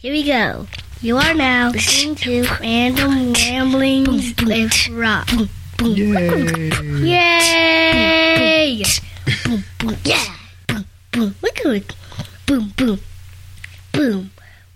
[0.00, 0.68] Here we go.
[1.00, 5.28] You are now listening to Random Ramblings with Rob.
[5.80, 6.70] Yay!
[7.02, 8.84] Yay!
[9.44, 10.36] Boom, boom, yeah!
[10.68, 11.34] Boom, boom.
[11.42, 11.96] Look at it.
[12.46, 13.00] Boom, boom.
[13.90, 14.30] Boom.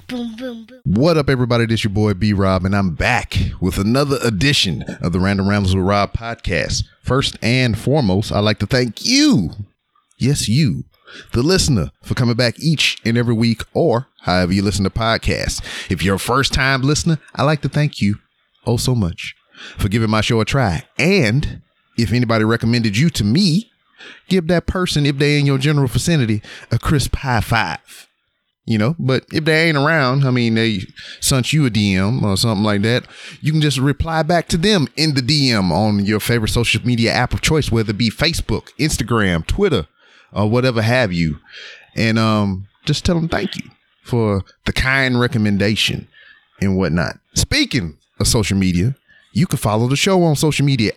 [0.08, 0.80] Boom, boom, boom.
[0.86, 1.66] What up, everybody?
[1.66, 5.76] This your boy B Rob, and I'm back with another edition of the Random Rambles
[5.76, 6.82] with Rob podcast.
[7.00, 9.50] First and foremost, I'd like to thank you,
[10.18, 10.82] yes, you,
[11.32, 15.62] the listener, for coming back each and every week, or however you listen to podcasts.
[15.90, 18.16] If you're a first time listener, I'd like to thank you
[18.66, 19.34] oh so much
[19.78, 20.84] for giving my show a try.
[20.98, 21.62] And
[21.98, 23.70] if anybody recommended you to me,
[24.28, 28.08] give that person, if they in your general vicinity, a crisp high five.
[28.64, 30.82] You know, but if they ain't around, I mean, they
[31.20, 33.04] sent you a DM or something like that,
[33.40, 37.10] you can just reply back to them in the DM on your favorite social media
[37.10, 39.88] app of choice, whether it be Facebook, Instagram, Twitter,
[40.32, 41.38] or whatever have you.
[41.94, 43.70] And um, just tell them thank you
[44.02, 46.08] for the kind recommendation
[46.60, 47.18] and whatnot.
[47.34, 48.94] Speaking of social media,
[49.32, 50.92] you can follow the show on social media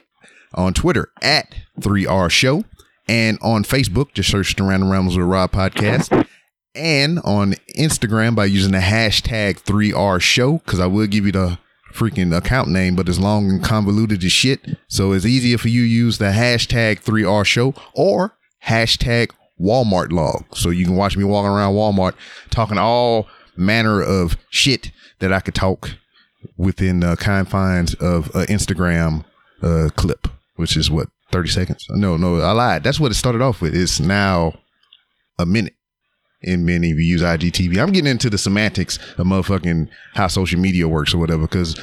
[0.54, 2.64] on Twitter at 3R Show
[3.08, 6.28] and on Facebook, just search the Random Rambles with Rob podcast
[6.74, 11.60] and on Instagram by using the hashtag 3R Show because I will give you the
[11.94, 14.78] freaking account name, but it's long and convoluted as shit.
[14.88, 18.34] So it's easier for you to use the hashtag 3R Show or
[18.66, 20.44] hashtag Walmart log.
[20.56, 22.14] So you can watch me walking around Walmart
[22.50, 25.92] talking all manner of shit that I could talk
[26.58, 29.26] within the confines of an Instagram
[29.64, 31.86] uh, clip, which is what, 30 seconds?
[31.90, 32.84] No, no, I lied.
[32.84, 33.76] That's what it started off with.
[33.76, 34.54] It's now
[35.40, 35.74] a minute
[36.44, 37.82] and many of you use IGTV.
[37.82, 41.82] I'm getting into the semantics of motherfucking how social media works or whatever, because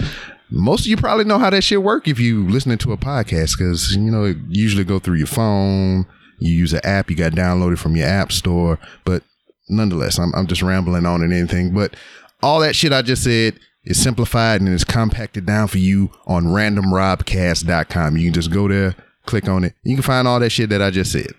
[0.50, 3.58] most of you probably know how that shit work if you listening to a podcast,
[3.58, 6.06] because you know it usually go through your phone.
[6.42, 9.22] You use an app, you got downloaded from your app store, but
[9.68, 11.72] nonetheless, I'm I'm just rambling on and anything.
[11.72, 11.94] But
[12.42, 16.44] all that shit I just said is simplified and it's compacted down for you on
[16.44, 18.16] randomrobcast.com.
[18.16, 18.94] You can just go there,
[19.26, 19.74] click on it.
[19.82, 21.32] You can find all that shit that I just said.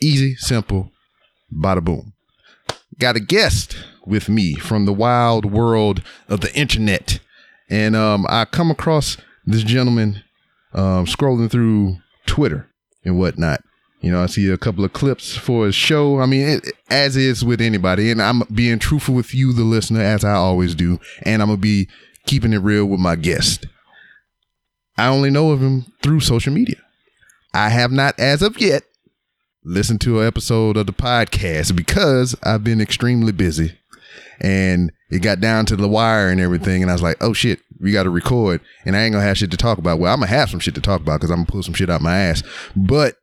[0.00, 0.92] Easy, simple,
[1.52, 2.12] bada boom
[2.98, 3.76] got a guest
[4.06, 7.20] with me from the wild world of the internet.
[7.70, 10.22] And um, I come across this gentleman
[10.72, 12.68] um, scrolling through Twitter
[13.04, 13.60] and whatnot.
[14.00, 16.20] You know, I see a couple of clips for his show.
[16.20, 18.10] I mean, it, as is with anybody.
[18.10, 21.00] And I'm being truthful with you, the listener, as I always do.
[21.22, 21.88] And I'm to be
[22.26, 23.66] keeping it real with my guest.
[24.96, 26.76] I only know of him through social media.
[27.52, 28.84] I have not, as of yet,
[29.64, 33.78] listened to an episode of the podcast because I've been extremely busy
[34.40, 36.82] and it got down to the wire and everything.
[36.82, 39.38] And I was like, oh shit, we got to record and I ain't gonna have
[39.38, 39.98] shit to talk about.
[39.98, 41.90] Well, I'm gonna have some shit to talk about because I'm gonna pull some shit
[41.90, 42.42] out my ass.
[42.76, 43.16] But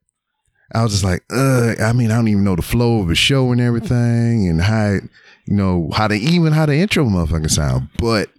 [0.74, 3.16] I was just like, uh, I mean, I don't even know the flow of the
[3.16, 4.94] show and everything and how,
[5.46, 7.90] you know, how to even how the intro motherfucking sound.
[8.00, 8.30] But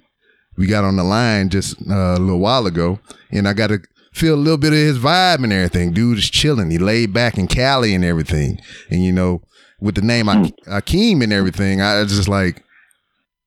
[0.57, 2.99] we got on the line just uh, a little while ago
[3.31, 3.81] and I got to
[4.13, 5.93] feel a little bit of his vibe and everything.
[5.93, 6.71] Dude is chilling.
[6.71, 8.59] He laid back in Cali and everything.
[8.91, 9.43] And you know,
[9.81, 12.65] with the name Akeem and everything, I just like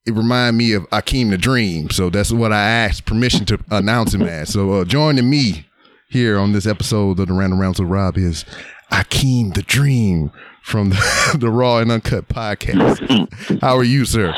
[0.05, 1.89] it reminded me of Akeem the Dream.
[1.89, 4.49] So that's what I asked permission to announce him as.
[4.53, 5.65] So uh, joining me
[6.09, 8.43] here on this episode of the Random Rounds with Rob is
[8.91, 10.31] Akeem the Dream
[10.63, 13.59] from the, the Raw and Uncut podcast.
[13.61, 14.33] How are you, sir?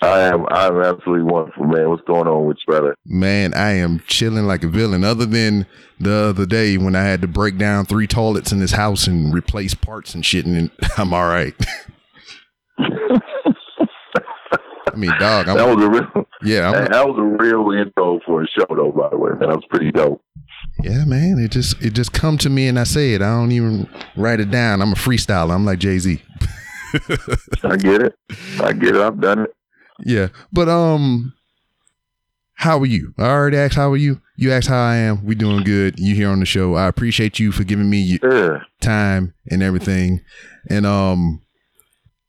[0.00, 1.90] I am I'm absolutely wonderful, man.
[1.90, 2.94] What's going on with you, brother?
[3.04, 5.02] Man, I am chilling like a villain.
[5.02, 5.66] Other than
[5.98, 9.34] the other day when I had to break down three toilets in this house and
[9.34, 11.54] replace parts and shit, and I'm all right.
[12.78, 13.20] I
[14.96, 15.48] mean, dog.
[15.48, 16.70] I'm, that was a real yeah.
[16.70, 18.92] I'm, that was a real intro for a show, though.
[18.92, 20.22] By the way, man, that was pretty dope.
[20.82, 21.38] Yeah, man.
[21.38, 23.22] It just it just come to me and I say it.
[23.22, 24.80] I don't even write it down.
[24.80, 25.54] I'm a freestyler.
[25.54, 26.22] I'm like Jay Z.
[27.64, 28.14] I get it.
[28.60, 29.02] I get it.
[29.02, 29.54] I've done it.
[30.04, 30.28] Yeah.
[30.52, 31.32] But um
[32.54, 33.14] how are you?
[33.18, 34.20] I already asked how are you.
[34.36, 35.24] You asked how I am.
[35.24, 35.98] We doing good.
[35.98, 36.74] You here on the show.
[36.74, 38.58] I appreciate you for giving me your Yeah.
[38.80, 40.20] time and everything.
[40.70, 41.42] And um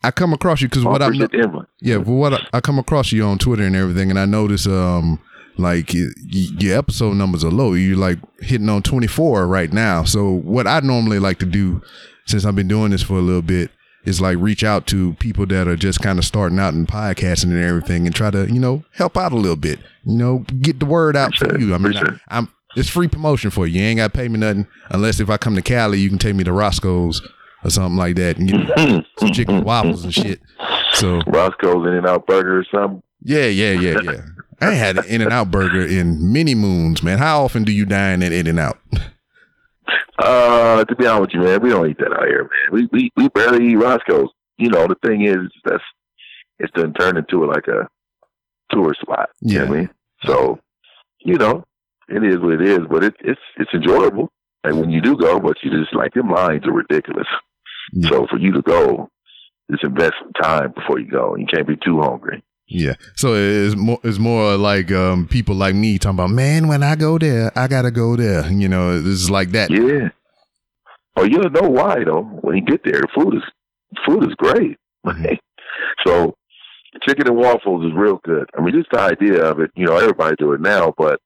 [0.04, 1.66] I come across you because what I'm appreciate the invite.
[1.81, 4.66] yeah, well, what I, I come across you on Twitter and everything, and I notice
[4.66, 5.19] um
[5.59, 7.73] like y- your episode numbers are low.
[7.73, 10.03] You're like hitting on 24 right now.
[10.03, 11.81] So what I normally like to do,
[12.25, 13.71] since I've been doing this for a little bit,
[14.06, 17.51] is like reach out to people that are just kind of starting out in podcasting
[17.51, 19.79] and everything, and try to you know help out a little bit.
[20.06, 21.61] You know, get the word out for it.
[21.61, 21.75] you.
[21.75, 23.81] I mean, I, I'm it's free promotion for you.
[23.81, 26.19] You ain't got to pay me nothing unless if I come to Cali, you can
[26.19, 27.21] take me to Roscoe's
[27.63, 29.00] or something like that and get mm-hmm.
[29.19, 29.65] some chicken mm-hmm.
[29.65, 30.39] waffles and shit.
[30.94, 33.01] So Roscoe's In and Out Burger or something.
[33.21, 34.21] Yeah, yeah, yeah, yeah.
[34.62, 37.18] I ain't had an In and Out burger in many moons, man.
[37.18, 38.77] How often do you dine at In and Out?
[40.18, 42.71] Uh, to be honest with you, man, we don't eat that out here, man.
[42.71, 44.30] We we we barely eat Roscoe's.
[44.57, 45.83] You know, the thing is, that's
[46.60, 47.88] it's done turned into like a
[48.71, 49.30] tourist spot.
[49.39, 49.89] You know what I mean?
[50.25, 50.60] So,
[51.19, 51.63] you know,
[52.10, 54.30] it is what it is, but it, it's it's enjoyable.
[54.66, 57.27] And when you do go, but you just like them lines are ridiculous.
[57.94, 58.10] Yeah.
[58.10, 59.10] So for you to go,
[59.71, 61.36] just invest some time before you go.
[61.36, 62.44] You can't be too hungry.
[62.69, 62.94] Yeah.
[63.16, 66.95] So it's more it's more like um people like me talking about, man, when I
[66.95, 68.50] go there, I gotta go there.
[68.51, 69.71] You know, it's like that.
[69.71, 70.10] Yeah.
[71.18, 72.21] Oh, you'll know why though.
[72.42, 73.44] When you get there, the food is
[74.06, 74.77] food is great.
[75.06, 75.38] Mhm.
[76.06, 76.36] so
[77.07, 78.48] chicken and waffles is real good.
[78.57, 79.71] I mean, just the idea of it.
[79.75, 81.19] You know, everybody do it now, but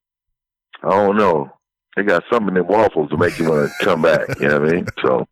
[0.82, 1.50] I don't know.
[1.96, 4.40] They got something in waffles to make you want to come back.
[4.40, 4.86] You know what I mean?
[5.02, 5.26] So,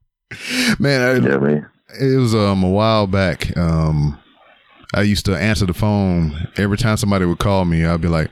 [0.79, 1.67] Man, I, you know what I mean?
[2.01, 3.57] it was um a while back.
[3.57, 4.19] Um
[4.95, 8.31] I used to answer the phone every time somebody would call me, I'd be like,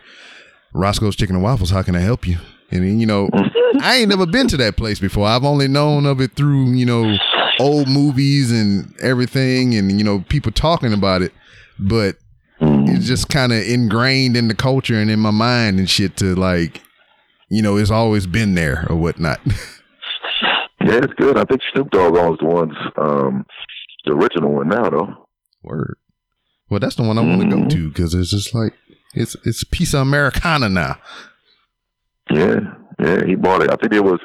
[0.73, 2.39] Roscoe's Chicken and Waffles, how can I help you?
[2.71, 3.29] And you know,
[3.81, 5.27] I ain't never been to that place before.
[5.27, 7.17] I've only known of it through, you know,
[7.59, 11.33] old movies and everything and, you know, people talking about it.
[11.79, 12.17] But
[12.61, 12.95] Mm.
[12.95, 16.35] it's just kind of ingrained in the culture and in my mind and shit to
[16.35, 16.83] like,
[17.49, 19.41] you know, it's always been there or whatnot.
[20.83, 21.37] Yeah, it's good.
[21.37, 23.45] I think Snoop Dogg owns the ones, um,
[24.07, 25.27] the original one now, though.
[25.63, 25.97] Word.
[26.71, 27.71] Well, that's the one I want to go Mhm.
[27.71, 28.73] to because it's just like
[29.15, 30.97] it's it's piece of Americana now.
[32.31, 32.61] Yeah,
[33.01, 33.71] yeah, he bought it.
[33.71, 34.21] I think it was,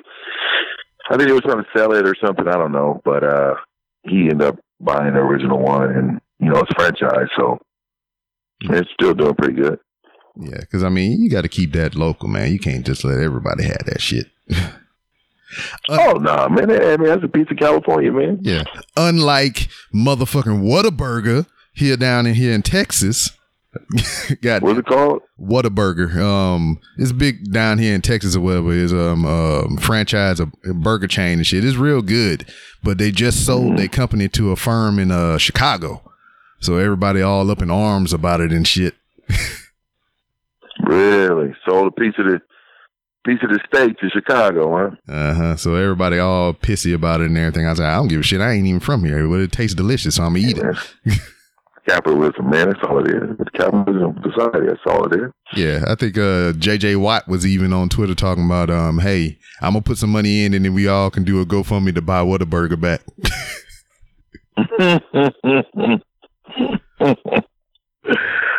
[1.10, 2.48] I think he was trying to sell it or something.
[2.48, 3.56] I don't know, but uh,
[4.04, 7.58] he ended up buying the original one, and you know it's franchise, so
[8.62, 9.80] it's still doing pretty good.
[10.38, 12.52] Yeah, because I mean, you got to keep that local, man.
[12.52, 14.28] You can't just let everybody have that shit.
[15.88, 16.70] Oh no, nah, man!
[16.70, 18.40] I mean, that's a piece of California, man.
[18.42, 18.64] Yeah.
[18.98, 21.46] Unlike motherfucking Whataburger
[21.76, 23.32] here down in here in Texas.
[24.42, 25.22] got What's it called?
[25.38, 26.16] Whataburger.
[26.16, 28.72] Um, it's big down here in Texas or whatever.
[28.74, 31.66] It's um, um franchise a, burger chain and shit.
[31.66, 32.46] It's real good,
[32.84, 33.78] but they just sold Mhm.
[33.78, 36.10] their company to a firm in uh Chicago,
[36.62, 38.96] so everybody all up in arms about it and shit.
[40.86, 41.56] Really?
[41.68, 42.42] Sold a piece of the
[43.26, 45.12] piece of the state to Chicago, huh?
[45.12, 45.56] Uh huh.
[45.56, 47.66] So everybody all pissy about it and everything.
[47.66, 48.42] I was like, I don't give a shit.
[48.42, 51.20] I ain't even from here, but it tastes delicious, so I'm gonna eat it.
[51.88, 52.70] Capitalism, man.
[52.70, 53.22] That's all it is.
[53.40, 54.68] It's capitalism society.
[54.68, 55.32] That's all it is.
[55.56, 59.74] Yeah, I think uh, JJ Watt was even on Twitter talking about, um, hey, I'm
[59.74, 62.22] gonna put some money in, and then we all can do a GoFundMe to buy
[62.22, 63.02] Whataburger back.
[64.80, 65.00] yeah,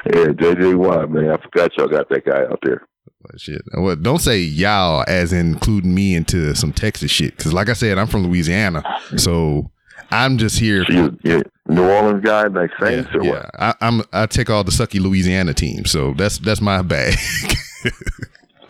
[0.05, 1.31] JJ Watt, man.
[1.31, 2.87] I forgot y'all got that guy out there.
[3.22, 7.69] But shit, well, don't say y'all as including me into some Texas shit, because like
[7.69, 8.84] I said, I'm from Louisiana,
[9.17, 9.72] so
[10.12, 10.84] I'm just here.
[10.88, 13.30] You, you New Orleans guy, like yeah, or yeah.
[13.30, 13.50] what?
[13.58, 17.14] I, I'm I take all the sucky Louisiana teams, so that's that's my bag.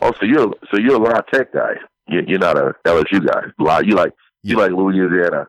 [0.03, 1.73] Oh, so you're so you're a La Tech guy.
[2.07, 3.45] You, you're not a LSU guy.
[3.59, 4.13] La, you like
[4.43, 4.65] you Yeah.
[4.65, 5.47] like Louisiana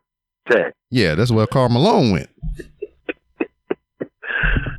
[0.49, 0.73] Tech.
[0.89, 2.29] yeah, that's where Karl Malone went.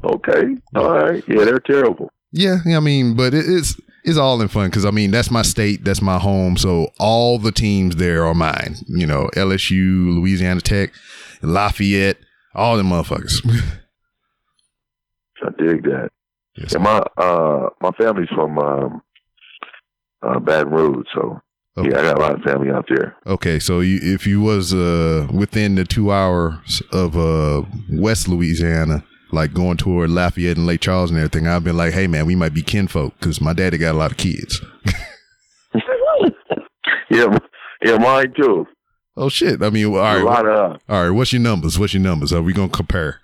[0.04, 1.22] Okay, all right.
[1.28, 2.10] Yeah, they're terrible.
[2.32, 5.42] Yeah, I mean, but it, it's it's all in fun because I mean that's my
[5.42, 8.76] state, that's my home, so all the teams there are mine.
[8.86, 10.92] You know, LSU, Louisiana Tech,
[11.42, 12.16] Lafayette,
[12.58, 13.34] all them motherfuckers.
[15.42, 16.10] I dig that.
[16.56, 16.72] Yes.
[16.72, 19.02] Yeah, my uh my family's from um
[20.22, 21.40] uh Baton Rouge, so
[21.76, 21.90] Okay.
[21.90, 23.14] yeah, I got a lot of family out there.
[23.24, 27.62] Okay, so you, if you was uh within the two hours of uh
[27.92, 32.08] West Louisiana, like going toward Lafayette and Lake Charles and everything, I've been like, hey
[32.08, 34.60] man, we might be kinfolk because my daddy got a lot of kids.
[37.10, 37.38] yeah,
[37.84, 38.66] yeah, mine too.
[39.18, 39.62] Oh shit!
[39.62, 41.10] I mean, all right, lot of all right.
[41.10, 41.76] What's your numbers?
[41.76, 42.32] What's your numbers?
[42.32, 43.20] Are we gonna compare?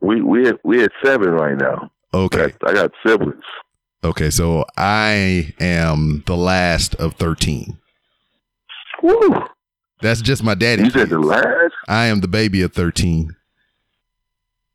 [0.00, 1.90] we we at, we at seven right now.
[2.14, 3.42] Okay, I got siblings.
[4.04, 4.30] okay.
[4.30, 7.78] So I am the last of thirteen.
[9.02, 9.42] Woo!
[10.02, 10.84] That's just my daddy.
[10.84, 11.74] You said the last?
[11.88, 13.34] I am the baby of thirteen.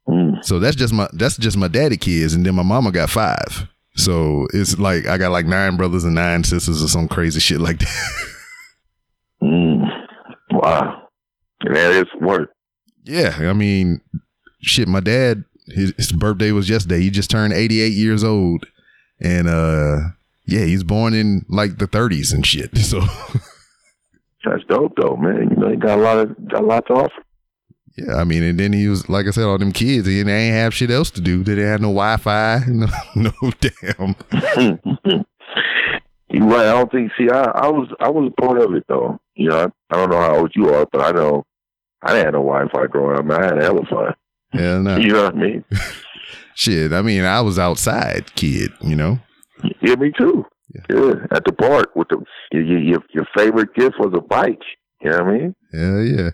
[0.08, 0.44] Mm.
[0.44, 3.68] So that's just my that's just my daddy kids, and then my mama got five.
[3.96, 7.62] So it's like I got like nine brothers and nine sisters or some crazy shit
[7.62, 8.27] like that.
[10.62, 11.08] Wow.
[11.62, 12.53] And that is work.
[13.03, 14.01] yeah, I mean,
[14.62, 14.88] shit.
[14.88, 17.01] My dad, his, his birthday was yesterday.
[17.01, 18.65] He just turned eighty eight years old,
[19.20, 19.98] and uh,
[20.46, 22.72] yeah, he's born in like the thirties and shit.
[22.77, 23.01] So
[24.44, 25.50] That's dope though, man.
[25.51, 27.24] You know, he got a lot of got a lot to offer.
[27.96, 30.34] yeah, I mean, and then he was like I said, all them kids, and they
[30.48, 31.44] ain't have shit else to do.
[31.44, 34.15] They didn't have no Wi Fi, no, no damn.
[36.32, 36.68] you right.
[36.68, 37.12] I don't think.
[37.20, 39.20] See, I, I was I was a part of it though.
[39.41, 41.43] You know, I, I don't know how old you are, but I know
[42.01, 43.25] I didn't have no Wi-Fi growing up.
[43.25, 44.13] Man, I had a hella fun.
[44.53, 44.98] Yeah, no.
[45.01, 45.65] You know what I mean?
[46.55, 46.93] shit.
[46.93, 49.19] I mean, I was outside kid, you know.
[49.81, 50.45] Yeah, me too.
[50.74, 50.81] Yeah.
[50.89, 51.13] Yeah.
[51.31, 54.62] at the park with the your your, your favorite gift was a bike.
[55.01, 55.55] You know what I mean?
[55.74, 56.29] Yeah, yeah.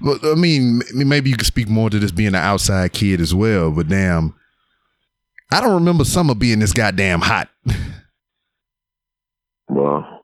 [0.00, 3.34] But I mean, maybe you could speak more to this being an outside kid as
[3.34, 3.70] well.
[3.70, 4.34] But damn,
[5.52, 7.48] I don't remember summer being this goddamn hot.
[9.68, 10.20] Well,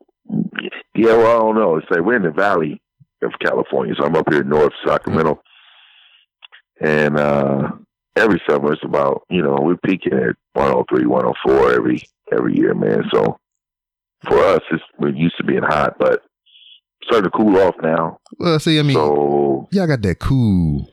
[0.98, 1.76] yeah, well, I don't know.
[1.76, 2.80] It's like we're in the valley
[3.22, 5.40] of California, so I'm up here in north Sacramento,
[6.80, 7.70] and uh
[8.16, 12.02] every summer it's about you know we're peaking at 103, 104 every
[12.32, 13.04] every year, man.
[13.12, 13.38] So
[14.24, 16.22] for us, it's we're used to being hot, but
[17.04, 18.18] starting to cool off now.
[18.38, 20.90] Well, see, I mean, so y'all got that cool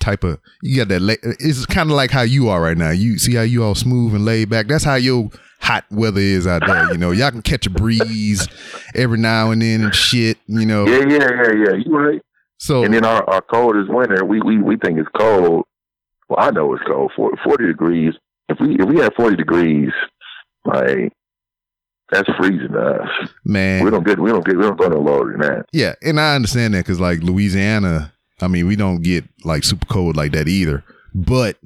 [0.00, 0.38] type of.
[0.62, 1.00] You got that.
[1.00, 2.90] La- it's kind of like how you are right now.
[2.90, 4.68] You see how you all smooth and laid back.
[4.68, 6.92] That's how your hot weather is out there.
[6.92, 8.46] You know, y'all can catch a breeze
[8.94, 10.38] every now and then and shit.
[10.46, 11.74] You know, yeah, yeah, yeah, yeah.
[11.84, 12.22] You right.
[12.58, 14.24] so And then our, our cold is winter.
[14.24, 15.64] We we we think it's cold.
[16.28, 17.12] Well, I know it's cold.
[17.14, 18.14] 40, 40 degrees.
[18.48, 19.90] If we if we have forty degrees,
[20.64, 21.12] like
[22.12, 23.28] that's freezing to us.
[23.44, 25.66] man, We don't get we don't get we don't go no lower than that.
[25.72, 29.86] Yeah, and I understand that because like Louisiana, I mean, we don't get like super
[29.86, 30.84] cold like that either.
[31.14, 31.56] But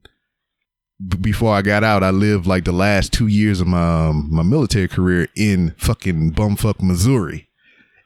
[1.04, 4.28] b- before I got out, I lived like the last two years of my um,
[4.30, 7.48] my military career in fucking bumfuck Missouri,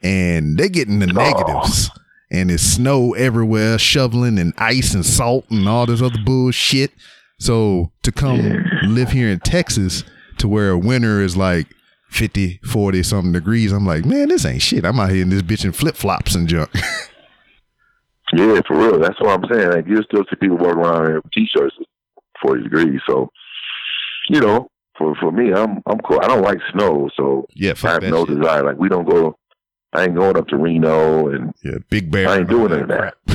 [0.03, 1.13] and they getting the Oh.
[1.13, 1.91] negatives.
[2.31, 6.91] And it's snow everywhere, shoveling and ice and salt and all this other bullshit.
[7.39, 10.03] So to come live here in Texas
[10.39, 11.69] to where a winter is like
[12.09, 14.85] 50, 40 something degrees, I'm like, man, this ain't shit.
[14.85, 16.71] I'm out here in this bitch in flip flops and junk.
[18.37, 18.99] Yeah, for real.
[18.99, 19.71] That's what I'm saying.
[19.71, 21.77] Like you still see people walking around in t-shirts
[22.43, 23.01] forty degrees.
[23.07, 23.31] So,
[24.29, 26.21] you know, for for me, I'm I'm cool.
[26.23, 28.39] I don't like snow, so yeah, I have no shit.
[28.39, 28.65] desire.
[28.65, 29.37] Like we don't go.
[29.93, 32.29] I ain't going up to Reno, and Yeah, big bear.
[32.29, 33.15] I ain't doing none of that.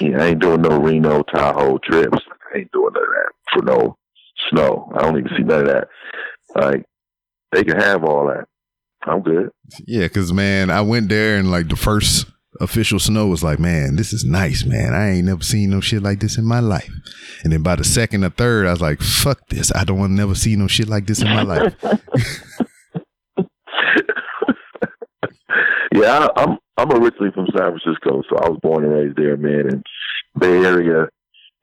[0.00, 2.18] yeah, I ain't doing no Reno Tahoe trips.
[2.52, 3.96] I ain't doing none of that for no
[4.50, 4.92] snow.
[4.96, 5.88] I don't even see none of that.
[6.56, 6.84] Like
[7.52, 8.46] they can have all that.
[9.04, 9.50] I'm good.
[9.86, 12.26] yeah, because man, I went there and like the first
[12.60, 14.94] official snow was like, man, this is nice, man.
[14.94, 16.92] I ain't never seen no shit like this in my life.
[17.44, 19.72] And then by the second or third, I was like, fuck this.
[19.74, 21.74] I don't want to never see no shit like this in my life.
[25.92, 29.36] yeah, I, I'm I'm originally from San Francisco, so I was born and raised there,
[29.36, 29.66] man.
[29.68, 29.86] And
[30.38, 31.08] Bay Area,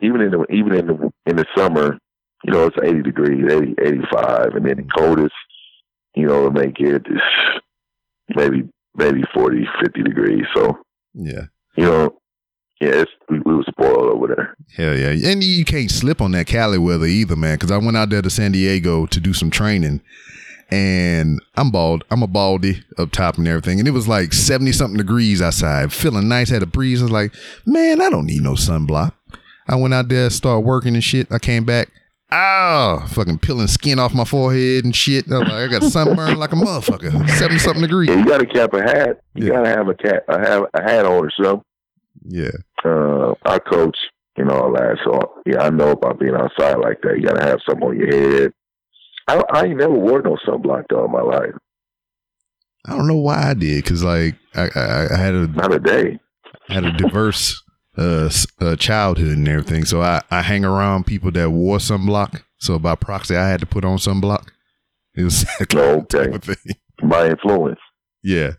[0.02, 1.98] even in the even in the in the summer,
[2.44, 5.34] you know, it's 80 degrees, 80, 85, and then the coldest,
[6.16, 7.22] you know, to make it is
[8.36, 10.46] maybe maybe 40, 50 degrees.
[10.56, 10.78] So
[11.14, 11.44] yeah.
[11.76, 12.20] you know,
[12.82, 14.56] yeah, it's, we, we were spoiled over there.
[14.76, 15.32] Hell yeah.
[15.32, 17.58] And you can't slip on that Cali weather either, man.
[17.58, 20.02] Cause I went out there to San Diego to do some training
[20.74, 22.04] and I'm bald.
[22.10, 23.78] I'm a baldy up top and everything.
[23.80, 27.02] And it was like 70 something degrees outside, feeling nice, had a breeze.
[27.02, 27.34] I was like,
[27.66, 29.14] man, I don't need no sunblock.
[29.68, 31.32] I went out there, started working and shit.
[31.32, 31.90] I came back.
[32.36, 35.32] Ah, fucking peeling skin off my forehead and shit.
[35.32, 37.30] I, was like, I got sunburn like a motherfucker.
[37.30, 38.10] 70 something degrees.
[38.10, 39.22] Yeah, you got to cap a hat.
[39.36, 39.54] You Yeah.
[39.54, 41.64] got to have a cap, a have a hat on or something.
[42.26, 42.52] Yeah.
[42.86, 43.98] uh, our coach
[44.38, 44.98] and all that.
[45.04, 47.18] So yeah, I know about being outside like that.
[47.20, 48.54] You gotta have something on your head.
[49.28, 51.54] I, I ain't never wore no sunblock though in my life.
[52.86, 53.86] I don't know why I did.
[53.86, 56.20] Cause like I, I, I had a Not a day.
[56.68, 57.62] had a diverse
[57.98, 59.86] uh, uh childhood and everything.
[59.86, 62.42] So I, I hang around people that wore sunblock.
[62.58, 64.48] So by proxy, I had to put on sunblock.
[65.16, 66.04] It was of Okay.
[66.10, 66.76] type of thing.
[67.02, 67.80] My influence.
[68.24, 68.52] Yeah.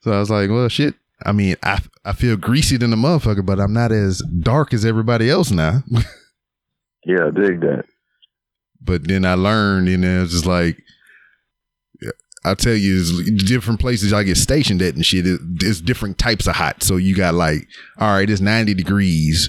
[0.00, 0.94] So I was like, well, shit.
[1.24, 4.84] I mean, I I feel greasy than a motherfucker, but I'm not as dark as
[4.84, 5.82] everybody else now.
[7.04, 7.84] Yeah, I dig that.
[8.80, 10.78] but then I learned, you know, it's just like
[12.44, 15.26] I tell you, it's different places I get stationed at and shit.
[15.26, 16.82] it- There's different types of hot.
[16.82, 17.68] So you got like,
[17.98, 19.48] all right, it's 90 degrees,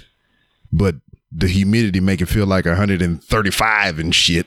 [0.72, 0.96] but
[1.32, 4.46] the humidity make it feel like 135 and shit.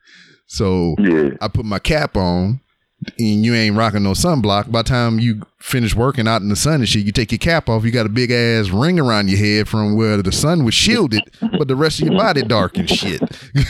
[0.46, 1.30] so Yeah.
[1.40, 2.60] I put my cap on.
[3.18, 4.72] And you ain't rocking no sunblock.
[4.72, 7.38] By the time you finish working out in the sun and shit, you take your
[7.38, 7.84] cap off.
[7.84, 11.20] You got a big ass ring around your head from where the sun was shielded,
[11.58, 13.20] but the rest of your body dark and shit.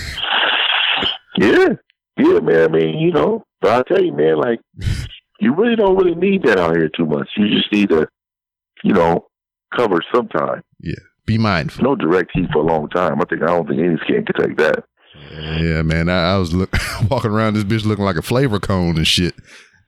[1.39, 1.69] Yeah.
[2.19, 2.63] Yeah, man.
[2.65, 4.61] I mean, you know, but I'll tell you, man, like
[5.41, 7.29] you really don't really need that out here too much.
[7.37, 8.07] You just need to,
[8.85, 9.27] you know,
[9.77, 10.63] cover sometime.
[10.81, 10.95] Yeah.
[11.27, 11.83] Be mindful.
[11.83, 13.21] No direct heat for a long time.
[13.21, 14.85] I think I don't think any skin can take that.
[15.33, 16.09] Yeah, man.
[16.09, 16.73] I, I was look,
[17.11, 19.35] walking around this bitch looking like a flavor cone and shit.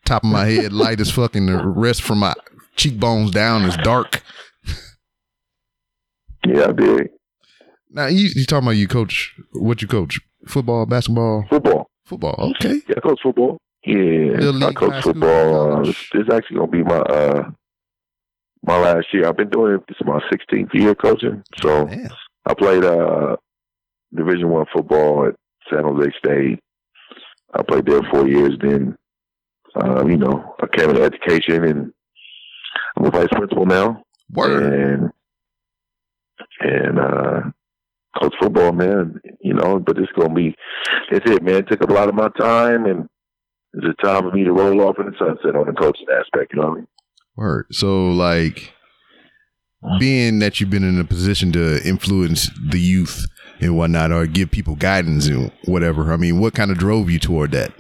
[0.05, 1.47] Top of my head light as fucking.
[1.47, 2.35] The rest from my
[2.75, 4.23] cheekbones down is dark.
[6.45, 7.11] Yeah, I dig.
[7.91, 9.37] Now you, you talking about you coach?
[9.53, 10.19] What you coach?
[10.49, 11.91] Football, basketball, Football.
[12.05, 12.53] football.
[12.57, 12.81] Okay.
[12.89, 13.59] Yeah, I coach football.
[13.85, 15.29] Yeah, I coach football.
[15.29, 15.87] Uh, college.
[15.87, 17.51] this, this is actually gonna be my uh
[18.63, 19.27] my last year.
[19.29, 19.81] I've been doing it.
[19.89, 21.43] This is my 16th year coaching.
[21.63, 22.11] So Man.
[22.47, 23.37] I played uh
[24.15, 25.35] Division One football at
[25.71, 26.61] San Jose State.
[27.55, 28.57] I played there four years.
[28.61, 28.97] Then,
[29.75, 31.93] uh, you know, I came into education and
[32.97, 34.73] I'm a vice principal now, Word.
[34.73, 35.11] and
[36.61, 37.41] and uh,
[38.21, 39.21] coach football, man.
[39.41, 40.55] You know, but it's gonna be
[41.11, 41.57] it's it, man.
[41.57, 43.09] It took a lot of my time, and
[43.79, 46.53] it's a time for me to roll off in the sunset on the coaching aspect.
[46.53, 46.89] You know what I mean?
[47.37, 47.67] Word.
[47.71, 48.73] So like
[50.01, 53.25] being that you've been in a position to influence the youth
[53.61, 57.21] and whatnot or give people guidance and whatever, I mean, what kind of drove you
[57.21, 57.73] toward that?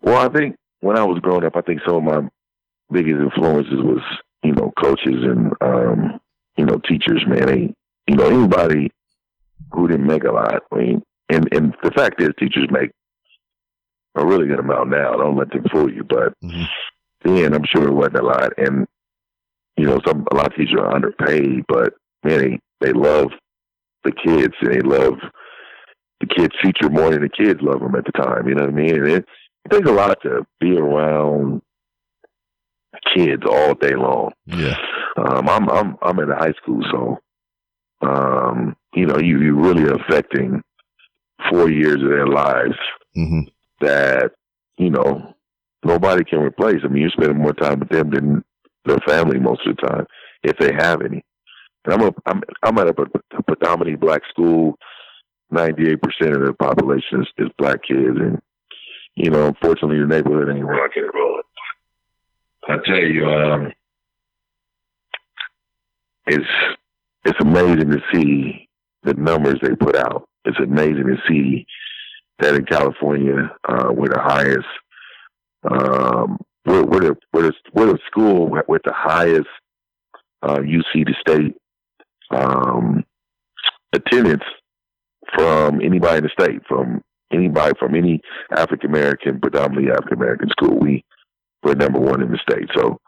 [0.00, 2.28] Well, I think when I was growing up, I think some of my
[2.90, 4.02] biggest influences was,
[4.42, 6.20] you know, coaches and, um,
[6.56, 7.46] you know, teachers, man.
[7.46, 7.74] They,
[8.08, 8.90] you know, anybody
[9.72, 10.62] who didn't make a lot.
[10.72, 12.90] I mean, and, and the fact is, teachers make
[14.14, 15.12] a really good amount now.
[15.16, 16.04] Don't let them fool you.
[16.04, 16.66] But Mhm.
[17.22, 18.52] then I'm sure it wasn't a lot.
[18.58, 18.86] And,
[19.76, 23.32] you know, some, a lot of teachers are underpaid, but man, they, they love
[24.04, 25.18] the kids and they love
[26.20, 28.48] the kids' future more than the kids love them at the time.
[28.48, 28.94] You know what I mean?
[28.94, 29.24] And it,
[29.64, 31.62] it takes a lot to be around
[33.14, 34.32] kids all day long.
[34.46, 34.76] Yeah.
[35.16, 37.18] Um, I'm I'm I'm in high school, so
[38.06, 40.62] um, you know you you're really affecting
[41.50, 42.76] four years of their lives
[43.14, 43.40] hmm
[43.80, 44.32] that
[44.78, 45.34] you know
[45.84, 46.80] nobody can replace.
[46.84, 48.44] I mean, you're spending more time with them than
[48.84, 50.06] their family most of the time,
[50.42, 51.24] if they have any.
[51.84, 53.06] And I'm a I'm I'm at a, pre-
[53.46, 54.78] predominantly black school.
[55.50, 58.40] Ninety eight percent of the population is, is black kids, and
[59.16, 61.42] you know, unfortunately, your neighborhood ain't rocking and rolling.
[62.68, 63.72] I tell you, um,
[66.26, 66.46] it's
[67.24, 68.68] it's amazing to see
[69.02, 70.28] the numbers they put out.
[70.44, 71.66] It's amazing to see
[72.40, 74.66] that in California, uh, we're the highest,
[75.70, 79.48] um, we're, we're the we're the, we're the school with the highest
[80.42, 81.54] uh, UC to state
[82.30, 83.04] um,
[83.92, 84.44] attendance
[85.34, 88.20] from anybody in the state, from anybody from any
[88.56, 90.78] African American, predominantly African American school.
[90.78, 91.04] We
[91.62, 92.68] we're number one in the state.
[92.74, 92.98] So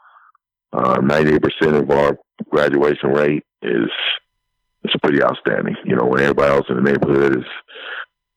[1.01, 2.17] ninety eight percent of our
[2.49, 3.89] graduation rate is
[4.83, 5.75] it's pretty outstanding.
[5.85, 7.45] You know, when everybody else in the neighborhood is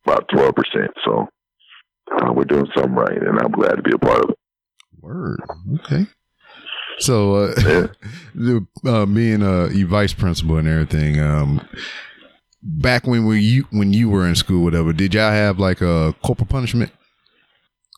[0.06, 0.90] about twelve percent.
[1.04, 1.28] So
[2.12, 4.38] uh, we're doing something right, and I'm glad to be a part of it.
[5.00, 5.40] Word.
[5.80, 6.06] Okay.
[6.98, 7.86] So, uh, Yeah.
[8.34, 11.66] the, uh, being a you vice principal and everything, um,
[12.62, 16.14] back when we you when you were in school, whatever, did y'all have like a
[16.22, 16.90] corporal punishment,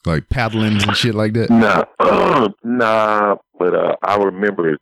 [0.05, 1.51] like paddlings and shit like that?
[1.51, 1.85] Nah,
[2.65, 3.37] nah.
[3.59, 4.79] But uh, I remember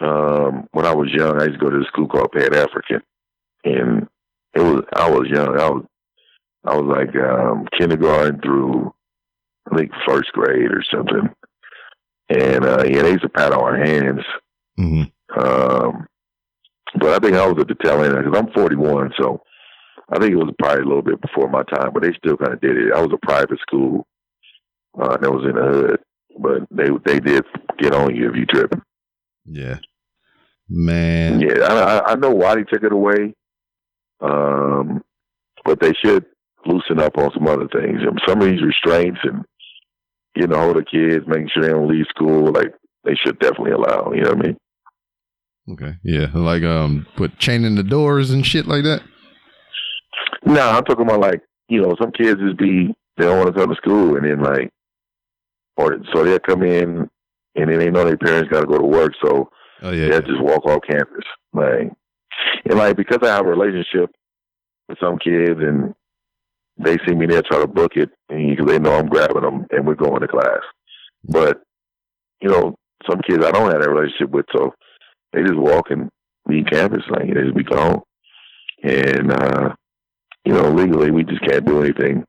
[0.00, 3.02] um, when I was young, I used to go to a school called Pan African,
[3.64, 4.08] and
[4.54, 5.58] it was I was young.
[5.60, 5.84] I was
[6.64, 8.92] I was like um, kindergarten through
[9.70, 11.28] I think first grade or something.
[12.30, 14.20] And uh, yeah, they used to pat on our hands.
[14.76, 15.02] hmm
[15.36, 16.06] Um,
[16.98, 19.42] but I think I was at the tail end because I'm 41, so
[20.10, 21.90] I think it was probably a little bit before my time.
[21.92, 22.92] But they still kind of did it.
[22.94, 24.06] I was a private school
[25.00, 26.00] uh, that was in the hood,
[26.38, 27.44] but they they did
[27.78, 28.82] get on you if you tripping.
[29.44, 29.78] Yeah.
[30.68, 31.40] Man.
[31.40, 33.34] Yeah, I- I know why they took it away,
[34.20, 35.02] um,
[35.64, 36.24] but they should
[36.66, 38.00] loosen up on some other things.
[38.02, 39.44] And some of these restraints and
[40.34, 42.72] getting a hold of kids, making sure they don't leave school, like
[43.04, 44.12] they should definitely allow.
[44.12, 44.56] You know what I mean?
[45.72, 45.96] Okay.
[46.02, 46.26] Yeah.
[46.34, 49.02] Like um, put chain in the doors and shit like that.
[50.44, 53.60] No, I'm talking about like you know some kids just be they don't want to
[53.60, 54.70] come to school and then like
[55.76, 57.08] or so they'll come in
[57.54, 59.50] and then they know their parents got to go to work, so
[59.82, 60.08] Oh yeah.
[60.08, 61.24] they'll just walk off campus.
[61.52, 61.92] Like
[62.64, 64.10] and like because I have a relationship
[64.88, 65.94] with some kids and
[66.78, 69.66] they see me there try to book it and because they know I'm grabbing them
[69.70, 70.62] and we're going to class.
[71.24, 71.60] But
[72.40, 72.76] you know
[73.08, 74.74] some kids I don't have that relationship with, so
[75.32, 76.08] they just walk and
[76.46, 78.00] leave campus like they just be gone.
[78.82, 79.74] And uh
[80.48, 82.24] you know, legally we just can't do anything.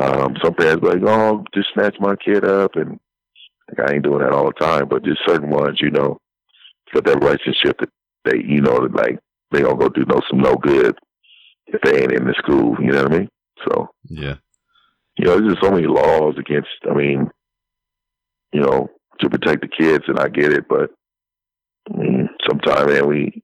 [0.00, 2.98] Um, some parents like, oh, just snatch my kid up, and
[3.68, 4.88] like, I ain't doing that all the time.
[4.88, 6.18] But just certain ones, you know,
[6.94, 7.88] got that relationship that
[8.26, 9.18] they, you know, like
[9.50, 10.96] they gonna go do no some no good
[11.66, 12.76] if they ain't in the school.
[12.80, 13.28] You know what I mean?
[13.66, 14.36] So Yeah.
[15.16, 16.68] you know, there's just so many laws against.
[16.90, 17.30] I mean,
[18.52, 18.88] you know,
[19.20, 20.90] to protect the kids, and I get it, but
[21.92, 23.42] I mean, sometimes man, we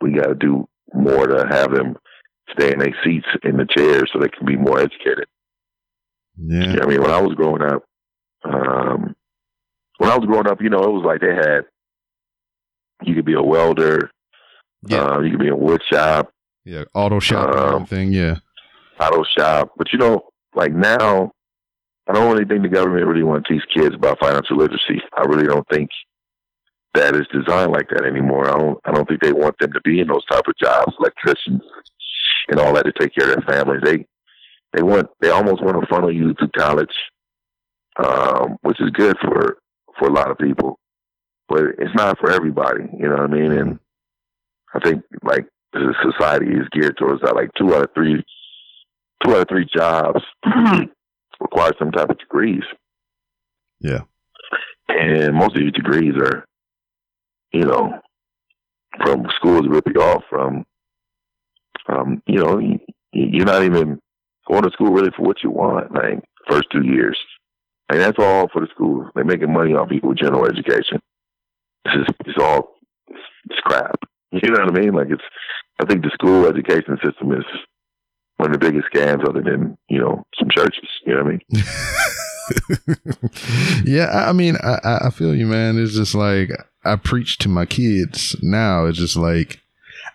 [0.00, 1.96] we got to do more to have them
[2.50, 5.26] stay in their seats in the chairs so they can be more educated.
[6.36, 6.74] Yeah.
[6.74, 7.82] Yeah, I mean, when I was growing up,
[8.44, 9.14] um,
[9.98, 11.64] when I was growing up, you know, it was like they had
[13.02, 14.10] you could be a welder,
[14.82, 14.98] Yeah.
[15.04, 16.30] uh, you could be in a wood shop,
[16.64, 16.84] Yeah.
[16.94, 18.12] Auto shop um, everything.
[18.12, 18.36] Yeah.
[19.00, 21.32] auto shop, but you know, like now,
[22.08, 25.02] I don't really think the government really want to teach kids about financial literacy.
[25.16, 25.90] I really don't think
[26.94, 28.48] that is designed like that anymore.
[28.48, 28.78] I don't.
[28.84, 31.62] I don't think they want them to be in those type of jobs, electricians
[32.48, 33.82] and all that, to take care of their families.
[33.84, 34.06] They
[34.72, 35.08] they want.
[35.20, 36.94] They almost want to funnel you to college,
[38.02, 39.58] um, which is good for
[39.98, 40.78] for a lot of people,
[41.48, 42.84] but it's not for everybody.
[42.98, 43.52] You know what I mean?
[43.52, 43.78] And
[44.76, 47.34] I think like the society is geared towards that.
[47.34, 48.22] Like two out of three,
[49.24, 50.20] two out of three jobs
[51.40, 52.62] require some type of degrees.
[53.80, 54.00] Yeah.
[54.88, 56.44] And most of these degrees are,
[57.52, 58.00] you know,
[59.02, 60.64] from schools rip you off from,
[61.88, 62.60] um, you know,
[63.12, 64.00] you're not even
[64.48, 67.18] going to school really for what you want, like first two years.
[67.88, 69.08] And that's all for the schools.
[69.14, 71.00] They're making money off people with general education.
[71.84, 72.74] It's just, it's all,
[73.08, 73.96] it's crap.
[74.42, 74.94] You know what I mean?
[74.94, 75.22] Like it's,
[75.80, 77.44] I think the school education system is
[78.36, 80.88] one of the biggest scams other than, you know, some churches.
[81.04, 81.40] You know what I mean?
[83.84, 84.26] yeah.
[84.28, 85.78] I mean, I, I feel you, man.
[85.78, 86.50] It's just like,
[86.84, 88.86] I preach to my kids now.
[88.86, 89.60] It's just like,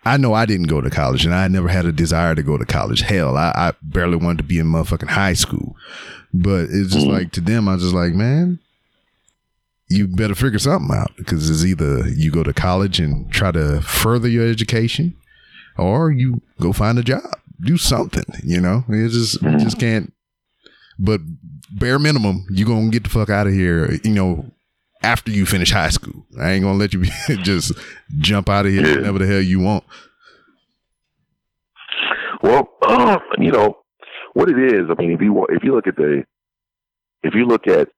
[0.04, 2.58] I know I didn't go to college and I never had a desire to go
[2.58, 3.02] to college.
[3.02, 5.76] Hell, I, I barely wanted to be in motherfucking high school.
[6.34, 7.12] But it's just mm.
[7.12, 8.60] like to them, I was just like, man,
[9.92, 13.82] you better figure something out because it's either you go to college and try to
[13.82, 15.16] further your education
[15.78, 19.60] or you go find a job, do something, you know, it just, mm.
[19.60, 20.14] just can't,
[20.98, 21.22] but
[21.72, 24.46] bare minimum, you're going to get the fuck out of here, you know,
[25.04, 26.26] after you finish high school.
[26.40, 27.04] I ain't gonna let you
[27.44, 27.74] just
[28.20, 28.96] jump out of here yeah.
[28.98, 29.84] whenever the hell you want.
[32.42, 33.80] Well, uh, you know
[34.34, 34.88] what it is.
[34.90, 36.24] I mean, if you if you look at the
[37.24, 37.90] if you look at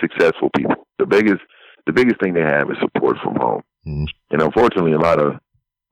[0.00, 1.40] successful people, the biggest
[1.86, 3.62] the biggest thing they have is support from home.
[3.86, 4.04] Mm-hmm.
[4.30, 5.40] And unfortunately, a lot of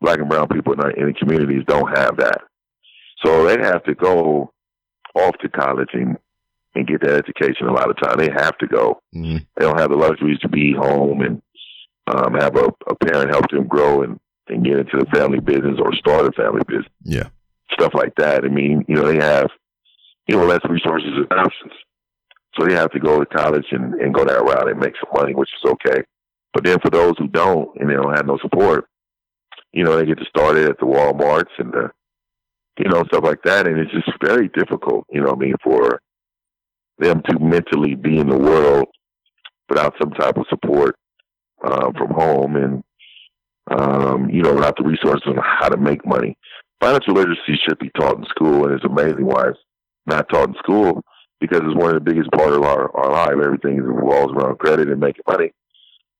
[0.00, 2.42] black and brown people in, our, in the communities don't have that.
[3.24, 4.52] So they have to go
[5.14, 6.16] off to college and
[6.74, 8.18] and get that education a lot of time.
[8.18, 9.00] They have to go.
[9.14, 9.38] Mm-hmm.
[9.56, 11.42] They don't have the luxuries to be home and
[12.06, 15.78] um, have a, a parent help them grow and, and get into the family business
[15.82, 16.92] or start a family business.
[17.02, 17.28] Yeah.
[17.72, 18.44] Stuff like that.
[18.44, 19.48] I mean, you know, they have,
[20.28, 21.72] you know, less resources and options.
[22.58, 25.10] So they have to go to college and, and go that route and make some
[25.14, 26.02] money, which is okay.
[26.52, 28.86] But then for those who don't and they don't have no support,
[29.72, 31.90] you know, they get to start it at the Walmarts and the,
[32.78, 33.66] you know, stuff like that.
[33.66, 36.00] And it's just very difficult, you know I mean, for
[36.98, 38.86] them to mentally be in the world
[39.68, 40.96] without some type of support
[41.64, 42.82] uh, from home and
[43.70, 46.36] um, you know without the resources on how to make money.
[46.80, 49.58] Financial literacy should be taught in school, and it's amazing why it's
[50.06, 51.02] not taught in school
[51.40, 53.44] because it's one of the biggest part of our, our life.
[53.44, 55.52] Everything revolves around credit and making money.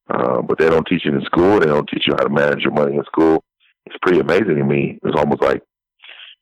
[0.09, 1.59] Uh, but they don't teach it in school.
[1.59, 3.43] They don't teach you how to manage your money in school.
[3.85, 4.99] It's pretty amazing to me.
[5.03, 5.61] It's almost like,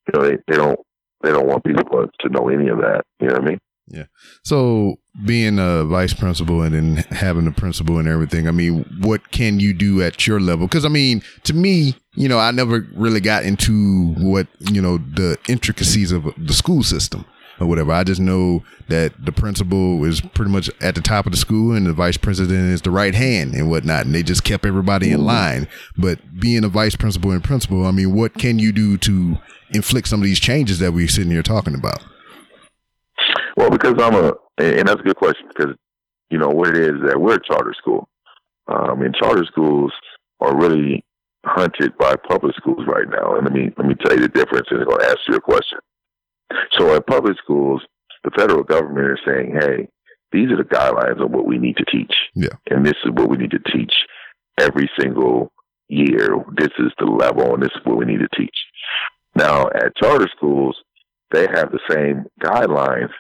[0.08, 0.80] you know, they, they don't
[1.24, 1.84] they don't want people
[2.20, 3.04] to know any of that.
[3.20, 3.60] You know what I mean?
[3.90, 4.06] Yeah.
[4.44, 9.32] So being a vice principal and then having a principal and everything, I mean, what
[9.32, 10.68] can you do at your level?
[10.68, 14.98] Because I mean, to me, you know, I never really got into what you know
[14.98, 17.26] the intricacies of the school system
[17.60, 17.92] or whatever.
[17.92, 21.76] I just know that the principal is pretty much at the top of the school
[21.76, 24.06] and the vice president is the right hand and whatnot.
[24.06, 25.68] And they just kept everybody in line.
[25.98, 29.38] But being a vice principal and principal, I mean, what can you do to
[29.72, 32.04] inflict some of these changes that we're sitting here talking about?
[33.56, 35.76] Well, because I'm a, and that's a good question because,
[36.30, 38.08] you know, what it is that we're a charter school.
[38.68, 39.92] Um, and charter schools
[40.40, 41.04] are really
[41.46, 43.36] hunted by public schools right now.
[43.36, 45.36] And let me, let me tell you the difference and I'm going to ask you
[45.36, 45.80] a question.
[46.78, 47.82] So at public schools,
[48.24, 49.88] the federal government is saying, hey,
[50.32, 52.14] these are the guidelines of what we need to teach.
[52.36, 52.56] Yeah.
[52.70, 53.94] And this is what we need to teach
[54.60, 55.52] every single
[55.88, 56.30] year.
[56.58, 58.56] This is the level and this is what we need to teach.
[59.36, 60.76] Now at charter schools,
[61.32, 63.12] they have the same guidelines,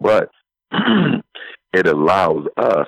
[0.00, 0.30] but
[1.72, 2.86] it allows us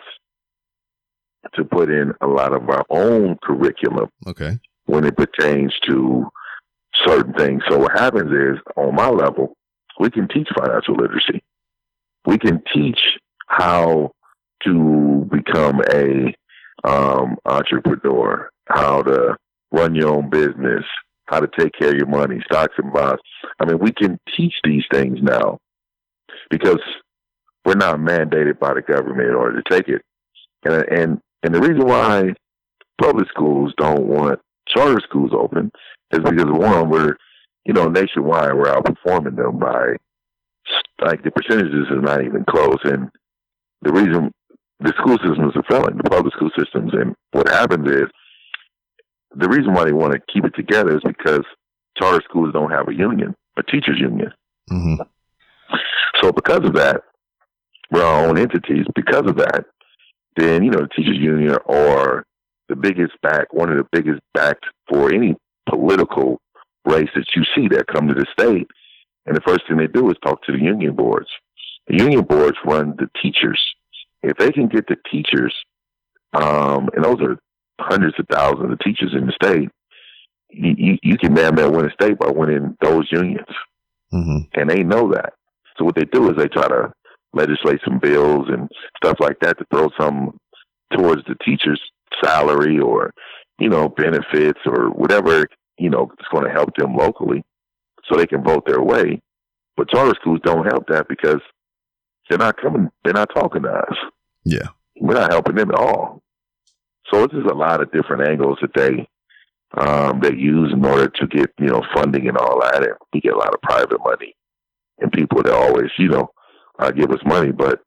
[1.55, 4.09] to put in a lot of our own curriculum.
[4.27, 4.59] Okay.
[4.87, 6.27] When it pertains to
[7.07, 7.63] certain things.
[7.69, 9.57] So what happens is on my level,
[9.99, 11.43] we can teach financial literacy.
[12.27, 12.99] We can teach
[13.47, 14.13] how
[14.65, 16.35] to become a
[16.85, 19.37] um, entrepreneur, how to
[19.73, 20.85] run your own business,
[21.27, 23.21] how to take care of your money, stocks and bonds.
[23.59, 25.59] I mean, we can teach these things now
[26.51, 26.81] because
[27.65, 30.03] we're not mandated by the government in order to take it.
[30.65, 32.35] And and and the reason why
[33.01, 35.71] public schools don't want charter schools open
[36.13, 37.17] is because one, we're
[37.69, 39.95] you know nationwide we're outperforming them by
[41.01, 42.79] like the percentages is not even close.
[42.85, 43.11] And
[43.83, 44.33] the reason
[44.81, 48.07] the school systems are failing, the public school systems, and what happens is
[49.37, 51.45] the reason why they want to keep it together is because
[51.97, 54.33] charter schools don't have a union, a teachers union.
[54.71, 55.03] Mm-hmm.
[56.23, 57.03] So because of that,
[57.91, 58.87] we're our own entities.
[58.95, 59.65] Because of that,
[60.37, 62.25] then you know the teachers union or
[62.69, 65.35] the biggest back, one of the biggest backed for any
[65.69, 66.41] political
[66.89, 68.69] race that you see that come to the state.
[69.27, 71.29] And the first thing they do is talk to the union boards.
[71.89, 73.61] The union boards run the teachers.
[74.23, 75.55] If they can get the teachers
[76.35, 77.39] Um, and those are
[77.81, 79.71] hundreds of thousands of teachers in the state.
[80.51, 83.49] You, you, you can man man win a state by winning those unions,
[84.13, 85.35] hmm and they know that.
[85.79, 86.93] So what they do is they try to
[87.35, 90.39] legislate some bills and stuff like that to throw some
[90.97, 91.81] towards the teacher's
[92.25, 93.13] salary or
[93.59, 95.47] you know benefits or whatever
[95.79, 97.45] you know it's going to help them locally,
[98.05, 99.21] so they can vote their way.
[99.77, 101.41] But charter schools don't help that because
[102.29, 102.89] they're not coming.
[103.05, 103.97] They're not talking to us.
[104.45, 104.69] Yeah.
[105.01, 106.23] We're not helping them at all.
[107.11, 109.09] So it's just a lot of different angles that they
[109.77, 113.21] um, they use in order to get you know funding and all that, and we
[113.21, 114.35] get a lot of private money
[114.99, 116.31] and people that always you know
[116.79, 117.81] uh, give us money, but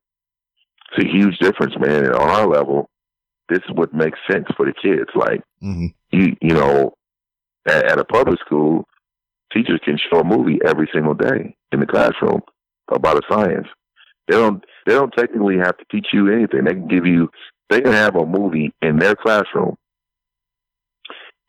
[0.92, 2.06] it's a huge difference, man.
[2.06, 2.90] And on our level,
[3.50, 5.10] this is what makes sense for the kids.
[5.16, 6.94] Like hmm you you know,
[7.68, 8.86] at, at a public school,
[9.54, 12.42] teachers can show a movie every single day in the classroom
[12.92, 13.68] about a science.
[14.28, 16.64] They don't they don't technically have to teach you anything.
[16.64, 17.30] They can give you
[17.70, 19.76] they can have a movie in their classroom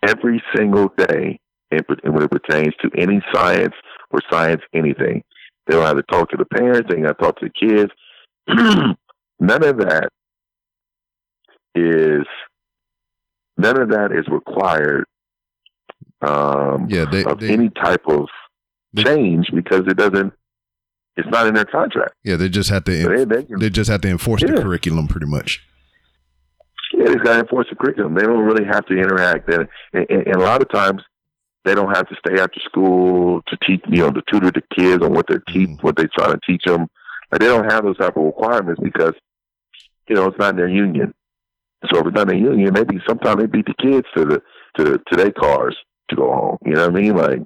[0.07, 1.38] every single day
[1.70, 3.75] and when it pertains to any science
[4.11, 5.22] or science anything.
[5.66, 7.92] They don't have to talk to the parents, they got to talk to the kids.
[9.40, 10.09] none of that
[11.75, 12.27] is
[13.57, 15.05] none of that is required
[16.23, 17.05] um, Yeah.
[17.11, 18.27] They, of they any type of
[18.93, 20.33] they- change because it doesn't.
[21.17, 22.15] It's not in their contract.
[22.25, 25.09] yeah they just have to So they, can, they just have to enforce the curriculum
[25.09, 25.61] pretty much.
[26.95, 28.15] yeah, they got to enforce the curriculum.
[28.15, 31.03] They don't really have to interact, and, and, and a lot of times
[31.65, 33.83] they don't have to stay after school to teach.
[33.88, 35.83] You know, to tutor the kids on what they're teach, Mhm.
[35.83, 36.87] what they're trying to teach them.
[37.31, 39.12] Like they don't have those type of requirements because
[40.09, 41.12] you know it's not in their union.
[41.93, 44.43] So if it's not in their union, maybe sometimes they beat the kids to the
[44.77, 45.77] to the, to their cars
[46.12, 46.59] to go home.
[46.64, 47.16] You know what I mean?
[47.16, 47.40] Like,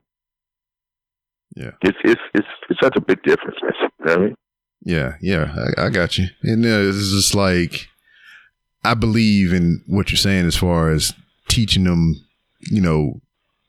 [1.54, 1.70] Yeah.
[1.82, 3.56] it's it's it's it's such a big difference.
[3.62, 4.34] You know what I mean?
[4.82, 6.26] Yeah, yeah, I, I got you.
[6.42, 7.88] And uh, it's just like
[8.84, 11.12] I believe in what you're saying as far as
[11.48, 12.14] teaching them,
[12.70, 13.20] you know,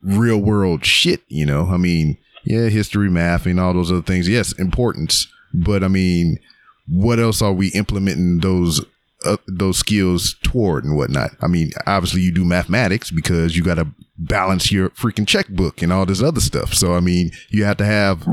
[0.02, 1.22] real world shit.
[1.28, 4.28] You know, I mean, yeah, history, math, and all those other things.
[4.28, 6.38] Yes, importance, but I mean,
[6.86, 8.84] what else are we implementing those
[9.24, 11.30] uh, those skills toward and whatnot?
[11.40, 15.92] I mean, obviously you do mathematics because you got to balance your freaking checkbook and
[15.92, 16.74] all this other stuff.
[16.74, 18.24] So I mean, you have to have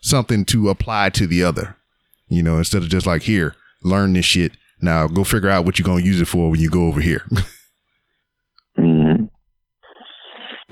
[0.00, 1.76] something to apply to the other
[2.28, 4.52] you know, instead of just like here, learn this shit.
[4.80, 7.22] Now go figure out what you're gonna use it for when you go over here.
[8.78, 9.24] Mm-hmm.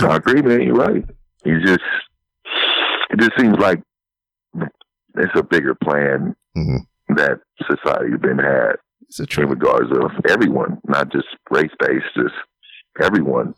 [0.04, 0.62] I agree, man.
[0.62, 1.04] You're right.
[1.44, 1.80] You just
[3.10, 3.80] it just seems like
[5.14, 6.78] it's a bigger plan Mhm.
[7.16, 7.38] that
[7.70, 8.76] society has been had
[9.08, 9.50] It's a in trip.
[9.50, 12.34] regards of everyone, not just race based, just
[13.00, 13.54] everyone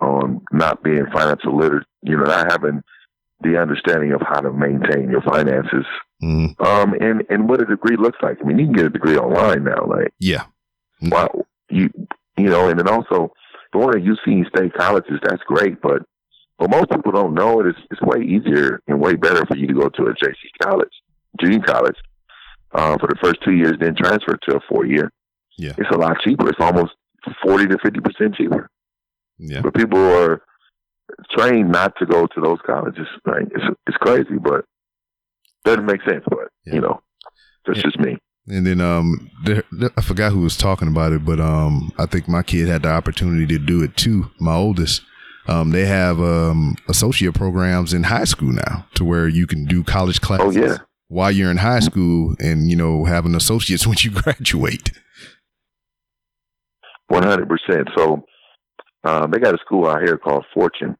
[0.00, 1.86] on not being financial literate.
[2.02, 2.82] You know, not having
[3.40, 5.86] the understanding of how to maintain your finances.
[6.22, 6.60] Mhm.
[6.64, 8.38] Um, and and what a degree looks like.
[8.40, 9.84] I mean, you can get a degree online now.
[9.86, 10.44] Like, Yeah.
[11.02, 11.90] wow, you
[12.36, 13.32] you know, and then also
[13.72, 16.02] going to UC state colleges, that's great, but
[16.58, 17.66] but most people don't know it.
[17.66, 20.92] It's, it's way easier and way better for you to go to a JC college,
[21.40, 21.96] junior college,
[22.74, 25.10] uh, for the first two years, then transfer to a four year.
[25.58, 25.72] Yeah.
[25.78, 26.48] It's a lot cheaper.
[26.48, 26.92] It's almost
[27.42, 28.68] forty to fifty percent cheaper.
[29.38, 29.60] Yeah.
[29.62, 30.42] But people are
[31.30, 33.06] trained not to go to those colleges.
[33.24, 33.46] Right?
[33.54, 34.64] It's it's crazy, but
[35.64, 36.24] doesn't make sense.
[36.28, 36.74] But Yeah.
[36.74, 37.00] you know,
[37.66, 37.84] that's Yeah.
[37.84, 38.18] just me.
[38.48, 42.06] And then um there, there- I forgot who was talking about it, but um I
[42.06, 44.30] think my kid had the opportunity to do it too.
[44.40, 45.02] My oldest.
[45.46, 49.82] Um they have um associate programs in high school now to where you can do
[49.84, 50.76] college classes Oh yeah.
[51.14, 54.90] While you're in high school and you know have an associate's when you graduate.
[57.06, 57.88] One hundred percent.
[57.96, 58.24] So
[59.04, 60.96] um, they got a school out here called Fortune,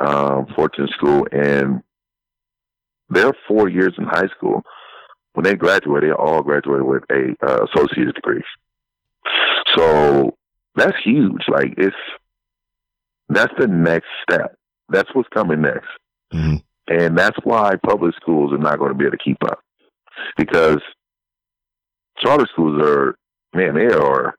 [0.00, 1.82] um, Fortune School, and
[3.08, 4.62] they're four years in high school.
[5.34, 8.42] When they graduate, they all graduate with a uh, associate's degree.
[9.76, 10.36] So
[10.74, 11.42] that's huge.
[11.46, 11.94] Like it's
[13.28, 14.56] that's the next step.
[14.88, 15.86] That's what's coming next.
[16.34, 16.64] Mhm.
[16.90, 19.60] And that's why public schools are not going to be able to keep up
[20.36, 20.78] because
[22.18, 23.14] charter schools are,
[23.54, 24.34] man, they are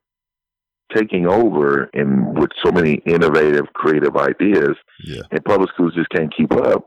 [0.96, 5.22] taking over and with so many innovative, creative ideas, Yeah.
[5.32, 6.86] and public schools just can't keep up.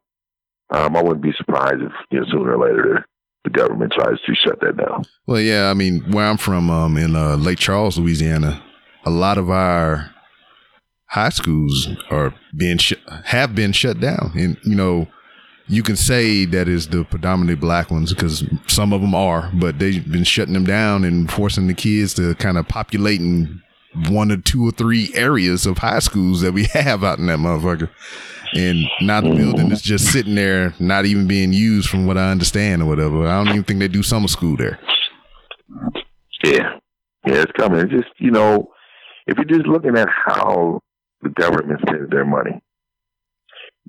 [0.71, 3.07] Um, I wouldn't be surprised if you know, sooner or later
[3.45, 5.05] the government tries to shut that down.
[5.27, 8.63] Well, yeah, I mean, where I'm from, um, in uh, Lake Charles, Louisiana,
[9.05, 10.11] a lot of our
[11.07, 12.95] high schools are being sh-
[13.27, 15.07] have been shut down, and you know,
[15.67, 19.79] you can say that is the predominantly black ones because some of them are, but
[19.79, 23.63] they've been shutting them down and forcing the kids to kind of populate in
[24.09, 27.39] one or two or three areas of high schools that we have out in that
[27.39, 27.89] motherfucker.
[28.55, 32.31] And now the building is just sitting there, not even being used, from what I
[32.31, 33.27] understand or whatever.
[33.27, 34.79] I don't even think they do summer school there.
[36.45, 36.79] Yeah,
[37.27, 37.81] yeah, it's coming.
[37.81, 38.71] It's just you know,
[39.27, 40.81] if you're just looking at how
[41.23, 42.61] the government spends their money,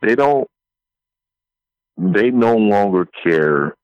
[0.01, 0.47] they don't.
[1.97, 3.75] They no longer care.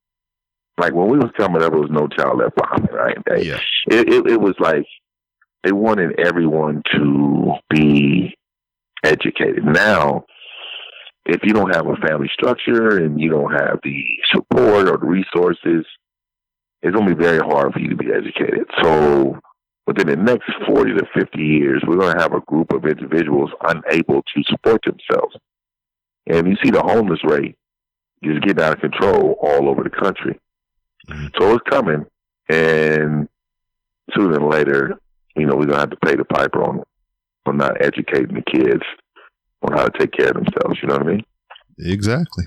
[0.77, 3.17] Like when we was coming up, it was no child left behind, right?
[3.25, 3.59] They, Yeah.
[3.89, 4.85] it, it, it was like
[5.63, 8.35] they wanted everyone to be
[9.03, 9.63] educated.
[9.63, 10.25] Now,
[11.25, 15.05] if you don't have a family structure and you don't have the support or the
[15.05, 15.85] resources,
[16.81, 18.65] it's going to be very hard for you to be educated.
[18.81, 19.39] So,
[19.85, 23.51] within the next 40 to 50 years, we're going to have a group of individuals
[23.67, 25.35] unable to support themselves.
[26.27, 27.55] And you see the homeless rate
[28.23, 30.39] just getting out of control all over the country.
[31.09, 31.31] Mhm.
[31.39, 32.05] So it's coming.
[32.49, 33.27] And
[34.15, 34.97] sooner than later,
[35.35, 36.83] you know, we're gonna have to pay the piper on
[37.45, 38.83] on not educating the kids
[39.63, 40.79] on how to take care of themselves.
[40.81, 41.25] You know what I mean?
[41.79, 42.45] Exactly.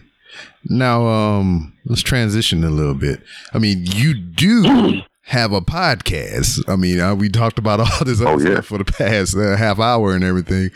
[0.65, 3.21] Now, um, let's transition a little bit.
[3.53, 6.61] I mean, you do have a podcast.
[6.69, 8.61] I mean, uh, we talked about all this Oh, yeah.
[8.61, 10.71] for the past uh, half hour and everything,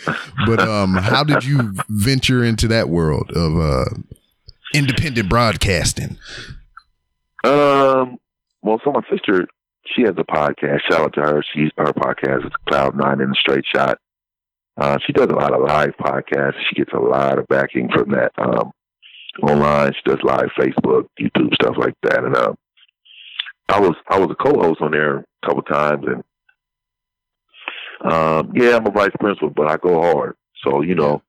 [0.47, 3.85] but um, how did you venture into that world of uh,
[4.75, 6.19] independent broadcasting?
[7.45, 8.19] Um.
[8.63, 9.47] Well, so my sister,
[9.95, 10.81] she has a podcast.
[10.91, 11.45] Shout out to her.
[11.55, 13.99] She's her podcast is Cloud Nine in a Straight Shot.
[14.77, 16.61] Uh, she does a lot of live podcasts.
[16.69, 18.71] She gets a lot of backing from that um,
[19.43, 19.93] online.
[19.93, 22.25] She does live Facebook, YouTube stuff like that.
[22.25, 22.57] And um,
[23.69, 28.87] I was I was a co-host on there a couple times, and um, yeah, I'm
[28.87, 30.37] a vice principal, but I go hard.
[30.65, 31.23] So you know,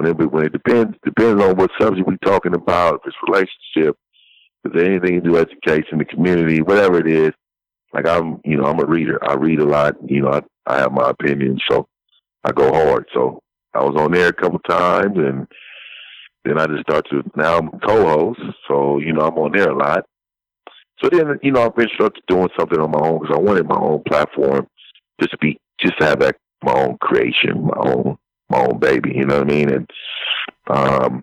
[0.00, 3.96] when it when it depends depends on what subject we're talking about, if it's relationship,
[4.64, 7.32] if there's anything to do education, the community, whatever it is.
[7.92, 9.18] Like I'm, you know, I'm a reader.
[9.28, 9.96] I read a lot.
[10.06, 11.88] You know, I, I have my opinions, so
[12.44, 13.08] I go hard.
[13.12, 13.42] So
[13.74, 15.46] I was on there a couple times, and
[16.44, 17.30] then I just started to.
[17.36, 20.06] Now I'm co-host, so you know I'm on there a lot.
[21.02, 23.66] So then, you know, I've been started doing something on my own because I wanted
[23.66, 24.66] my own platform,
[25.20, 28.18] to be, just to have that my own creation, my own,
[28.50, 29.12] my own baby.
[29.14, 29.70] You know what I mean?
[29.70, 29.90] And
[30.68, 31.22] um,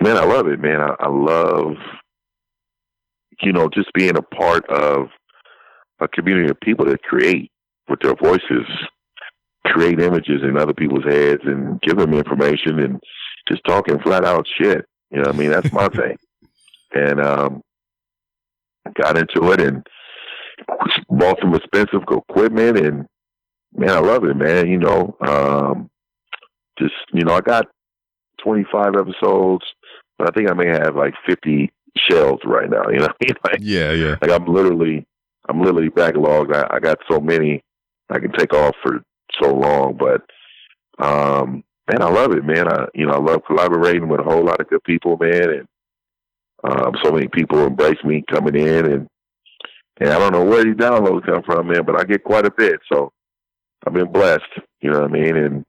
[0.00, 0.80] man, I love it, man.
[0.80, 1.76] I, I love,
[3.42, 5.08] you know, just being a part of
[6.00, 7.50] a community of people that create
[7.88, 8.66] with their voices,
[9.66, 13.00] create images in other people's heads and give them information and
[13.48, 14.86] just talking flat out shit.
[15.10, 15.50] You know what I mean?
[15.50, 16.16] That's my thing.
[16.94, 17.62] And um
[18.94, 19.86] got into it and
[21.08, 23.06] bought some expensive equipment and
[23.74, 24.68] man, I love it, man.
[24.68, 25.89] You know, um
[26.80, 27.66] just you know, I got
[28.42, 29.64] twenty five episodes,
[30.18, 31.72] but I think I may have like fifty
[32.10, 33.08] shelves right now, you know.
[33.44, 34.16] like, Yeah, yeah.
[34.22, 35.06] like I'm literally
[35.48, 36.54] I'm literally backlogged.
[36.54, 37.62] I, I got so many
[38.10, 39.00] I can take off for
[39.42, 40.22] so long, but
[41.04, 42.68] um man, I love it, man.
[42.68, 45.68] I you know, I love collaborating with a whole lot of good people, man, and
[46.64, 49.08] um so many people embrace me coming in and
[50.00, 52.50] and I don't know where these downloads come from, man, but I get quite a
[52.50, 52.80] bit.
[52.90, 53.12] So
[53.86, 54.42] I've been blessed,
[54.80, 55.36] you know what I mean?
[55.36, 55.64] And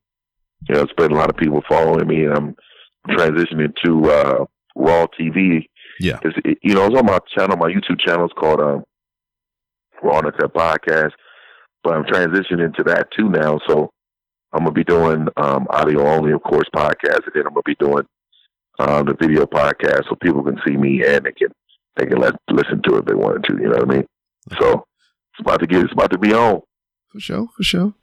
[0.67, 2.56] you know, it's been a lot of people following me and I'm
[3.10, 4.45] transitioning to uh
[4.76, 5.67] Raw TV.
[6.00, 6.19] Yeah.
[6.24, 8.84] It's, it, you know, it's on my channel, my YouTube channel is called um
[10.02, 11.12] Raw Uncut Podcast.
[11.84, 13.60] But I'm transitioning to that too now.
[13.67, 13.89] So
[14.54, 17.76] I'm gonna be doing um audio only, of course, podcast, and then I'm gonna be
[17.76, 18.06] doing
[18.80, 21.50] um the video podcast so people can see me and they can
[21.97, 24.08] they can let listen to it if they wanted to, you know what I mean?
[24.60, 24.86] So
[25.34, 26.62] it's about to get it's about to be on.
[27.12, 27.93] For sure, for sure.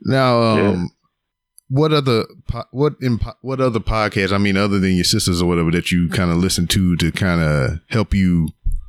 [0.00, 0.90] Now, um.
[1.70, 4.32] What other po- what in what other podcasts?
[4.32, 7.10] I mean, other than your sisters or whatever that you kind of listen to to
[7.12, 8.48] kind of help you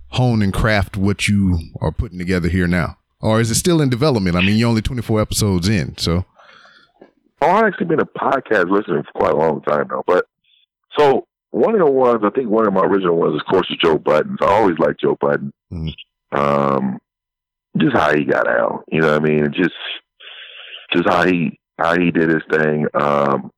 [0.09, 3.89] hone and craft what you are putting together here now, or is it still in
[3.89, 4.35] development?
[4.35, 6.25] I mean, you're only 24 episodes in, so
[7.43, 10.03] Oh, I've actually been a podcast listener for quite a long time now.
[10.05, 10.25] But
[10.97, 13.77] so one of the ones, I think one of my original ones, of course, is
[13.83, 14.37] Joe Budden.
[14.41, 15.51] I always liked Joe Budden.
[15.73, 15.93] Mhm.
[16.33, 16.99] Um,
[17.77, 19.51] just how he got out, you know what I mean?
[19.53, 19.73] Just,
[20.93, 22.85] just how he, how he did his thing.
[22.93, 23.51] Um,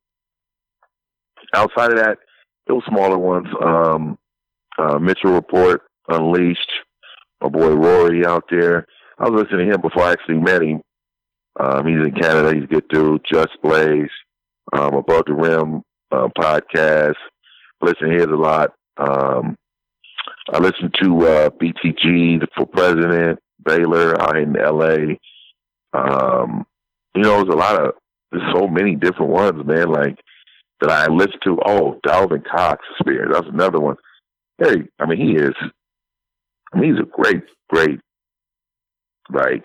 [1.54, 2.18] outside of that,
[2.66, 4.18] those smaller ones, um,
[4.78, 6.72] uh, Mitchell Report, Unleashed,
[7.40, 8.86] my boy Rory out there.
[9.18, 10.80] I was listening to him before I actually met him.
[11.60, 12.54] Um, he's in Canada.
[12.54, 13.22] He's a good dude.
[13.30, 14.08] Just Blaze,
[14.72, 17.14] um, Above the Rim uh, podcast.
[17.80, 18.72] Listen to his a lot.
[18.96, 19.56] Um,
[20.52, 25.18] I listen to uh, BTG for President Baylor out in L.A.
[25.92, 26.66] Um,
[27.14, 27.94] you know, there's a lot of
[28.34, 29.90] there's so many different ones, man.
[29.90, 30.18] Like
[30.80, 31.58] that I listen to.
[31.64, 33.32] Oh, Dalvin Cox Experience.
[33.32, 33.96] That's another one.
[34.58, 35.54] Hey, I mean, he is.
[36.72, 38.00] I mean, he's a great, great,
[39.32, 39.64] like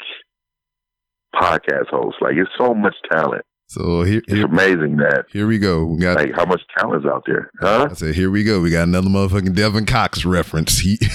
[1.36, 2.18] podcast host.
[2.22, 5.86] Like, it's so much talent So here, It's amazing that here we go.
[5.86, 6.16] We got.
[6.18, 7.88] like how much talent is out there, huh?
[7.92, 8.60] I said, here we go.
[8.62, 10.80] We got another motherfucking Devin Cox reference.
[10.80, 10.98] He,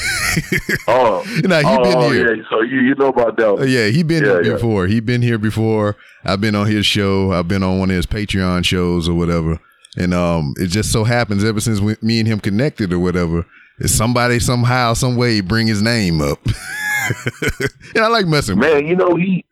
[0.86, 2.32] Oh, now he oh, been oh, here.
[2.36, 2.42] yeah.
[2.48, 3.62] So you you know about Devin?
[3.62, 4.52] Uh, yeah, he been Yeah, here yeah.
[4.52, 4.86] before.
[4.86, 5.96] He been here before.
[6.24, 7.32] I've been on his show.
[7.32, 9.58] I've been on one of his Patreon shows or whatever.
[9.96, 13.46] And um, it just so happens ever since we, me and him connected or whatever,
[13.80, 16.38] is somebody somehow, some way bring his name up.
[17.96, 18.72] and I like messing with.
[18.72, 19.44] Man, you know he,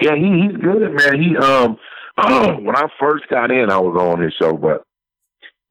[0.00, 1.22] yeah, he, he's good, man.
[1.22, 1.76] He um,
[2.62, 4.82] when I first got in, I was on his show, but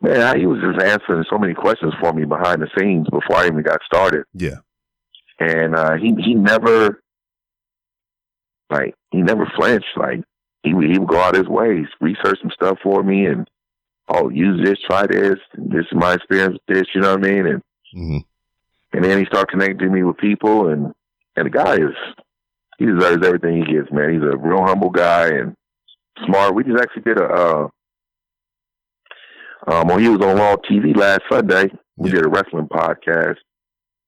[0.01, 3.47] man, he was just answering so many questions for me behind the scenes before I
[3.47, 4.57] even got started, Yeah,
[5.39, 7.01] and uh, he he never,
[8.69, 9.97] like, he never flinched.
[9.97, 10.23] Like
[10.63, 13.47] he would he would go out his way, research some stuff for me, and
[14.07, 16.87] oh, use this, try this, and this is my experience with this.
[16.93, 17.45] You know what I mean?
[17.47, 17.61] And
[17.93, 18.17] hmm
[18.93, 20.93] and then he started connecting me with people, and
[21.35, 21.93] and the guy is
[22.77, 24.13] he deserves everything he gets, man.
[24.13, 25.55] He's a real humble guy and
[26.25, 26.55] smart.
[26.55, 27.67] We just actually did a uh,
[29.67, 31.69] um, well, he was on Raw TV last Sunday.
[31.97, 32.15] We Yeah.
[32.17, 33.37] did a wrestling podcast.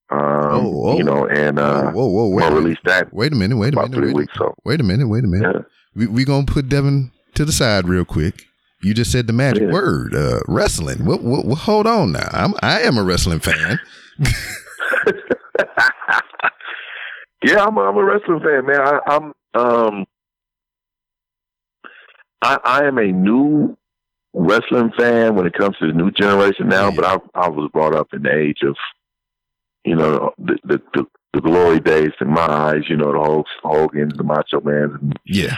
[0.10, 0.97] Um, Oh, oh.
[0.97, 3.82] you know, and uh, whoa, whoa, wait, we'll release that wait a minute, wait a
[3.82, 4.34] minute, wait, weeks.
[4.38, 5.53] So wait a minute, wait a minute.
[5.55, 5.62] yeah,
[5.95, 8.45] We we gonna put Devin to the side real quick.
[8.82, 9.72] You just said the magic Yeah.
[9.74, 11.03] word, uh, wrestling.
[11.05, 12.30] What, what, what, hold on now.
[12.32, 13.80] I'm I am a wrestling fan.
[17.43, 18.80] yeah, I'm a, I'm a wrestling fan, man.
[18.82, 20.05] I, I'm um,
[22.42, 23.78] I I am a new
[24.34, 26.90] wrestling fan when it comes to the new generation now.
[26.90, 26.96] Yeah.
[26.96, 28.76] But I I was brought up in the age of,
[29.84, 32.84] you know, the the the, the glory days in my eyes.
[32.90, 35.56] You know, the Hulk, Hogan's, the Macho Man's, and Yeah,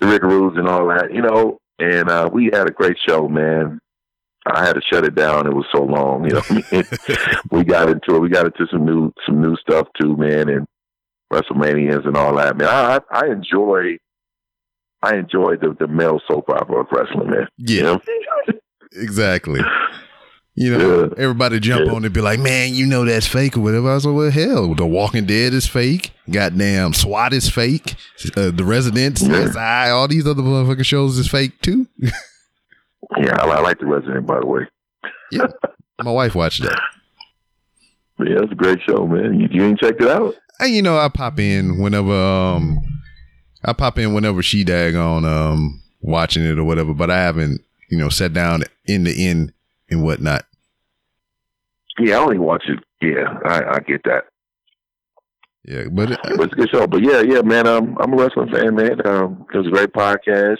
[0.00, 1.12] the Rick Rudes, and all that.
[1.12, 3.80] You know, and uh, we had a great show, man.
[4.46, 5.48] I had to shut it down.
[5.48, 6.42] It was so long, you know.
[6.48, 6.84] I mean?
[7.50, 8.20] we got into it.
[8.20, 10.66] We got into some new some new stuff too, man, and
[11.32, 12.68] WrestleManias and all that, man.
[12.68, 13.98] I I I enjoy
[15.06, 17.48] I enjoy the the male soap opera of wrestling, man.
[17.58, 18.00] You yeah, know?
[18.92, 19.60] exactly.
[20.58, 21.08] You know, Yeah.
[21.18, 21.92] everybody jump Yeah.
[21.92, 24.30] on and be like, "Man, you know that's fake or whatever." I was like, "Well,
[24.30, 26.12] hell, The Walking Dead is fake.
[26.30, 27.94] Goddamn, SWAT is fake.
[28.36, 29.44] Uh, the Residents, Yeah.
[29.48, 31.86] CSI, all these other motherfucking shows is fake too."
[33.18, 34.62] Yeah, I, I like the Resident, by the way.
[35.30, 35.46] yeah,
[36.02, 36.80] my wife watched that.
[38.18, 39.38] Yeah, it's a great show, man.
[39.38, 40.34] You, you ain't checked it out?
[40.58, 42.78] And you know, I pop in whenever um
[43.66, 47.60] I pop in whenever she dag on um watching it or whatever, but I haven't,
[47.90, 49.52] you know, sat down in the end
[49.90, 50.44] and whatnot.
[51.98, 52.78] Yeah, I only watch it.
[53.00, 54.24] Yeah, I, I get that.
[55.64, 56.86] Yeah, but uh, But it's a good show.
[56.86, 57.66] But yeah, yeah, man.
[57.66, 59.04] Um, I'm a wrestling fan, man.
[59.04, 60.58] Um, it was a great podcast.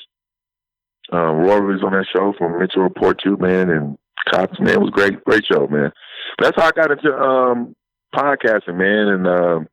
[1.13, 3.97] Um, Rory was on that show from Mitchell Report too, man, and
[4.33, 5.93] Cops, man, it was great, great show, man.
[6.41, 7.77] That's how I got into um
[8.15, 9.69] podcasting, man, and um,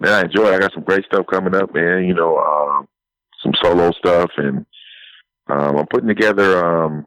[0.00, 0.48] man, I enjoy.
[0.48, 0.54] it.
[0.54, 2.04] I got some great stuff coming up, man.
[2.04, 2.88] You know, um,
[3.42, 4.66] some solo stuff, and
[5.48, 7.06] um, I'm putting together um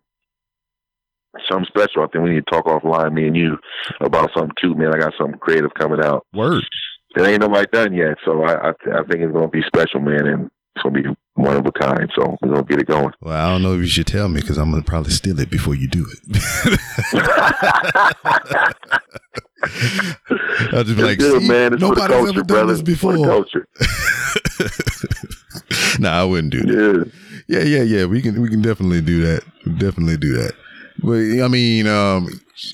[1.50, 2.04] something special.
[2.04, 3.58] I think we need to talk offline, me and you,
[4.00, 4.94] about something too, man.
[4.94, 6.64] I got something creative coming out word.
[7.16, 8.18] it ain't nobody done yet.
[8.26, 11.56] So I I, I think it's gonna be special, man, and it's gonna be one
[11.56, 12.12] of a kind.
[12.16, 13.14] So we're gonna get it going.
[13.22, 15.50] Well, I don't know if you should tell me because I'm gonna probably steal it
[15.50, 16.20] before you do it.
[20.74, 21.74] I'll just be like, good, "See, man.
[21.74, 22.74] It's nobody's culture, ever done brother.
[22.74, 23.28] this It's for the before.
[23.28, 23.68] culture.
[26.00, 27.12] nah, I wouldn't do that.
[27.48, 27.60] Yeah.
[27.60, 28.06] Yeah, yeah, yeah.
[28.06, 29.44] We can we can definitely do that.
[29.78, 30.54] Definitely do that.
[31.04, 32.30] But I mean, um,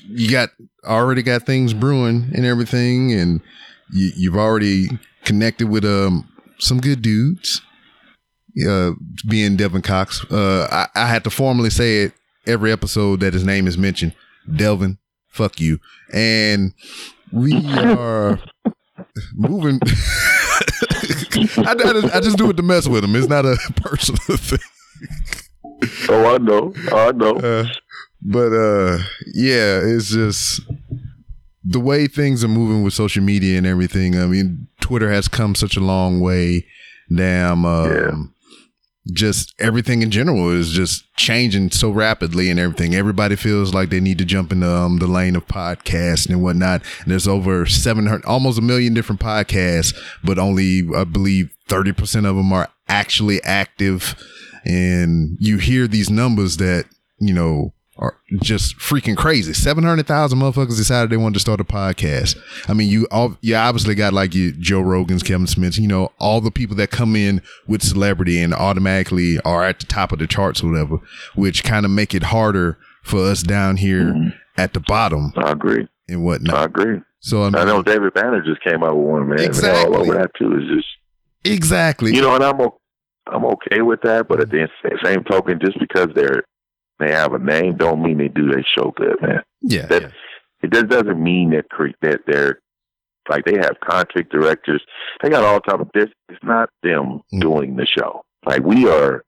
[0.08, 0.50] you got
[0.84, 3.40] already got things brewing and everything, and
[3.92, 4.86] you, you've already
[5.24, 6.28] connected with um
[6.58, 7.60] some good dudes.
[8.68, 8.92] Uh,
[9.28, 12.12] being Devin Cox, uh, I, I had to formally say it
[12.46, 14.14] every episode that his name is mentioned.
[14.52, 14.98] Delvin,
[15.28, 15.78] fuck you,
[16.12, 16.72] and
[17.32, 18.40] we are
[19.34, 19.80] moving.
[21.58, 23.14] I, I, just, I just do it to mess with him.
[23.14, 24.58] It's not a personal thing.
[26.08, 26.72] Oh, I know.
[26.92, 27.36] I know.
[27.36, 27.66] Uh,
[28.20, 28.98] but uh,
[29.34, 30.62] yeah, it's just
[31.64, 34.18] the way things are moving with social media and everything.
[34.18, 36.66] I mean, Twitter has come such a long way.
[37.14, 38.10] Damn, um, Yeah.
[39.12, 42.94] Just everything in general is just changing so rapidly and everything.
[42.94, 46.82] Everybody feels like they need to jump in um, the lane of podcasting and whatnot.
[47.02, 52.36] And there's over 700, almost a million different podcasts, but only, I believe, 30% of
[52.36, 54.14] them are actually active.
[54.64, 56.84] And you hear these numbers that,
[57.18, 59.52] you know, are just freaking crazy.
[59.52, 62.38] 700,000 motherfuckers decided they wanted to start a podcast.
[62.68, 66.12] I mean, you all, you obviously got like your Joe Rogan's, Kevin Smith's, you know,
[66.18, 70.20] all the people that come in with celebrity and automatically are at the top of
[70.20, 70.98] the charts or whatever,
[71.34, 74.28] which kind of make it harder for us down here mm-hmm.
[74.56, 75.88] at the bottom I agree.
[76.08, 76.56] and whatnot.
[76.56, 77.00] I agree.
[77.20, 79.40] So, I I know David Banner just came out with one, man.
[79.40, 79.94] Exactly.
[79.94, 80.56] All over that too.
[80.56, 80.88] It's just
[81.44, 82.14] exactly.
[82.14, 82.60] you know, and I'm
[83.26, 84.28] I'm okay with that.
[84.28, 84.68] But at the
[85.02, 86.44] same token, just because they're
[86.98, 89.42] they have a name, don't mean they do their show good, man.
[89.62, 90.08] Yeah, That- yeah.
[90.60, 92.58] It just doesn't mean that cre- that they're
[93.28, 94.82] like they have contract directors.
[95.22, 96.08] They got all type of this.
[96.28, 97.40] It's not them Mm.
[97.40, 98.24] doing the show.
[98.44, 99.22] Like we are,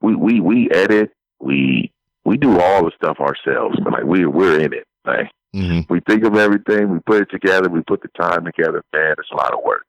[0.00, 1.10] we we we edit.
[1.40, 1.92] We
[2.24, 3.78] we do all the stuff ourselves.
[3.84, 4.86] But like we we're in it.
[5.04, 6.88] Like hmm we think of everything.
[6.88, 7.68] We put it together.
[7.68, 8.82] We put the time together.
[8.94, 9.84] Man, it's a lot of work.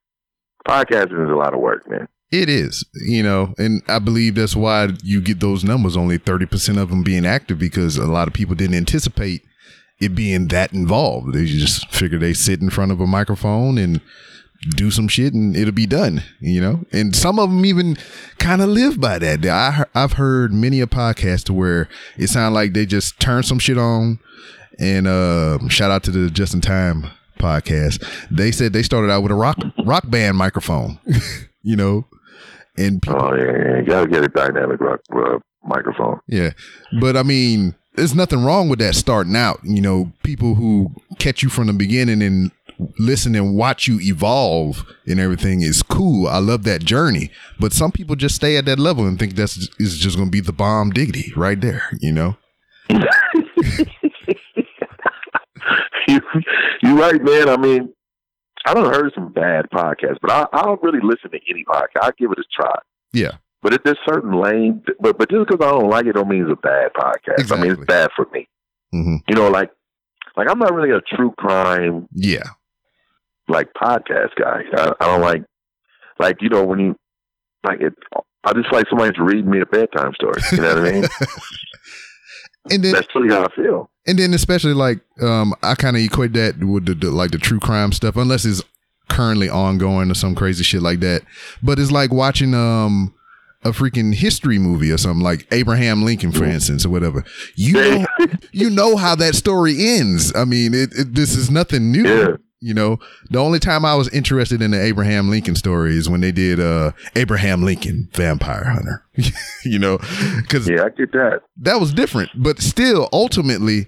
[0.68, 2.08] Podcasting is a lot of work, man.
[2.34, 5.96] It is, you know, and I believe that's why you get those numbers.
[5.96, 9.44] Only thirty percent of them being active because a lot of people didn't anticipate
[10.02, 11.34] it being that involved.
[11.34, 14.02] They just figure they sit in front of a microphone and
[14.76, 16.84] do some shit and it'll be done, you know.
[16.92, 17.98] And some of them even
[18.40, 19.46] kind of live by that.
[19.46, 23.78] I I've heard many a podcast where it sounds like they just turn some shit
[23.78, 24.18] on.
[24.80, 28.04] And uh, shout out to the Just in Time podcast.
[28.32, 30.98] They said they started out with a rock rock band microphone,
[31.62, 32.08] you know,
[32.78, 33.78] and people, Oh yeah, yeah.
[33.80, 36.20] you gotta get a dynamic rock uh, microphone.
[36.28, 36.52] yeah.
[37.00, 39.60] But I mean, there's nothing wrong with that starting out.
[39.64, 42.52] You know, people who catch you from the beginning and
[42.98, 46.28] listen and watch you evolve and everything is cool.
[46.28, 47.30] I love that journey.
[47.60, 50.32] But some people just stay at that level and think that's is just going to
[50.32, 51.84] be the bomb diggity right there.
[52.00, 52.36] You know.
[56.08, 56.20] you
[56.82, 57.50] you right, man.
[57.50, 57.94] I mean,
[58.66, 62.04] I don't heard some bad podcasts, but I I don't really listen to any podcast.
[62.04, 62.76] I give it a try.
[63.12, 63.32] Yeah.
[63.62, 66.44] But if there's certain lane, but but just because I don't like it, don't mean
[66.44, 67.52] it's a bad podcast.
[67.52, 68.48] I mean, it's bad for me.
[68.92, 69.72] hmm You know, like
[70.36, 72.44] like I'm not really a true crime Yeah.
[73.48, 74.62] like podcast guy.
[74.76, 75.44] I, I don't like
[76.20, 76.96] like you know when you
[77.66, 77.94] like it.
[78.46, 80.42] I just like somebody to read me a bedtime story.
[80.52, 81.04] You know what I mean?
[82.72, 83.90] And then That's really how I feel.
[84.08, 87.38] And then especially like um I kind of equate that with the, the like the
[87.38, 88.62] true crime stuff unless it's
[89.10, 91.24] currently ongoing or some crazy shit like that.
[91.62, 93.14] But it's like watching um
[93.66, 97.24] a freaking history movie or something like Abraham Lincoln for instance or whatever.
[97.56, 98.06] You know
[98.52, 100.34] you know how that story ends.
[100.36, 102.04] I mean, it, it this is nothing new.
[102.04, 102.36] Yeah.
[102.64, 102.98] You know,
[103.30, 106.60] the only time I was interested in the Abraham Lincoln story is when they did
[106.60, 109.04] uh Abraham Lincoln Vampire Hunter.
[109.66, 109.98] you know,
[110.48, 111.42] cuz Yeah, I get that.
[111.58, 113.88] that was different but still ultimately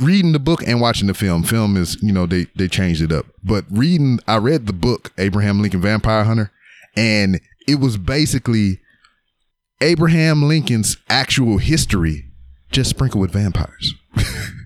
[0.00, 3.12] reading the book and watching the film film is you know they they changed it
[3.12, 6.50] up but reading i read the book abraham lincoln vampire hunter
[6.96, 7.38] and
[7.68, 8.80] it was basically
[9.82, 12.24] abraham lincoln's actual history
[12.70, 13.94] just sprinkled with vampires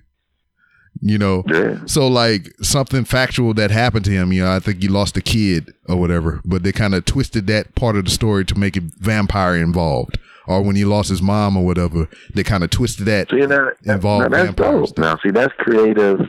[1.01, 1.79] you know Yeah.
[1.85, 5.21] so like something factual that happened to him, you know, I think he lost a
[5.21, 8.75] kid or whatever, but they kind of twisted that part of the story to make
[8.77, 10.17] it vampire involved.
[10.47, 13.29] Or when he lost his mom or whatever, they kind of twisted that.
[13.29, 14.97] See, now, Involve now that's dope.
[14.97, 16.21] Now, see, that's creative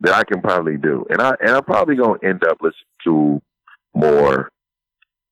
[0.00, 3.42] that I can probably do, and I and I'm probably gonna end up listening to
[3.94, 4.50] more.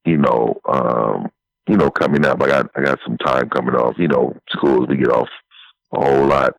[0.05, 1.31] You know, um,
[1.69, 2.43] you know, coming up.
[2.43, 3.95] I got I got some time coming off.
[3.99, 5.29] You know, schools we get off
[5.95, 6.55] a whole lot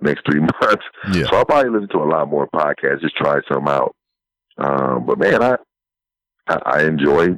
[0.00, 1.24] next three months, Yeah.
[1.30, 3.00] so I'll probably listen to a lot more podcasts.
[3.02, 3.94] Just try some out.
[4.58, 5.56] Um, but man, I
[6.48, 7.28] I, I enjoy.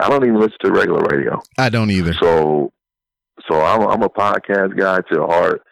[0.00, 1.40] I don't even listen to regular radio.
[1.58, 2.12] I don't either.
[2.14, 2.70] So,
[3.48, 5.62] so I'm I'm a podcast guy to the heart.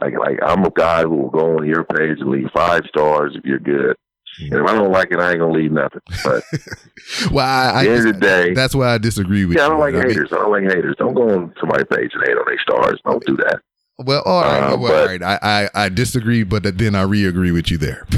[0.00, 3.32] Like like I'm a guy who will go on your page and leave five stars
[3.36, 3.96] if you're good.
[4.40, 6.00] And if I don't like it, I ain't gonna leave nothing.
[6.24, 6.42] But
[7.30, 9.64] Well, I, at the end I of the day, that's why I disagree with yeah,
[9.64, 9.70] I you.
[9.72, 10.32] don't like I mean, haters.
[10.32, 10.96] I don't like haters.
[10.98, 13.00] Don't go on somebody's page and hate on their stars.
[13.04, 13.60] Don't do that.
[13.98, 15.22] Well, all right, Uh, well, but- all right.
[15.22, 15.38] I,
[15.74, 18.06] I I disagree, but then I re-agree with you there.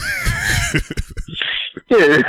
[1.91, 2.23] Yeah,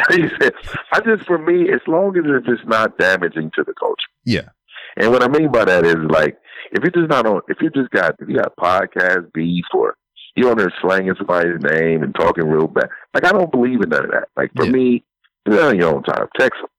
[0.92, 3.96] I just for me, as long as it's just not damaging to the culture.
[4.26, 4.50] yeah,
[4.98, 6.38] And what I mean by that is like
[6.72, 9.96] if you're just not on, if you just got if you got podcast beef or
[10.36, 13.90] you on there slanging somebody's name and talking real bad, like I don't believe in
[13.90, 14.28] none of that.
[14.36, 14.72] Like for Yeah.
[14.72, 15.04] me,
[15.46, 16.28] that on your own time.
[16.38, 16.70] Text them,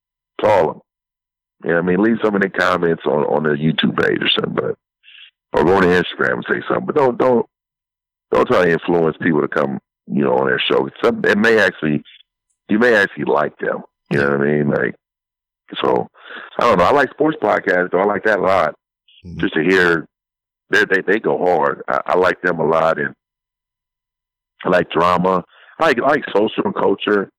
[0.48, 0.80] call them.
[1.64, 2.02] You know what I mean?
[2.02, 4.76] Leave some of the comments on on their YouTube page or something, but
[5.52, 6.86] or go to Instagram and say something.
[6.86, 7.46] But don't don't
[8.32, 10.88] don't try to influence people to come, you know, on their show.
[11.02, 12.02] Some it may actually
[12.68, 13.82] you may actually like them.
[14.10, 14.68] You know what I mean?
[14.70, 14.94] Like
[15.82, 16.08] so
[16.58, 16.84] I don't know.
[16.84, 18.00] I like sports podcasts though.
[18.00, 18.74] I like that a lot.
[19.24, 19.38] Mhm.
[19.38, 20.06] Just to hear
[20.70, 21.82] they they they go hard.
[21.88, 23.14] I, I like them a lot and
[24.64, 25.44] I like drama.
[25.78, 27.30] I like I like social and culture.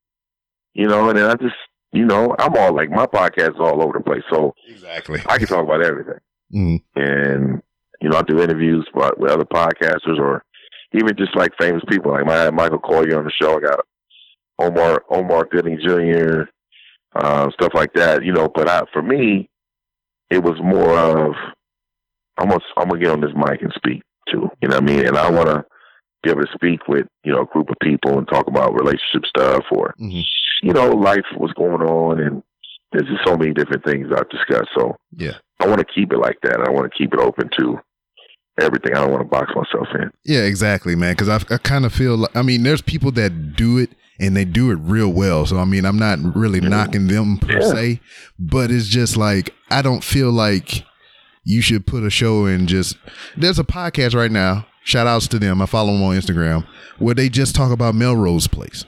[0.74, 1.56] You know, and then I just
[1.94, 4.24] you know, I'm all like my podcast is all over the place.
[4.30, 5.22] So exactly.
[5.28, 6.20] I can talk about everything.
[6.54, 6.80] Mhm.
[6.96, 7.62] And
[8.02, 10.44] you know, I do interviews with with other podcasters or
[10.94, 12.12] even just like famous people.
[12.12, 13.58] Like my Michael Collier on the show.
[13.58, 13.80] I got
[14.60, 16.44] Omar Omar Gooding Jr.
[17.16, 18.24] Uh, stuff like that.
[18.24, 19.50] You know, but I, for me,
[20.30, 21.34] it was more of
[22.38, 24.50] I'm gonna I'm gonna get on this mic and speak too.
[24.62, 25.06] You know what I mean?
[25.08, 25.66] And I want to
[26.24, 29.26] be able to speak with you know a group of people and talk about relationship
[29.28, 30.24] stuff or Mhm.
[30.64, 32.44] you know life what's going on and
[32.92, 34.70] there's just so many different things I've discussed.
[34.78, 35.34] So Yeah.
[35.60, 36.62] I want to keep it like that.
[36.62, 37.80] I want to keep it open to
[38.60, 38.94] everything.
[38.96, 40.12] I don't want to box myself in.
[40.26, 41.14] Yeah, exactly, man.
[41.14, 44.36] Because I, I kind of feel like, I mean, there's people that do it and
[44.36, 45.46] they do it real well.
[45.46, 47.68] So, I mean, I'm not really knocking them per Yeah.
[47.72, 48.02] se,
[48.40, 50.84] but it's just like, I don't feel like
[51.44, 52.98] you should put a show in just,
[53.38, 54.66] there's a podcast right now.
[54.84, 55.62] Shout outs to them.
[55.62, 56.66] I follow them on Instagram
[56.98, 58.86] where they just talk about Melrose Place.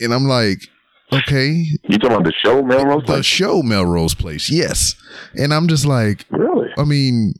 [0.00, 0.58] And I'm like,
[1.12, 3.04] okay, You talking about the show, Melrose?
[3.04, 3.16] Place?
[3.18, 4.50] the show Melrose Place.
[4.50, 4.94] Yes.
[5.34, 6.68] And I'm just like, really?
[6.76, 7.32] I mean,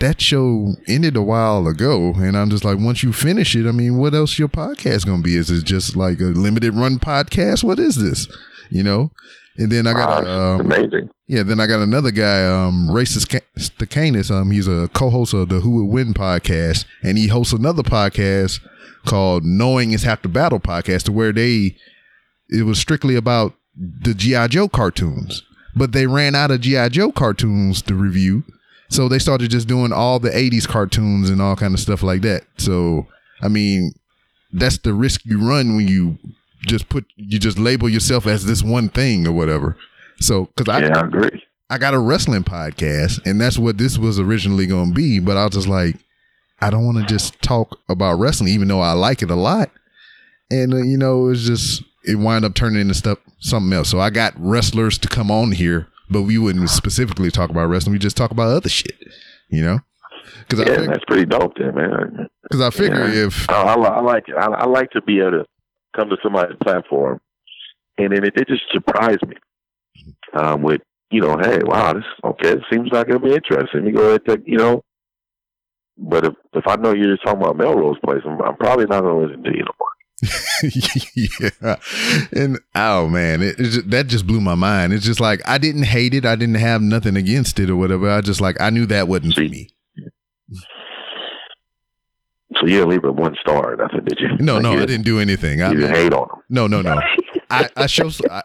[0.00, 3.72] that show ended a while ago, and I'm just like, once you finish it, I
[3.72, 5.36] mean, what else your podcast gonna be?
[5.36, 7.64] Is it just like a limited run podcast?
[7.64, 8.28] What is this?
[8.70, 9.10] You know?
[9.56, 11.10] And then I got Wow, a, um, amazing.
[11.26, 14.30] yeah, then I got another guy, um, Racist Ca- Stacanus.
[14.30, 18.60] Um, he's a co-host of the Who Would Win podcast, and he hosts another podcast
[19.04, 21.76] called Knowing Is Half the Battle podcast, to where they
[22.50, 25.42] it was strictly about the GI Joe cartoons,
[25.74, 28.44] but they ran out of GI Joe cartoons to review,
[28.88, 32.22] so they started just doing all the '80s cartoons and all kind of stuff like
[32.22, 32.44] that.
[32.56, 33.06] So,
[33.40, 33.92] I mean,
[34.52, 36.18] that's the risk you run when you
[36.66, 39.76] just put you just label yourself as this one thing or whatever.
[40.20, 41.44] So, because I yeah, I agree.
[41.70, 45.20] I got a wrestling podcast, and that's what this was originally going to be.
[45.20, 45.96] But I was just like,
[46.60, 49.70] I don't want to just talk about wrestling, even though I like it a lot.
[50.50, 53.90] And uh, you know, it's just it wind up turning into stuff something else.
[53.90, 57.92] So I got wrestlers to come on here, but we wouldn't specifically talk about wrestling.
[57.92, 58.96] We just talk about other shit,
[59.48, 59.78] you know.
[60.40, 62.28] Because I Yeah, fig- that's pretty dope, man.
[62.42, 63.26] because I figure Yeah.
[63.26, 64.34] if I, I, I like it.
[64.36, 65.44] I, I like to be able to
[65.96, 67.20] come to somebody's platform,
[67.98, 69.36] and then it, it just surprised me
[70.34, 70.80] um, with
[71.10, 72.50] you know, hey, wow, this okay.
[72.50, 73.86] It seems like it'll be interesting.
[73.86, 74.82] You go ahead, and take, you know.
[75.96, 79.00] But if if I know you're just talking about Melrose Place, I'm, I'm probably not
[79.02, 79.88] going to listen to you no more.
[81.14, 81.76] yeah,
[82.32, 84.92] and oh man, it, it just, that just blew my mind.
[84.92, 88.10] It's just like I didn't hate it, I didn't have nothing against it or whatever.
[88.10, 89.70] I just like I knew that wasn't for me.
[92.56, 94.36] So you didn't leave it one star or nothing, did you?
[94.38, 95.62] No, Like, no, you I didn't do anything.
[95.62, 96.38] I You didn't hate on them.
[96.48, 97.00] no, no, no.
[97.50, 98.42] I, I show I,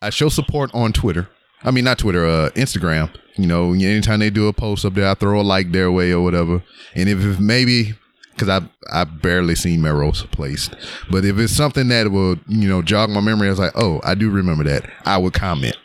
[0.00, 1.28] I show support on Twitter.
[1.62, 3.14] I mean, not Twitter, uh, Instagram.
[3.36, 6.12] You know, anytime they do a post up there, I throw a like their way
[6.12, 6.62] or whatever.
[6.94, 7.94] And if, if maybe
[8.34, 8.60] because I
[8.92, 10.74] I barely seen Melrose placed,
[11.10, 14.00] but if it's something that will you know jog my memory, I was like, oh,
[14.04, 14.88] I do remember that.
[15.06, 15.76] I would comment.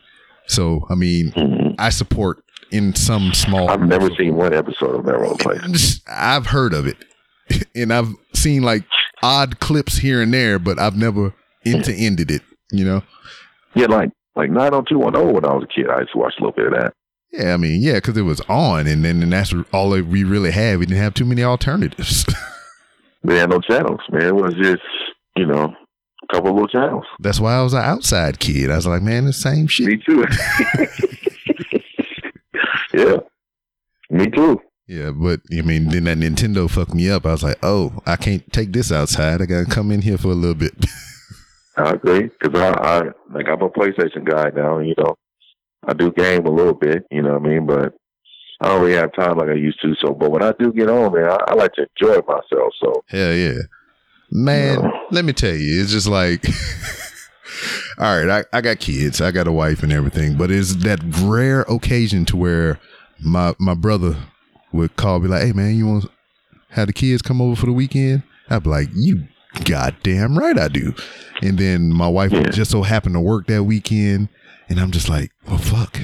[0.47, 1.75] So I mean, Mhm.
[1.77, 3.69] I support in some small.
[3.69, 6.01] I've never seen one episode of Melrose Place.
[6.07, 6.97] I've heard of it,
[7.75, 8.83] and I've seen like
[9.23, 11.33] odd clips here and there, but I've never
[11.63, 12.41] into ended it.
[12.71, 13.03] You know.
[13.75, 15.89] Yeah, like like 90210 when I was a kid.
[15.89, 16.93] I used to watch a little bit of that.
[17.31, 20.23] Yeah, I mean, yeah, because it was on, and then and that's all that we
[20.23, 20.79] really had.
[20.79, 22.25] We didn't have too many alternatives.
[23.23, 24.23] we had no channels, man.
[24.23, 24.81] It was just,
[25.35, 25.73] you know,
[26.23, 27.05] a couple of little channels.
[27.19, 28.71] that's why I was an outside kid.
[28.71, 29.87] I was like, man, the same shit.
[29.87, 30.25] Me too.
[32.93, 33.17] yeah.
[34.09, 34.59] Me too.
[34.87, 37.27] Yeah, but I mean, then that Nintendo fucked me up.
[37.27, 39.39] I was like, oh, I can't take this outside.
[39.39, 40.73] I gotta come in here for a little bit.
[41.77, 42.29] I agree.
[42.39, 43.01] Because I, I,
[43.31, 45.15] like, I'm a PlayStation guy now, you know,
[45.89, 47.65] I do game a little bit, you know what I mean?
[47.65, 47.93] But
[48.61, 49.95] I don't really have time like I used to.
[50.05, 52.73] So, but when I do get on, man, I, I like to enjoy myself.
[52.83, 53.53] So, Hell yeah,
[54.31, 54.81] man.
[54.81, 54.91] No.
[55.11, 56.45] Let me tell you, it's just like,
[57.97, 60.99] all right, I, I got kids, I got a wife and everything, but it's that
[61.21, 62.79] rare occasion to where
[63.21, 64.15] my my brother
[64.71, 66.09] would call, be like, hey man, you want to
[66.69, 68.23] have the kids come over for the weekend?
[68.49, 69.27] I'd be like, you
[69.65, 70.93] goddamn right I do.
[71.41, 72.39] And then my wife Yeah.
[72.39, 74.29] would just so happen to work that weekend,
[74.69, 75.99] and I'm just like, well, fuck,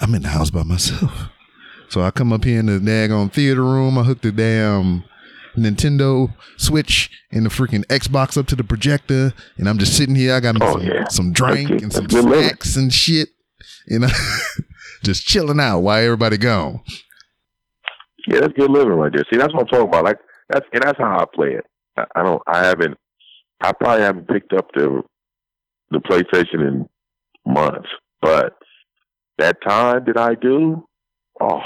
[0.00, 1.28] I'm in the house by myself.
[1.88, 3.98] So I come up here in the daggone theater room.
[3.98, 5.04] I hook the damn
[5.56, 10.34] Nintendo Switch and the freaking Xbox up to the projector, and I'm just sitting here.
[10.34, 11.04] I got Oh, some, yeah.
[11.08, 12.44] some drink That's- and some that's good living.
[12.48, 13.30] snacks and shit,
[13.88, 14.10] and I
[15.02, 16.80] just chilling out while everybody gone.
[18.28, 19.24] yeah, that's good living right there.
[19.32, 20.04] See, that's what I'm talking about.
[20.04, 21.64] Like, that's, and that's how I play it.
[21.96, 22.96] I, I don't, I haven't,
[23.60, 25.02] I probably haven't picked up the,
[25.90, 26.88] the PlayStation in
[27.46, 27.88] months,
[28.20, 28.54] but
[29.38, 30.86] that time that I do,
[31.40, 31.60] oh,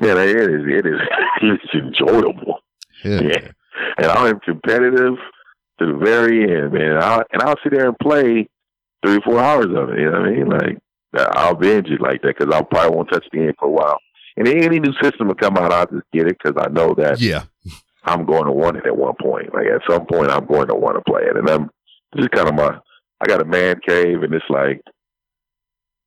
[0.00, 1.00] man, it is, it is,
[1.42, 2.60] it's enjoyable.
[3.04, 3.50] Yeah, Yeah.
[3.96, 5.14] And I'm competitive
[5.78, 6.96] to the very end, man.
[6.96, 8.48] I, and I'll sit there and play
[9.04, 10.00] three, four hours of it.
[10.00, 10.48] You know what I mean?
[10.48, 10.78] Like,
[11.14, 13.98] I'll binge it like that because I probably won't touch the end for a while.
[14.36, 17.20] And any new system will come out, I'll just get it because I know that
[17.20, 17.44] yeah,
[18.04, 19.52] I'm going to want it at one point.
[19.52, 21.70] Like at some point, I'm going to want to play it, and I'm
[22.16, 22.78] just kind of my.
[23.20, 24.80] I got a man cave, and it's like,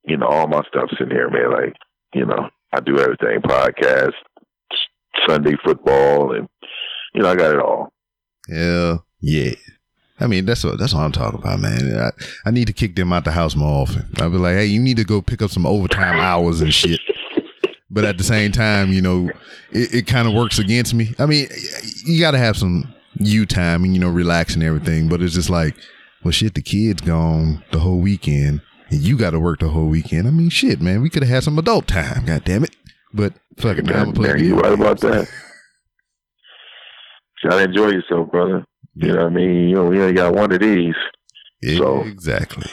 [0.04, 1.52] you know, all my stuff's in here, man.
[1.52, 1.76] Like,
[2.14, 4.12] you know, I do everything: podcast,
[5.28, 6.48] Sunday football, and
[7.14, 7.92] you know, I got it all.
[8.48, 9.52] hell yeah.
[10.20, 11.98] I mean, that's what that's what I'm talking about, man.
[11.98, 12.10] I,
[12.46, 14.08] I need to kick them out the house more often.
[14.18, 17.00] I'll be like, hey, you need to go pick up some overtime hours and shit.
[17.90, 19.30] But at the same time, you know,
[19.70, 21.14] it, it kind of works against me.
[21.18, 21.48] I mean,
[22.04, 25.08] you got to have some you time and you know, relax and everything.
[25.08, 25.76] But it's just like,
[26.24, 28.60] well, shit, the kid's gone the whole weekend,
[28.90, 30.26] and you got to work the whole weekend.
[30.28, 32.24] I mean, shit, man, we could have had some adult time.
[32.26, 32.74] God damn it!
[33.12, 35.28] But fuck it, man, I'm play you right about that.
[37.42, 38.64] You gotta enjoy yourself, brother.
[38.94, 39.68] You know what I mean?
[39.70, 40.94] You know, we only got one of these.
[41.76, 42.70] So- exactly.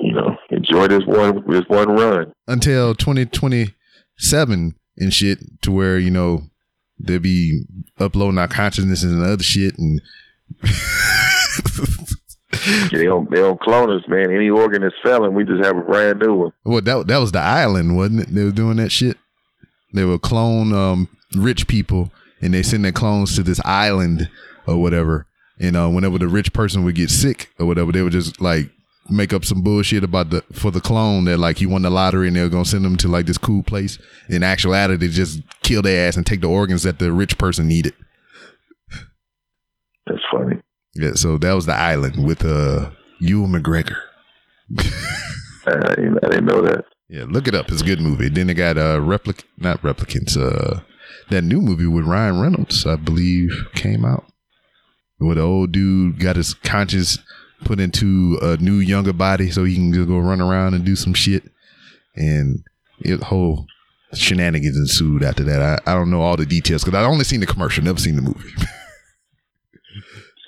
[0.00, 2.32] You know, enjoy this one this one run.
[2.46, 6.42] until 2027 and shit to where you know
[7.00, 7.64] they'll be
[7.98, 10.00] uploading our consciousness and other shit and
[12.92, 14.30] They don't they don't clone us, man.
[14.30, 16.52] Any organ is failing, we just have a brand new one.
[16.64, 19.16] well that that was the island wasn't it they were doing that shit
[19.94, 24.28] they would clone um rich people and they send their clones to this island
[24.66, 25.26] or whatever
[25.60, 28.70] and uh, whenever the rich person would get sick or whatever they would just like
[29.10, 32.26] make up some bullshit about the for the clone that like he won the lottery
[32.28, 33.98] and they were gonna send him to like this cool place
[34.28, 37.66] in actuality they just kill their ass and take the organs that the rich person
[37.68, 37.94] needed
[40.06, 40.57] That's funny.
[40.94, 43.96] Yeah, so that was the island with uh Ewan McGregor.
[45.66, 46.84] I didn't, I didn't know that.
[47.08, 47.70] Yeah, look it up.
[47.70, 48.28] It's a good movie.
[48.28, 50.80] Then they got uh replic not replicants, uh
[51.30, 54.24] that new movie with Ryan Reynolds, I believe, came out.
[55.18, 57.18] Where the old dude got his conscience
[57.64, 60.96] put into a new younger body so he can just go run around and do
[60.96, 61.42] some shit.
[62.14, 62.62] And
[63.00, 63.66] it whole
[64.14, 65.80] shenanigans ensued after that.
[65.86, 68.16] I, I don't know all the details because I only seen the commercial, never seen
[68.16, 68.50] the movie.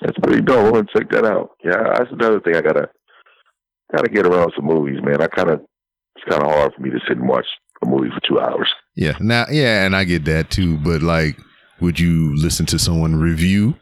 [0.01, 0.65] That's pretty dope.
[0.65, 1.51] I want to check that out.
[1.63, 2.89] Yeah, that's another thing I gotta
[3.93, 5.21] gotta get around some movies, man.
[5.21, 5.61] I kind of
[6.15, 7.45] it's kind of hard for me to sit and watch
[7.83, 8.69] a movie for two hours.
[8.95, 9.17] Yeah.
[9.19, 10.77] Now, yeah, and I get that too.
[10.77, 11.37] But like,
[11.79, 13.75] would you listen to someone review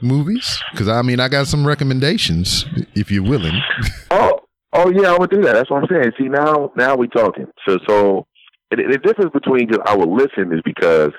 [0.00, 0.58] movies?
[0.72, 2.64] Because I mean, I got some recommendations
[2.94, 3.60] if you're willing.
[4.08, 4.38] Oh,
[4.72, 5.54] oh yeah, I would do that.
[5.54, 6.12] That's what I'm saying.
[6.16, 7.46] See, now now we talking.
[7.68, 8.26] So so
[8.70, 11.10] the, the difference between just I would listen is because,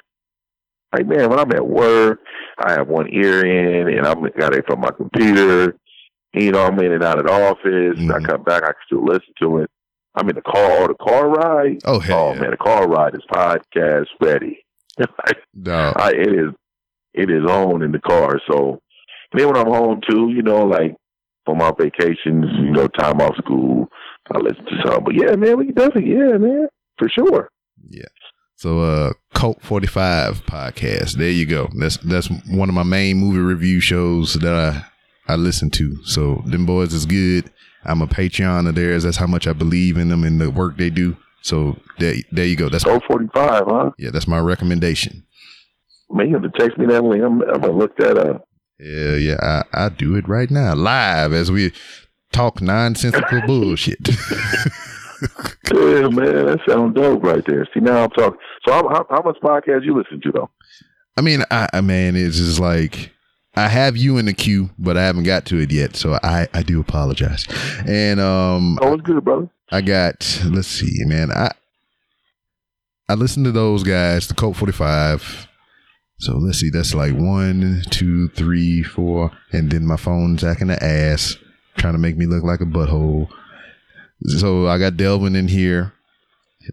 [0.94, 2.20] like, man, when I'm at work,
[2.60, 5.76] I have one ear in and I'm got it from my computer.
[6.34, 7.98] You know, I'm in and out of the office.
[8.00, 8.26] I Mhm.
[8.26, 9.70] come back, I can still listen to it.
[10.16, 10.88] I'm in the car.
[10.88, 11.80] The car ride.
[11.86, 12.42] Oh hell oh yeah.
[12.42, 14.64] man, the car ride is podcast ready.
[15.62, 15.96] Dog.
[15.98, 16.54] I, it is
[17.14, 18.40] it is on in the car.
[18.50, 18.82] So
[19.32, 20.96] and then when I'm home too, you know, like
[21.46, 23.88] for my vacations, you know, time off school,
[24.32, 25.04] I listen to some.
[25.04, 27.50] But yeah, man, we can definitely, yeah, man, for sure.
[28.58, 31.12] So uh Cult 45 podcast.
[31.14, 31.70] There you go.
[31.80, 36.04] That's that's one of my main movie review shows that I I listen to.
[36.06, 37.52] So them boys is good.
[37.86, 39.04] I'm a Patreon of theirs.
[39.04, 41.16] That's how much I believe in them and the work they do.
[41.42, 42.68] So there there you go.
[42.68, 43.92] That's So 45, huh?
[44.00, 45.24] yeah, that's my recommendation.
[46.10, 47.24] Man, you have to text me that link.
[47.24, 48.48] I'm, I'm gonna look that up.
[48.80, 49.38] Yeah, yeah,
[49.74, 51.74] I, I do it right now, live as we
[52.32, 54.10] talk nonsensical bullshit.
[55.74, 57.68] Yeah, man, that sounds dope right there.
[57.74, 58.40] See, now I'm talking.
[58.66, 60.50] So, how, how, how much podcast you listen to though?
[61.18, 63.12] I mean, I, I man, it's just like
[63.56, 66.48] I have you in the queue, but I haven't got to it yet, so I
[66.54, 67.46] I do apologize.
[67.88, 69.50] And um, Oh, it's good, brother.
[69.72, 71.52] I got let's see, man, I
[73.10, 75.48] I listened to those guys, the Colt Forty Five.
[76.20, 80.84] So let's see, that's like one, two, three, four, and then my phone's acting the
[80.84, 81.38] ass,
[81.78, 83.28] trying to make me look like a butthole.
[84.26, 85.94] So I got Delvin in here,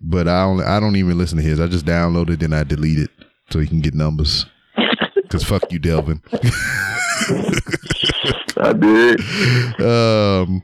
[0.01, 1.61] but I only I don't even listen to his.
[1.61, 3.11] I just download it and I delete it
[3.51, 4.47] so he can get numbers.
[5.29, 6.23] Cause fuck you, Delvin.
[8.57, 9.21] I did.
[9.81, 10.63] um,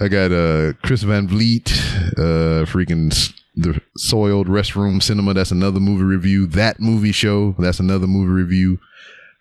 [0.00, 1.70] I got uh Chris Van Vliet,
[2.16, 3.10] uh, freaking
[3.56, 5.34] the soiled restroom cinema.
[5.34, 6.46] That's another movie review.
[6.46, 7.54] That movie show.
[7.58, 8.78] That's another movie review.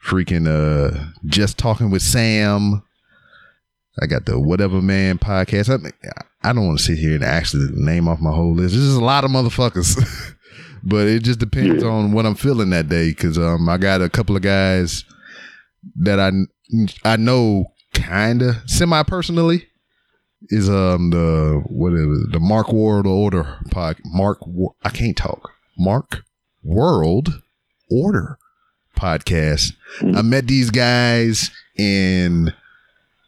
[0.04, 2.84] Freaking uh, just talking with Sam.
[4.02, 5.74] I got the Whatever Man podcast.
[5.74, 5.92] I, mean,
[6.44, 8.74] I don't want to sit here and actually name off my whole list.
[8.76, 9.98] This is a lot of motherfuckers,
[10.84, 11.90] but it just depends Yeah.
[11.90, 13.14] on what I'm feeling that day.
[13.14, 15.04] Cause um, I got a couple of guys
[15.98, 16.32] that I
[17.04, 19.66] I know kind of semi personally
[20.50, 24.40] is um the what is it, the Mark World Order pod Mark
[24.84, 26.24] I can't talk Mark
[26.64, 27.42] World
[27.90, 28.38] Order
[28.96, 29.74] podcast.
[30.02, 32.54] I met these guys in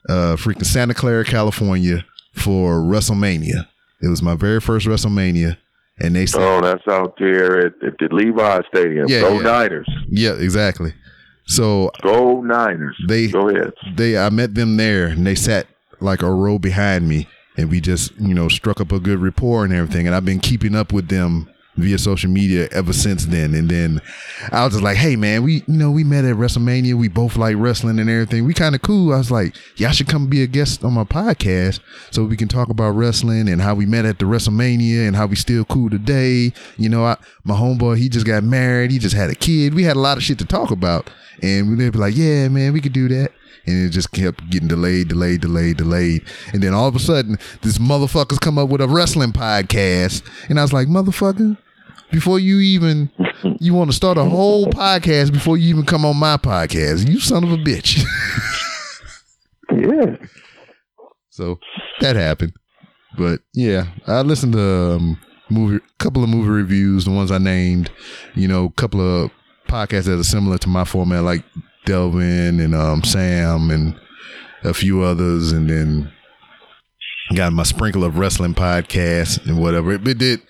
[0.09, 3.67] uh freaking Santa Clara, California for WrestleMania.
[4.01, 5.57] It was my very first WrestleMania,
[5.99, 9.05] and they said, Oh, that's out there at, at the Levi Stadium.
[9.07, 9.41] Yeah, Go yeah.
[9.41, 9.89] Niners.
[10.09, 10.93] "Yeah, exactly."
[11.45, 12.97] So Go Niners.
[13.07, 13.73] they Go ahead.
[13.95, 15.67] they I met them there and they sat
[15.99, 17.27] like a row behind me
[17.57, 20.07] and we just, you know, struck up a good rapport and everything.
[20.07, 23.53] And I've been keeping up with them via social media ever since then.
[23.53, 24.01] And then
[24.51, 26.95] I was just like, hey man, we you know we met at WrestleMania.
[26.95, 28.45] We both like wrestling and everything.
[28.45, 29.13] We kind of cool.
[29.13, 31.79] I was like, y'all should come be a guest on my podcast
[32.11, 35.25] so we can talk about wrestling and how we met at the WrestleMania and how
[35.25, 36.53] we still cool today.
[36.77, 38.91] You know, I, my homeboy he just got married.
[38.91, 39.73] He just had a kid.
[39.73, 41.09] We had a lot of shit to talk about,
[41.41, 43.31] and we'd be like, yeah man, we could do that
[43.65, 46.23] and it just kept getting delayed, delayed, delayed, delayed.
[46.53, 50.59] And then all of a sudden, this motherfuckers come up with a wrestling podcast, and
[50.59, 51.57] I was like, motherfucker,
[52.11, 53.09] before you even
[53.59, 57.19] you want to start a whole podcast before you even come on my podcast, you
[57.19, 58.03] son of a bitch.
[59.71, 60.15] yeah.
[61.29, 61.59] So
[62.01, 62.53] that happened,
[63.17, 67.89] but yeah, I listened to um, movie, couple of movie reviews, the ones I named,
[68.35, 69.31] you know, a couple of
[69.67, 71.43] podcasts that are similar to my format, like
[71.85, 73.99] Delvin and um, Sam and
[74.63, 76.11] a few others, and then
[77.35, 79.93] got my sprinkle of wrestling podcasts and whatever.
[79.93, 80.41] It, it did.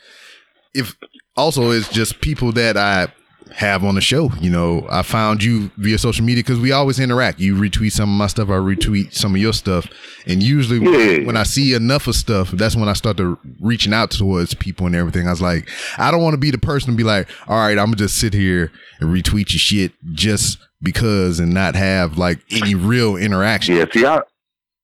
[0.73, 0.95] If
[1.37, 3.11] also it's just people that I
[3.55, 4.31] have on the show.
[4.39, 7.39] You know, I found you via social media because we always interact.
[7.39, 9.87] You retweet some of my stuff, I retweet some of your stuff,
[10.25, 11.25] and usually Yeah.
[11.25, 14.85] when I see enough of stuff, that's when I start to reaching out towards people
[14.87, 15.27] and everything.
[15.27, 17.77] I was like, I don't want to be the person to be like, all right,
[17.77, 18.71] I'm gonna just sit here
[19.01, 23.75] and retweet your shit just because and not have like any real interaction.
[23.75, 24.21] Yeah, see, I,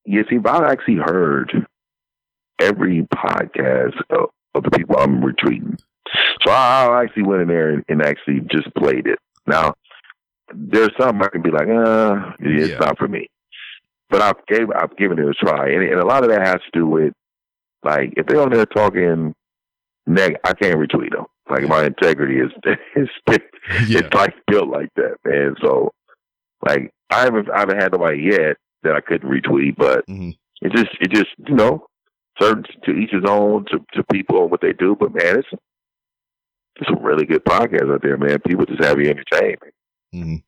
[0.05, 1.67] yeah, see, I've actually heard
[2.59, 5.79] every podcast of, of the people I'm retweeting.
[6.43, 9.19] So I, I actually went in there and, and actually just played it.
[9.45, 9.73] Now,
[10.53, 12.77] there's some I can be like, uh, it's Yeah.
[12.79, 13.27] not for me.
[14.09, 16.61] But I've gave I've given it a try, and, and a lot of that has
[16.61, 17.13] to do with
[17.83, 19.33] like if they're on there talking
[20.05, 21.25] neg, I can't retweet them.
[21.49, 22.51] Like my integrity is
[22.95, 23.09] is
[23.87, 23.99] Yeah.
[23.99, 25.55] it's like built like that, man.
[25.63, 25.91] So
[26.65, 30.33] like I haven't I haven't had nobody yet that I couldn't retweet, but Mhm.
[30.61, 31.85] it just it just you know
[32.39, 34.95] certain to each his own to to people and what they do.
[34.99, 35.47] But man, it's
[36.79, 38.39] it's some really good podcasts out there, man.
[38.47, 39.57] People just have you entertained.
[40.13, 40.43] Mhm.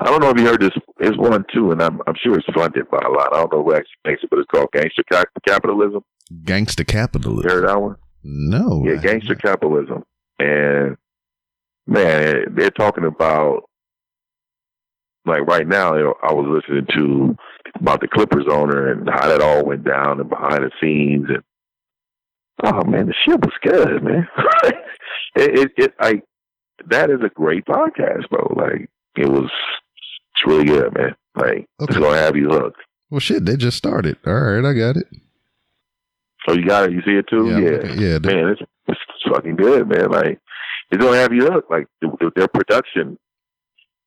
[0.00, 0.70] I don't know if you heard this.
[1.00, 3.34] It's one too, and I'm I'm sure it's funded by a lot.
[3.34, 5.02] I don't know who actually makes it, but it's called Gangster
[5.46, 6.02] Capitalism.
[6.44, 7.50] Gangster You capitalism.
[7.50, 7.96] heard that one?
[8.28, 8.82] No.
[8.84, 10.04] Yeah, gangster capitalism.
[10.38, 10.96] And
[11.86, 13.62] man, they're talking about
[15.24, 15.94] like right now.
[15.96, 17.36] You know, I was listening to
[17.80, 21.26] about the Clippers owner and how that all went down and behind the scenes.
[21.28, 21.42] And
[22.64, 24.28] oh man, the shit was good, man.
[24.64, 24.74] it,
[25.36, 26.24] it, it, like
[26.90, 28.52] that is a great podcast, bro.
[28.56, 29.50] Like it was,
[30.34, 31.14] it's really good, man.
[31.36, 32.00] Like it's Okay.
[32.00, 32.80] gonna have you hooked.
[33.10, 34.16] Well, shit, they just started.
[34.26, 35.06] All right, I got it.
[36.48, 36.92] So you got it.
[36.92, 37.48] You see it too?
[37.48, 39.00] Yeah, Yeah, okay, yeah, man, it's, it's
[39.32, 40.10] fucking good, man.
[40.10, 40.38] Like
[40.90, 41.70] it's gonna have you hooked.
[41.70, 43.18] Like th- th- their production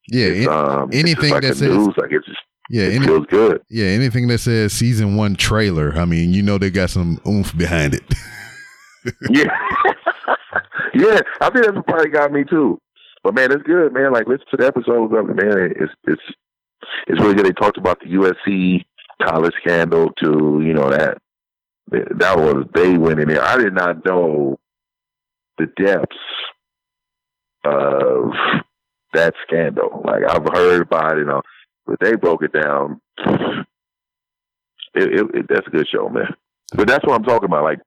[0.09, 2.39] Yeah, um, anything like that says- news, like it's just
[2.71, 3.61] yeah, it any, feels good.
[3.69, 5.93] yeah, anything that says season one trailer.
[5.97, 8.03] I mean, you know they got some oomph behind it.
[9.29, 9.45] yeah,
[10.93, 11.19] yeah.
[11.41, 12.79] I think that's what probably got me too.
[13.23, 14.13] But man, it's good, man.
[14.13, 15.73] Like listen to the episodes of it, man.
[15.79, 16.21] It's it's
[17.07, 17.45] it's really good.
[17.45, 18.85] They talked about the USC
[19.27, 20.61] college scandal too.
[20.63, 21.17] You know that
[21.91, 23.43] that was they went in there.
[23.43, 24.59] I did not know
[25.57, 26.15] the depths
[27.65, 28.31] of
[29.13, 30.01] that scandal.
[30.05, 31.41] Like I've heard about it, you know,
[31.85, 33.01] but they broke it down.
[34.95, 36.33] It, it, it, that's a good show, man.
[36.73, 37.63] But that's what I'm talking about.
[37.63, 37.79] Like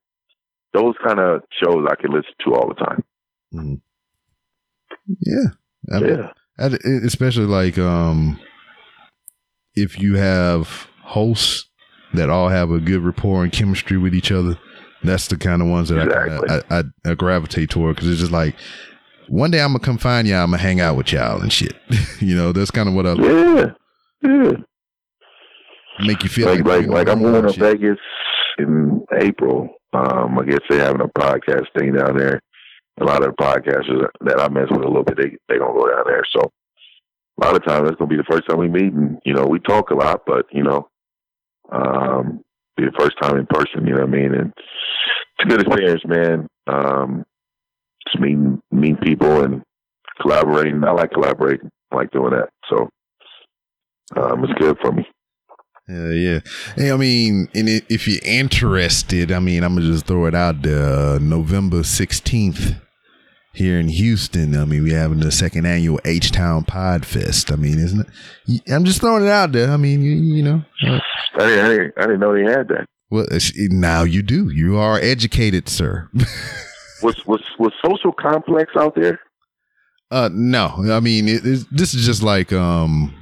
[0.73, 3.83] those kind of shows I can listen to all the time.
[5.21, 5.49] yeah,
[5.93, 8.39] I yeah, I- especially like um,
[9.75, 11.69] if you have hosts
[12.15, 14.59] that all have a good rapport and chemistry with each other.
[15.05, 16.49] That's the kind of ones that Exactly.
[16.49, 18.55] I, I, I I gravitate toward because it's just like
[19.29, 21.75] one day I'm gonna come find y'all, I'm gonna hang out with y'all and shit.
[22.21, 23.67] you know, that's kind of what I yeah,
[24.23, 24.53] yeah.
[26.05, 27.59] make you feel Like like you're like I'm going to.
[27.59, 27.99] Vegas
[28.59, 29.69] in April.
[29.93, 32.41] Um, I guess they're having a podcast thing down there.
[33.01, 35.75] A lot of the podcasters that I mess with a little bit, they they gonna
[35.79, 36.23] go down there.
[36.33, 36.51] So
[37.41, 39.47] a lot of times it's gonna be the first time we meet, and you know
[39.47, 40.89] we talk a lot, but you know,
[41.73, 42.41] um,
[42.77, 43.87] be the first time in person.
[43.87, 44.35] You know what I mean?
[44.35, 46.47] And it's a good experience, man.
[46.66, 47.25] Um,
[48.07, 49.62] just meeting meeting people and
[50.20, 50.85] collaborating.
[50.85, 51.70] I like collaborating.
[51.91, 52.49] I like doing that.
[52.68, 52.89] So
[54.16, 55.07] um, it's good for me.
[55.89, 56.41] Yeah, yeah.
[56.77, 60.64] Hey, I mean, and if you're interested, I mean, I'm gonna just throw it out.
[60.66, 62.81] Uh, November 16th
[63.55, 64.57] here in Houston.
[64.57, 67.53] I mean, we having the second annual H Town Pod Fest.
[67.53, 68.07] I mean, isn't
[68.47, 68.63] it?
[68.73, 69.71] I'm just throwing it out there.
[69.71, 70.63] I mean, you, you know.
[70.87, 70.99] Uh,
[71.35, 72.87] I didn't, I didn't, I didn't know they had that.
[73.11, 73.27] well,
[73.71, 74.49] now you do.
[74.51, 76.09] You are educated, sir.
[77.03, 79.19] Was was was social complex out there?
[80.13, 83.13] Uh, no, I mean it, it's this is just like um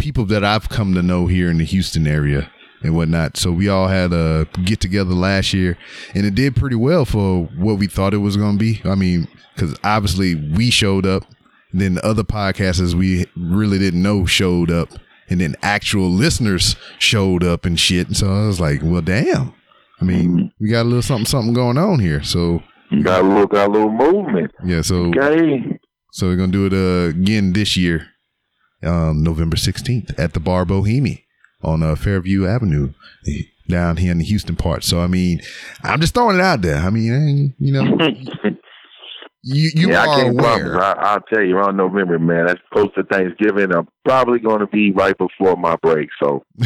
[0.00, 2.50] people that I've come to know here in the Houston area,
[2.82, 3.36] and whatnot.
[3.36, 5.78] So we all had a get together last year,
[6.16, 8.80] and it did pretty well for what we thought it was going to be.
[8.84, 11.24] I mean, because obviously we showed up,
[11.72, 14.90] and then the other podcasters we really didn't know showed up,
[15.28, 18.06] and then actual listeners showed up and shit.
[18.06, 19.52] And so I was like, well, damn.
[20.00, 22.22] I mean, we got a little something something going on here.
[22.22, 24.52] So You got a little, got a little movement.
[24.64, 25.78] yeah, so Okay.
[26.12, 28.06] so we're gonna do it uh, again this year,
[28.84, 31.22] um, November sixteenth at the Bar Boheme
[31.62, 32.92] on uh, Fairview Avenue
[33.68, 34.84] down here in the Houston part.
[34.84, 35.40] So I mean,
[35.82, 36.76] I'm just throwing it out there.
[36.76, 37.96] I mean, you know,
[39.46, 40.66] you you yeah, I can't promise.
[40.66, 40.82] aware.
[40.82, 42.46] I, I'll tell you around November, man.
[42.46, 43.72] That's close to Thanksgiving.
[43.72, 46.08] I'm probably going to be right before my break.
[46.20, 46.44] So,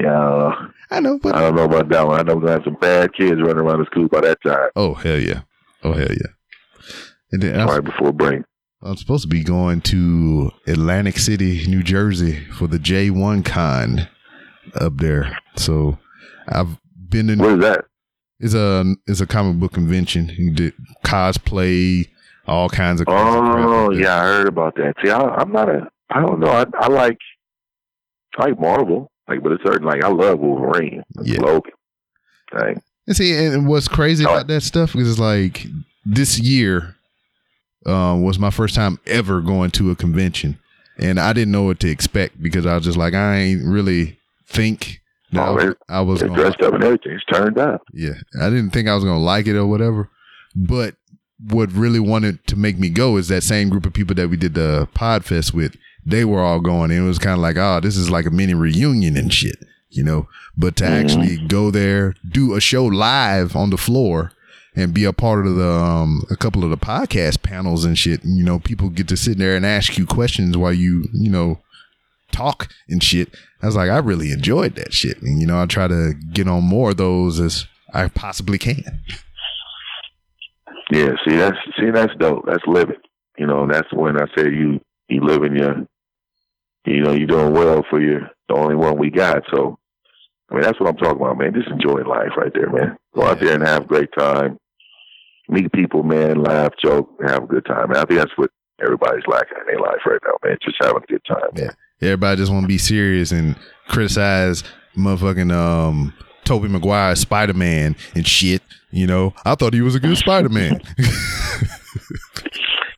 [0.00, 0.50] yeah,
[0.90, 2.18] I know, I don't know about that one.
[2.18, 4.38] I know we're going to have some bad kids running around the school by that
[4.44, 5.42] time, oh hell yeah,
[5.84, 6.32] oh hell yeah.
[7.30, 8.42] And then right before break.
[8.82, 14.08] I'm supposed to be going to Atlantic City, New Jersey for the J1 Con
[14.74, 15.38] up there.
[15.56, 15.98] So
[16.48, 16.76] I've
[17.08, 17.38] been in.
[17.38, 17.84] What is that?
[18.40, 20.28] It's a it's a comic book convention.
[20.28, 20.74] You did
[21.04, 22.08] cosplay,
[22.46, 23.08] all kinds of.
[23.10, 24.94] Oh, yeah, I heard about that.
[25.04, 25.88] See, I, I'm not a.
[26.10, 26.48] I don't know.
[26.50, 27.18] I, I like.
[28.38, 29.86] I like Marvel, like, but it's certain.
[29.86, 31.40] Like, I love Wolverine, Yeah.
[31.40, 31.72] Logan.
[32.52, 32.78] Like,
[33.08, 34.32] And see, and what's crazy Oh.
[34.32, 35.66] about that stuff is like
[36.06, 36.94] this year
[37.84, 40.58] um, was my first time ever going to a convention,
[40.98, 44.18] and I didn't know what to expect because I was just like, I ain't really
[44.46, 45.00] think
[45.32, 47.12] that I was, I was gonna dressed up and everything.
[47.12, 47.82] It's turned up.
[47.92, 50.10] Yeah, I didn't think I was gonna like it or whatever.
[50.54, 50.96] But
[51.50, 54.36] what really wanted to make me go is that same group of people that we
[54.36, 55.76] did the Podfest with.
[56.04, 58.30] They were all going, and it was kind of like, oh, this is like a
[58.30, 59.56] mini reunion and shit,
[59.90, 60.28] you know.
[60.56, 64.32] But to actually go there, do a show live on the floor,
[64.74, 68.20] and be a part of the um, a couple of the podcast panels and shit,
[68.24, 71.60] you know, people get to sit there and ask you questions while you, you know,
[72.32, 73.34] talk and shit.
[73.62, 75.20] I was like, I really enjoyed that shit.
[75.22, 79.00] And, you know, I try to get on more of those as I possibly can.
[80.90, 82.44] Yeah, see that's see that's dope.
[82.46, 82.96] That's living.
[83.36, 85.86] You know, that's when I say you you living your
[86.86, 89.42] you know, you're doing well for your the only one we got.
[89.52, 89.78] So
[90.50, 91.52] I mean that's what I'm talking about, man.
[91.52, 92.96] Just enjoy life right there, man.
[93.14, 94.58] Go out there and have a great time.
[95.50, 97.90] Meet people, man, laugh, joke, have a good time.
[97.90, 98.50] And I think that's what
[98.82, 100.58] everybody's lacking in their life right now, man.
[100.62, 101.50] Just having a good time.
[101.56, 101.70] Yeah.
[102.00, 103.56] Everybody just want to be serious and
[103.88, 104.62] criticize
[104.96, 108.62] motherfucking um Tobey Maguire Spider Man and shit.
[108.90, 110.80] You know, I thought he was a good Spider Man.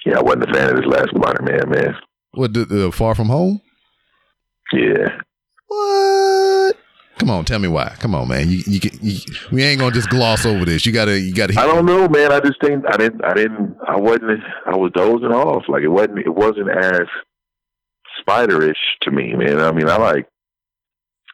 [0.07, 1.95] Yeah, I wasn't a fan of this last Spider Man, man.
[2.33, 3.61] what the, the Far From Home?
[4.73, 5.09] Yeah.
[5.67, 6.77] What?
[7.19, 7.95] Come on, tell me why.
[8.01, 8.49] Come on, man.
[8.49, 9.19] You, you, can- you
[9.53, 10.87] we ain't gonna just gloss over this.
[10.87, 11.53] You gotta, you gotta.
[11.61, 12.33] I don't know, man.
[12.33, 13.23] I just think I didn't.
[13.23, 13.77] I didn't.
[13.87, 14.41] I wasn't.
[14.67, 15.65] I was dozing off.
[15.69, 16.21] Like it wasn't.
[16.21, 17.03] It wasn't as
[18.31, 19.59] spiderish to me, man.
[19.61, 20.29] I mean, I like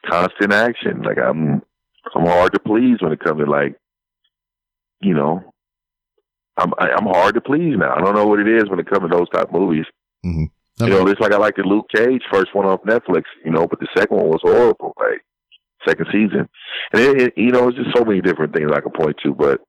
[0.05, 1.03] constant action.
[1.03, 1.61] Like I'm.
[2.15, 3.75] I'm hard to please when it comes to like,
[5.01, 5.53] you know.
[6.57, 7.93] I'm I, I'm hard to please now.
[7.93, 9.85] I don't know what it is when it comes to those type of movies.
[10.79, 13.23] I You know, it's like I like the Luke Cage first one off Netflix.
[13.43, 14.93] You know, but the second one was horrible.
[14.97, 15.21] Like
[15.87, 16.49] second season,
[16.93, 19.33] and it, it, you know, it's just so many different things I can point to.
[19.33, 19.61] But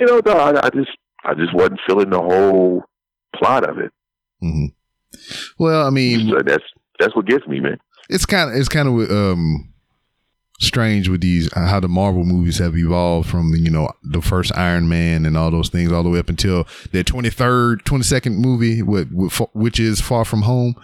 [0.00, 0.90] you know, no, I, I just
[1.24, 2.84] I just wasn't feeling the whole
[3.36, 3.92] plot of it.
[4.42, 4.72] mhm.
[5.58, 6.64] Well, I mean, So that's
[6.98, 7.78] that's what gets me, man.
[8.08, 9.66] it's kind of it's kind of um
[10.60, 14.88] strange with these how the Marvel movies have evolved from you know the first Iron
[14.88, 19.10] Man and all those things all the way up until their 23rd 22nd movie with,
[19.10, 20.74] with which is Far From Home.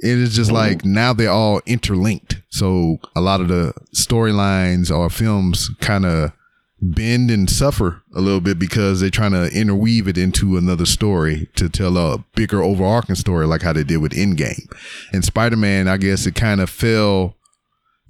[0.00, 2.42] It is just like now they're all interlinked.
[2.50, 6.32] So a lot of the storylines or films kind of
[6.80, 11.48] bend and suffer a little bit because they're trying to interweave it into another story
[11.56, 14.70] to tell a bigger overarching story like how they did with Endgame
[15.12, 17.34] and Spider-Man I guess it kind of fell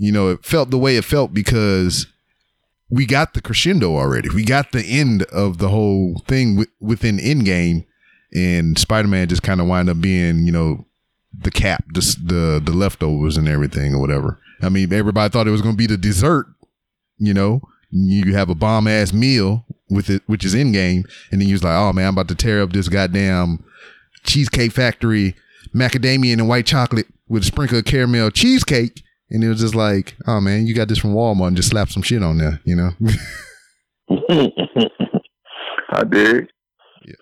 [0.00, 2.06] you know, it felt the way it felt because
[2.88, 4.28] we got the crescendo already.
[4.28, 7.84] We got the end of the whole thing wi- within Endgame,
[8.32, 10.86] and Spider Man just kind of wind up being, you know,
[11.36, 14.38] the cap, s- the the leftovers and everything or whatever.
[14.62, 16.46] I mean, everybody thought it was going to be the dessert.
[17.18, 17.60] You know,
[17.90, 21.64] you have a bomb ass meal with it, which is Endgame, and then you was
[21.64, 23.64] like, oh man, I'm about to tear up this goddamn
[24.24, 25.34] cheesecake factory,
[25.74, 29.02] macadamia and white chocolate with a sprinkle of caramel cheesecake.
[29.30, 31.90] And it was just like, oh man, you got this from Walmart and just slap
[31.90, 32.90] some shit on there, you know?
[35.90, 36.50] I did.
[37.04, 37.14] Yeah.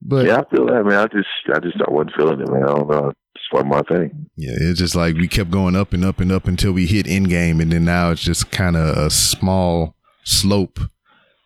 [0.00, 0.98] but Yeah, I feel that, man.
[0.98, 2.62] I just I just I wasn't feeling it, man.
[2.62, 3.12] I don't know.
[3.34, 4.30] It's wasn't my thing.
[4.36, 7.06] yeah, it's just like we kept going up and up and up until we hit
[7.06, 7.60] Endgame.
[7.62, 9.96] And then now it's just kind of a small
[10.28, 10.80] slope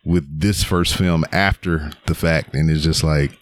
[0.05, 2.53] with this first film after the fact.
[2.53, 3.37] And it's just like,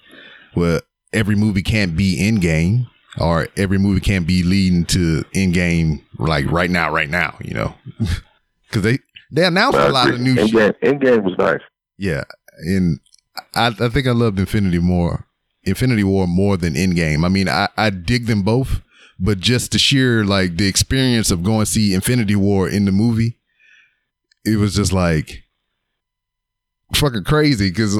[0.55, 0.81] well,
[1.11, 2.87] every movie can't be Endgame
[3.19, 7.73] or every movie can't be leading to Endgame like right now, right now, you know?
[8.67, 8.99] because they
[9.31, 10.79] they announced a lot of new shit.
[10.81, 11.61] Endgame, Endgame was nice.
[11.97, 12.23] Yeah,
[12.59, 12.99] and
[13.55, 15.27] I, I think I loved Infinity more,
[15.63, 17.25] Infinity War more than Endgame.
[17.25, 18.81] I mean, I, I dig them both,
[19.19, 23.37] but just the sheer like the experience of going see Infinity War in the movie,
[24.45, 25.43] it was just like
[26.95, 27.69] fucking crazy.
[27.69, 27.95] Because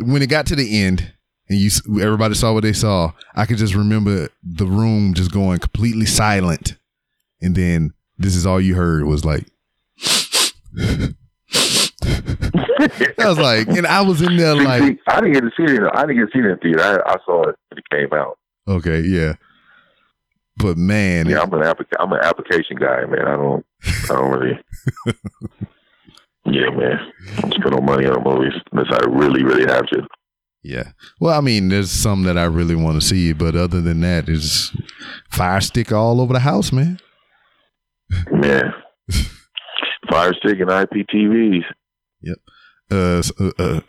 [0.00, 1.12] when it got to the end
[1.48, 1.70] and you
[2.02, 6.76] everybody saw what they saw, I could just remember the room just going completely silent,
[7.40, 9.46] and then this is all you heard was like.
[13.18, 15.72] I was like, and I was in there like, See, I didn't get to see
[15.74, 15.82] it.
[15.94, 16.82] I didn't get to see it in theater.
[17.06, 18.38] I, I saw it when it came out.
[18.68, 19.34] okay, yeah,
[20.58, 23.26] but man, Yeah, I'm an applica- I'm an application guy, man.
[23.26, 24.58] I don't, I don't really.
[26.46, 27.12] yeah, man.
[27.36, 30.06] I don't spend no money on movies unless I really, really have to.
[30.62, 30.92] yeah.
[31.20, 34.28] Well, I mean, there's some that I really want to see, but other than that,
[34.28, 34.74] it's
[35.30, 36.98] fire stick all over the house, man.
[38.30, 38.72] Man,
[40.10, 41.64] Fire Stick and IPTVs.
[42.90, 43.80] Uh, uh, uh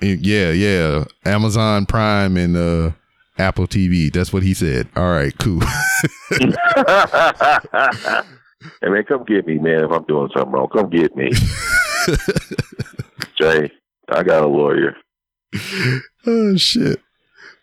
[0.02, 1.04] yeah, yeah.
[1.24, 2.92] Amazon Prime and uh
[3.38, 4.10] Apple TV.
[4.12, 4.88] That's what he said.
[4.94, 5.60] All right, cool.
[8.82, 9.84] hey man, come get me, man.
[9.84, 11.30] If I'm doing something wrong, come get me,
[13.38, 13.70] Jay.
[14.08, 14.96] I got a lawyer.
[16.26, 17.00] oh shit.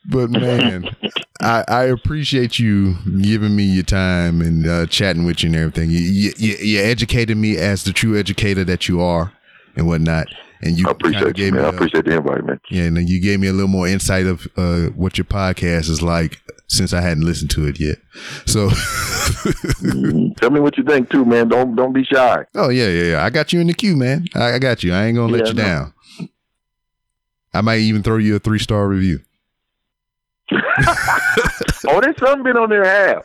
[0.10, 0.96] But man,
[1.42, 5.90] I, I appreciate you giving me your time and uh, chatting with you and everything.
[5.90, 9.34] You, you, you educated me as the true educator that you are
[9.76, 10.28] and whatnot.
[10.62, 11.66] And you I appreciate you, man.
[11.66, 12.60] I a- appreciate the invite, man.
[12.72, 16.02] yeah, and you gave me a little more insight of uh, what your podcast is
[16.02, 17.98] like since I hadn't listened to it yet.
[18.46, 20.36] So, Mhm.
[20.42, 21.48] Tell me what you think too, man.
[21.50, 22.44] Don't don't be shy.
[22.56, 23.24] oh yeah, yeah, yeah.
[23.26, 24.26] I got you in the queue, man.
[24.36, 24.94] I, I got you.
[24.94, 25.64] I ain't gonna let Yeah, you I know.
[25.64, 25.94] down.
[27.54, 29.20] I might even throw you a three star review.
[30.52, 33.24] oh, there's some been on there half.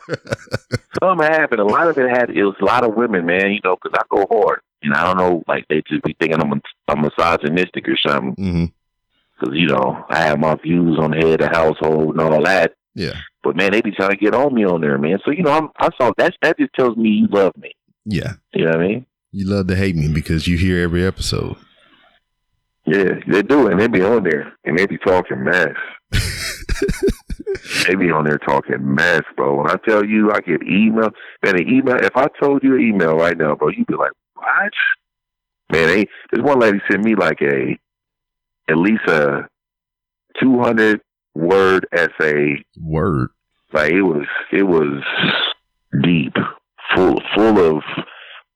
[1.01, 2.29] Some have, and a lot of it had.
[2.29, 3.51] It was a lot of women, man.
[3.51, 6.41] You know, because I go hard, and I don't know, like they just be thinking
[6.41, 8.71] I'm a, I'm misogynistic or something.
[9.39, 12.73] Because you know, I have my views on the head of household and all that.
[12.95, 13.13] Yeah,
[13.43, 15.19] But man, they be trying to get on me on there, man.
[15.25, 16.33] So you know, I'm, I saw that.
[16.41, 17.71] That just tells me you love me.
[18.05, 18.33] yeah.
[18.53, 19.05] You know what I mean?
[19.31, 21.57] You love to hate me because you hear every episode.
[22.85, 25.73] Yeah, they do, and they be on there, and they be talking mess.
[27.87, 29.55] they be on there talking mess, bro.
[29.55, 31.09] When I tell you, I get email,
[31.43, 31.95] man, an email.
[31.95, 34.73] If I told you an email right now, bro, you'd be like, "What?"
[35.71, 37.77] Man, they, there's one lady sent me like a,
[38.69, 39.47] at least a,
[40.41, 41.01] two hundred
[41.33, 42.63] word essay.
[42.79, 43.29] Word.
[43.73, 45.03] Like it was, it was
[46.03, 46.33] deep,
[46.95, 47.83] full, full of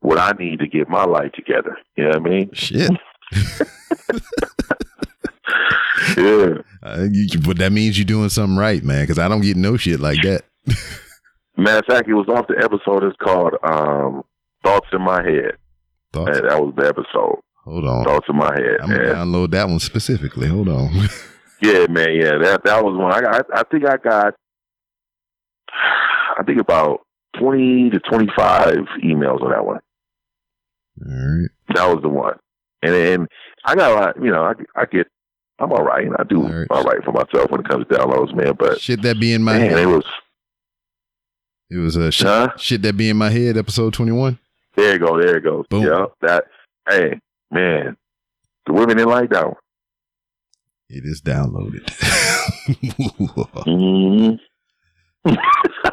[0.01, 1.77] what I need to get my life together.
[1.95, 2.49] You know what I mean?
[2.53, 2.91] Shit.
[6.15, 6.53] Yeah.
[6.83, 9.03] Uh, you, but that means you're doing something right, man.
[9.03, 10.43] Because I don't get no shit like that.
[11.57, 13.03] Matter of fact, it was off the episode.
[13.03, 14.23] It's called um,
[14.63, 15.57] "Thoughts in My Head."
[16.13, 16.37] Thoughts?
[16.37, 17.39] And that was the episode.
[17.65, 18.03] Hold on.
[18.05, 20.47] "Thoughts in My Head." I'm gonna Yeah, download that one specifically.
[20.47, 20.93] Hold on.
[21.61, 22.09] yeah, man.
[22.15, 23.11] Yeah, that that was one.
[23.11, 23.45] I got.
[23.53, 24.35] I think I got.
[26.39, 27.01] I think about
[27.39, 29.79] twenty to twenty-five emails on that one.
[31.05, 31.49] All right.
[31.75, 32.37] That was the one.
[32.83, 33.27] And
[33.65, 34.15] I got a lot.
[34.23, 35.07] You know, I I get.
[35.59, 36.05] I'm all right.
[36.05, 36.67] And I do All right.
[36.69, 38.53] all right for myself when it comes to downloads, man.
[38.57, 39.79] But Shit that be in my man, head.
[39.79, 40.05] it was.
[41.69, 42.49] It was a shit, Huh?
[42.57, 43.57] shit that be in my head.
[43.57, 44.37] Episode 21.
[44.75, 45.19] There you go.
[45.19, 45.65] There you go.
[45.69, 45.83] Boom.
[45.83, 46.05] Yeah.
[46.21, 46.45] That.
[46.87, 47.19] Hey,
[47.51, 47.97] man.
[48.67, 49.55] The women didn't like that one.
[50.89, 51.89] It is downloaded.
[53.65, 54.35] hmm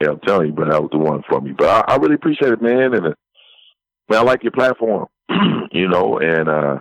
[0.00, 1.52] yeah, I'm telling you, but that was the one for me.
[1.52, 2.94] But I, I really appreciate it, man.
[2.94, 3.14] And uh,
[4.08, 5.06] man, I like your platform,
[5.72, 6.18] you know.
[6.18, 6.78] And uh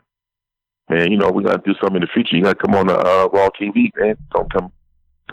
[0.89, 2.35] man, you know, we gotta do something in the future.
[2.35, 4.15] You gotta come on the uh, Raw TV, man.
[4.33, 4.71] Don't come,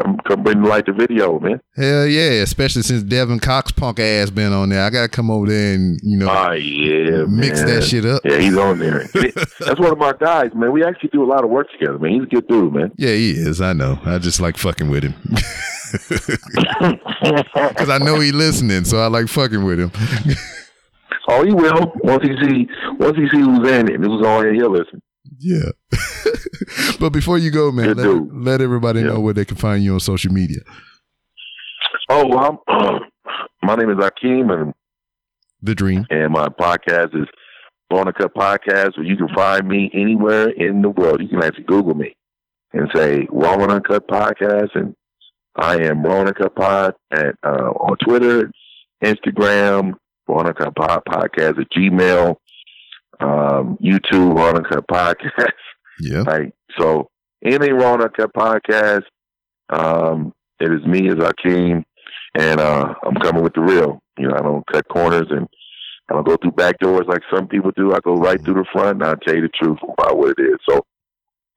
[0.00, 1.60] come, come bring the light to video, man.
[1.76, 4.82] Hell yeah, especially since Devin Cox punk ass been on there.
[4.84, 7.66] I gotta come over there and you know Ah, yeah, mix man.
[7.74, 8.22] that shit up.
[8.24, 9.04] Yeah, he's on there.
[9.14, 10.72] That's one of my guys, man.
[10.72, 12.12] We actually do a lot of work together, man.
[12.12, 12.92] He's a good dude, man.
[12.96, 13.60] Yeah, he is.
[13.60, 13.98] I know.
[14.04, 15.14] I just like fucking with him.
[17.76, 19.90] Cause I know he listening, so I like fucking with him.
[21.28, 22.68] oh, he will once he see
[22.98, 24.00] once he see who's in it.
[24.00, 25.00] Who's on it, he'll listen.
[25.38, 25.70] Yeah.
[27.00, 29.06] but before you go, man, let, let everybody Yeah.
[29.08, 30.60] know where they can find you on social media.
[32.08, 33.00] Oh, well, I'm,
[33.62, 34.74] my name is Akeem, and
[35.62, 36.06] The Dream.
[36.10, 37.28] and my podcast is
[37.90, 41.20] Born Cut Podcast, where you can find me anywhere in the world.
[41.22, 42.14] You can actually Google me
[42.72, 44.94] and say Raw Uncut Podcast, and
[45.56, 48.50] I am Uncut Pod at uh, on Twitter,
[49.04, 49.94] Instagram,
[50.28, 52.36] Uncut Pod Podcast at Gmail,
[53.20, 55.52] um, YouTube, and Uncut Podcast.
[56.00, 56.22] Yeah.
[56.26, 57.10] Like so,
[57.42, 59.02] Raw and Uncut Podcast.
[59.70, 61.84] Um, it is me as Akeem,
[62.36, 64.00] and uh, I'm coming with the real.
[64.18, 65.48] You know, I don't cut corners and
[66.08, 67.92] I don't go through back doors like some people do.
[67.92, 70.42] I go right through the front and I'll tell you the truth about what it
[70.42, 70.58] is.
[70.68, 70.84] So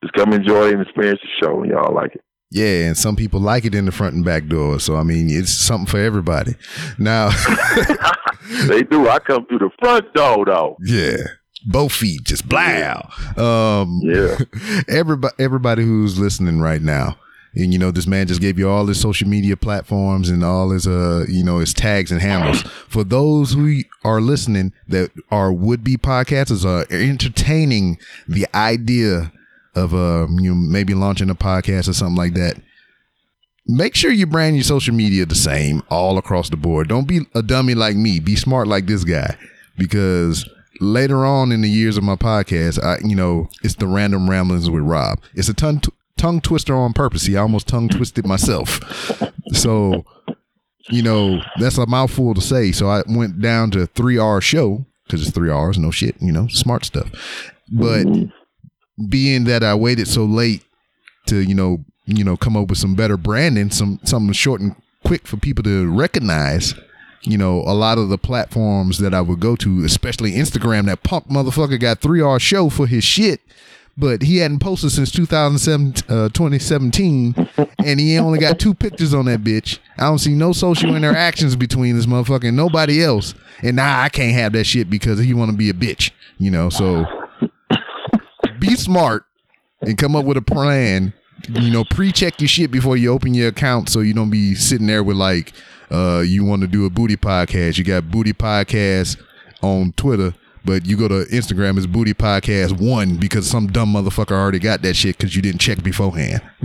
[0.03, 2.21] just come enjoy and experience the show and y'all like it.
[2.53, 4.79] Yeah, and some people like it in the front and back door.
[4.79, 6.55] So I mean, it's something for everybody.
[6.99, 7.29] Now,
[8.67, 9.07] they do.
[9.07, 10.77] I come through the front door though.
[10.85, 11.15] Yeah,
[11.65, 13.01] both feet just blow.
[13.37, 14.37] Um, yeah.
[14.87, 17.17] Everybody, everybody who's listening right now,
[17.53, 20.71] and you know, this man just gave you all his social media platforms and all
[20.71, 22.61] his uh, you know, his tags and handles.
[22.87, 27.97] For those who are listening that are would be podcasters, are entertaining
[28.27, 29.31] the idea
[29.75, 32.61] of uh you know, maybe launching a podcast or something like that
[33.67, 37.21] make sure you brand your social media the same all across the board don't be
[37.35, 39.37] a dummy like me be smart like this guy
[39.77, 40.49] because
[40.81, 44.69] later on in the years of my podcast i you know it's the random ramblings
[44.69, 45.19] with rob.
[45.33, 47.25] It's a tongue t- tongue twister on purpose.
[47.25, 48.79] He almost tongue twisted myself.
[49.53, 50.05] So
[50.89, 52.71] you know that's a mouthful to say.
[52.71, 56.47] So i went down to 3r show because it's three hours no shit you know
[56.47, 57.11] smart stuff.
[57.71, 58.07] But
[59.09, 60.63] being that I waited so late
[61.27, 64.75] to, you know, you know, come up with some better branding, some something short and
[65.05, 66.73] quick for people to recognize.
[67.23, 71.03] You know, a lot of the platforms that I would go to, especially Instagram, that
[71.03, 73.41] punk motherfucker got three R show for his shit,
[73.95, 77.35] but he hadn't posted since 2007, uh, 2017,
[77.85, 79.77] and he only got two pictures on that bitch.
[79.97, 83.35] I don't see no social interactions between this motherfucker and nobody else.
[83.61, 86.49] And now I can't have that shit because he want to be a bitch, you
[86.49, 86.69] know.
[86.69, 87.05] So
[88.59, 89.25] be smart
[89.81, 91.13] and come up with a plan.
[91.49, 94.87] You know, pre-check your shit before you open your account, so you don't be sitting
[94.87, 95.53] there with like,
[95.91, 97.77] uh, you want to do a booty podcast.
[97.77, 99.21] You got booty podcast
[99.61, 104.31] on Twitter, but you go to Instagram it's booty podcast one because some dumb motherfucker
[104.31, 106.41] already got that shit because you didn't check beforehand.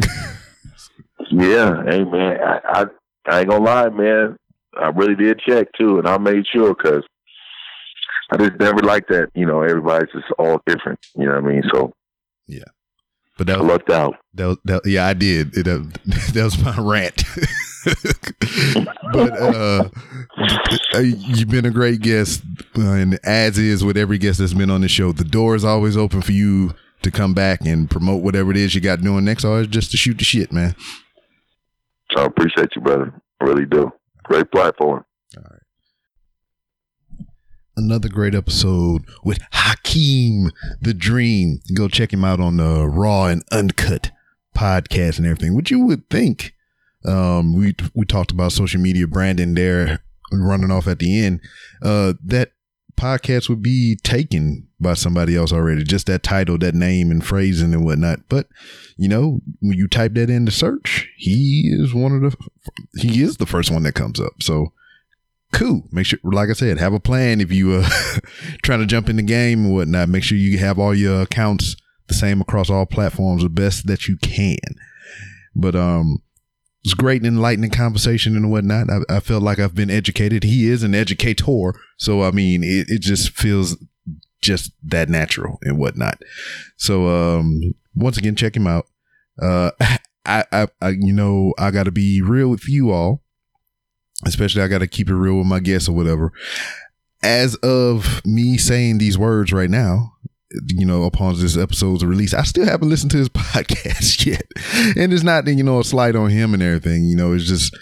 [1.30, 2.84] yeah, hey man, I, I
[3.28, 4.36] I ain't gonna lie, man.
[4.78, 7.02] I really did check too, and I made sure because
[8.30, 9.30] I just never liked that.
[9.34, 11.00] You know, everybody's just all different.
[11.16, 11.62] You know what I mean?
[11.72, 11.92] So
[12.46, 12.64] yeah,
[13.38, 14.16] but that was, I lucked out.
[14.34, 15.56] That, was, that yeah, I did.
[15.56, 15.82] It, uh,
[16.32, 17.22] that was my rant.
[19.12, 19.88] but uh,
[21.00, 22.42] you've been a great guest,
[22.76, 25.64] uh, and as is with every guest that's been on the show, the door is
[25.64, 29.24] always open for you to come back and promote whatever it is you got doing
[29.24, 30.74] next, or just to shoot the shit, man.
[32.16, 33.12] I appreciate you, brother.
[33.40, 33.92] I really do.
[34.24, 35.04] Great platform.
[35.36, 35.60] All right
[37.76, 40.50] another great episode with Hakeem
[40.80, 41.60] the Dream.
[41.74, 44.10] Go check him out on the Raw and Uncut
[44.56, 45.54] podcast and everything.
[45.54, 46.54] What you would think?
[47.06, 50.00] Um, we we talked about social media branding there,
[50.32, 51.40] running off at the end.
[51.82, 52.52] Uh, that
[52.96, 55.84] podcast would be taken by somebody else already.
[55.84, 58.20] Just that title, that name, and phrasing and whatnot.
[58.28, 58.48] But
[58.96, 62.36] you know, when you type that into search, he is one of the
[63.00, 64.42] he is the first one that comes up.
[64.42, 64.72] So
[65.52, 65.82] cool.
[65.92, 67.88] Make sure, like I said, have a plan if you uh
[68.62, 70.08] trying to jump in the game and whatnot.
[70.08, 71.76] Make sure you have all your accounts
[72.08, 74.58] the same across all platforms, the best that you can.
[75.54, 76.22] But um,
[76.86, 78.88] it's great and enlightening conversation and whatnot.
[78.90, 80.44] I, I felt like I've been educated.
[80.44, 83.76] He is an educator, so I mean, it, it just feels
[84.40, 86.22] just that natural and whatnot.
[86.76, 88.86] So um, once again, check him out.
[89.40, 89.72] Uh,
[90.24, 93.22] I, I, I you know, I got to be real with you all
[94.24, 96.32] especially I got to keep it real with my guests or whatever.
[97.22, 100.12] As of me saying these words right now,
[100.68, 104.46] you know, upon this episode's release, I still haven't listened to his podcast yet.
[104.96, 107.04] And it's not, you know, a slight on him and everything.
[107.04, 107.76] You know, it's just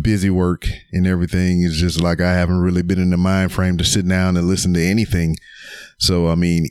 [0.00, 1.62] busy work and everything.
[1.62, 4.48] It's just like I haven't really been in the mind frame to sit down and
[4.48, 5.36] listen to anything.
[5.98, 6.68] So, I mean,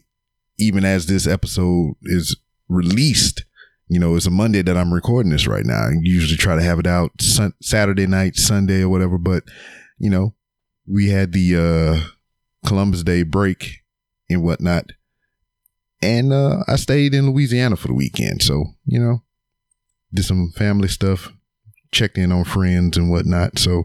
[0.58, 2.36] even as this episode is
[2.68, 3.46] released,
[3.88, 5.88] you know, it's a Monday that I'm recording this right now.
[5.88, 9.18] I usually try to have it out sun- Saturday night, Sunday or whatever.
[9.18, 9.44] But,
[9.98, 10.36] you know,
[10.88, 13.80] we had the uh, Columbus Day break
[14.30, 14.92] and whatnot.
[16.02, 18.42] And uh, I stayed in Louisiana for the weekend.
[18.42, 19.24] So, you know,
[20.14, 21.32] did some family stuff,
[21.92, 23.60] checked in on friends and whatnot.
[23.60, 23.84] So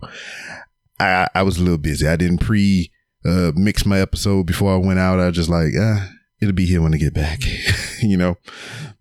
[1.00, 2.06] I, I was a little busy.
[2.06, 2.90] I didn't pre
[3.24, 5.18] uh, mix my episode before I went out.
[5.18, 6.08] I was just like, ah,
[6.40, 7.40] it'll be here when I get back,
[8.02, 8.36] you know.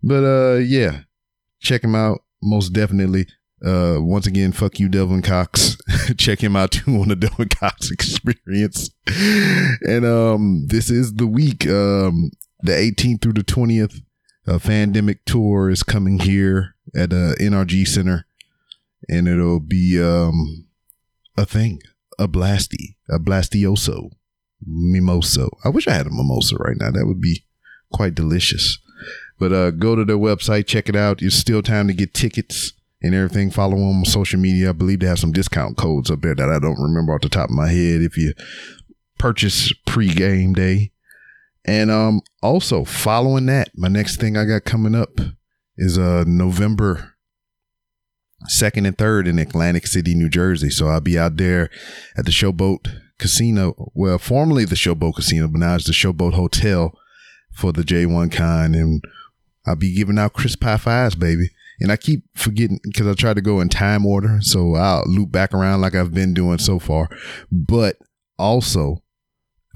[0.02, 1.00] But uh, yeah,
[1.60, 3.26] check him out most definitely.
[3.64, 5.76] Uh, once again, fuck you, Delvin Cox.
[6.18, 8.90] check him out too on the Delvin Cox Experience.
[9.86, 12.30] and um, this is the week, um,
[12.64, 14.00] the 18th through the 20th.
[14.46, 18.26] A pandemic tour is coming here at uh, NRG Center,
[19.08, 20.66] and it'll be um
[21.36, 21.80] a thing,
[22.18, 24.10] a blasty, a blastioso,
[24.68, 25.48] mimoso.
[25.64, 26.90] I wish I had a mimosa right now.
[26.90, 27.46] That would be
[27.92, 28.78] quite delicious.
[29.38, 31.22] But uh, go to their website, check it out.
[31.22, 32.72] It's still time to get tickets
[33.02, 33.50] and everything.
[33.50, 34.70] Follow them on social media.
[34.70, 37.28] I believe they have some discount codes up there that I don't remember off the
[37.28, 38.02] top of my head.
[38.02, 38.34] If you
[39.18, 40.92] purchase pre-game day.
[41.66, 45.20] And um also following that, my next thing I got coming up
[45.76, 47.14] is uh November
[48.46, 50.70] second and third in Atlantic City, New Jersey.
[50.70, 51.70] So I'll be out there
[52.16, 52.86] at the Showboat
[53.18, 53.90] Casino.
[53.94, 56.92] Well, formerly the Showboat Casino, but now it's the Showboat Hotel
[57.52, 58.74] for the J1 Con.
[58.74, 59.02] And
[59.66, 61.50] I'll be giving out crisp pie fives, baby.
[61.80, 64.38] And I keep forgetting because I try to go in time order.
[64.40, 67.08] So I'll loop back around like I've been doing so far.
[67.50, 67.96] But
[68.38, 69.02] also,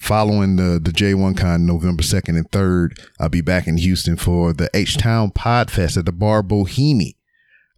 [0.00, 4.52] following the, the J1 Con November 2nd and 3rd, I'll be back in Houston for
[4.52, 7.14] the H Town Podfest at the Bar Boheme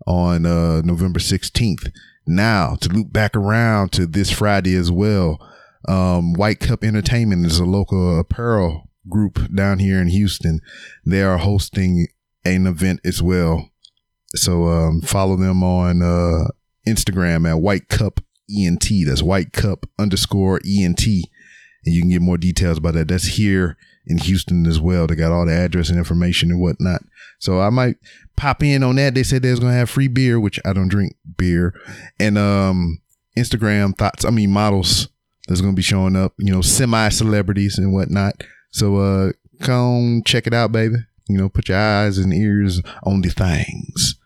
[0.07, 1.93] on uh, November 16th.
[2.27, 5.39] Now, to loop back around to this Friday as well,
[5.89, 10.61] um, White Cup Entertainment is a local apparel group down here in Houston.
[11.05, 12.07] They are hosting
[12.45, 13.71] an event as well
[14.35, 16.49] so um, follow them on uh,
[16.87, 18.21] Instagram at White Cup
[18.51, 18.89] ENT.
[19.07, 21.03] That's White Cup underscore ENT.
[21.85, 23.09] And you can get more details about that.
[23.09, 23.77] That's here
[24.07, 25.07] in Houston as well.
[25.07, 27.03] They got all the address and information and whatnot.
[27.39, 27.97] So I might
[28.37, 29.15] pop in on that.
[29.15, 31.75] They said they was gonna have free beer, which I don't drink beer.
[32.19, 33.01] And um
[33.37, 35.09] Instagram thoughts, I mean models
[35.49, 38.43] that's gonna be showing up, you know, semi celebrities and whatnot.
[38.71, 40.97] So uh come check it out, baby.
[41.29, 44.17] You know, put your eyes and ears on the things.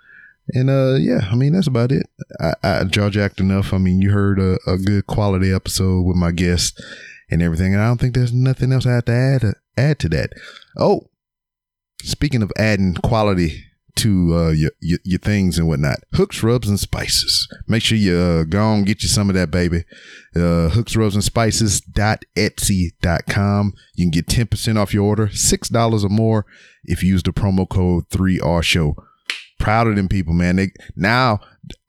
[0.48, 2.06] And uh, yeah, I mean that's about it.
[2.40, 3.72] I, I jaw jacked enough.
[3.72, 6.82] I mean, you heard a, a, good quality episode with my guest
[7.30, 10.09] and everything, and I don't think there's nothing else I have to add add to
[10.10, 10.30] that.
[10.78, 11.10] Oh,
[12.02, 13.64] speaking of adding quality
[13.96, 17.48] to uh, your, your, your things and whatnot, hooks, rubs, and spices.
[17.68, 19.84] Make sure you uh, go and get you some of that, baby.
[20.34, 23.72] Uh, hooks, rubs, and spices dot etsy dot com.
[23.94, 26.44] You can get ten percent off your order, six dollars or more
[26.82, 28.96] if you use the promo code three R Show
[29.60, 30.56] proud of them people, man.
[30.56, 31.38] They now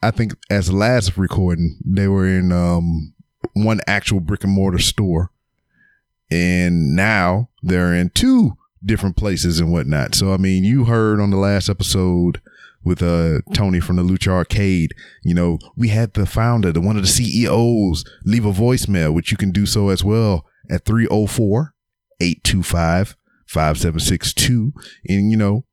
[0.01, 3.14] I think as last recording, they were in um
[3.53, 5.31] one actual brick and mortar store.
[6.31, 10.15] And now they're in two different places and whatnot.
[10.15, 12.41] So I mean, you heard on the last episode
[12.83, 14.93] with uh Tony from the Lucha Arcade,
[15.23, 19.31] you know, we had the founder, the one of the CEOs, leave a voicemail, which
[19.31, 21.73] you can do so as well at 304
[22.19, 23.15] 825
[23.47, 24.73] 5762.
[25.07, 25.65] And you know,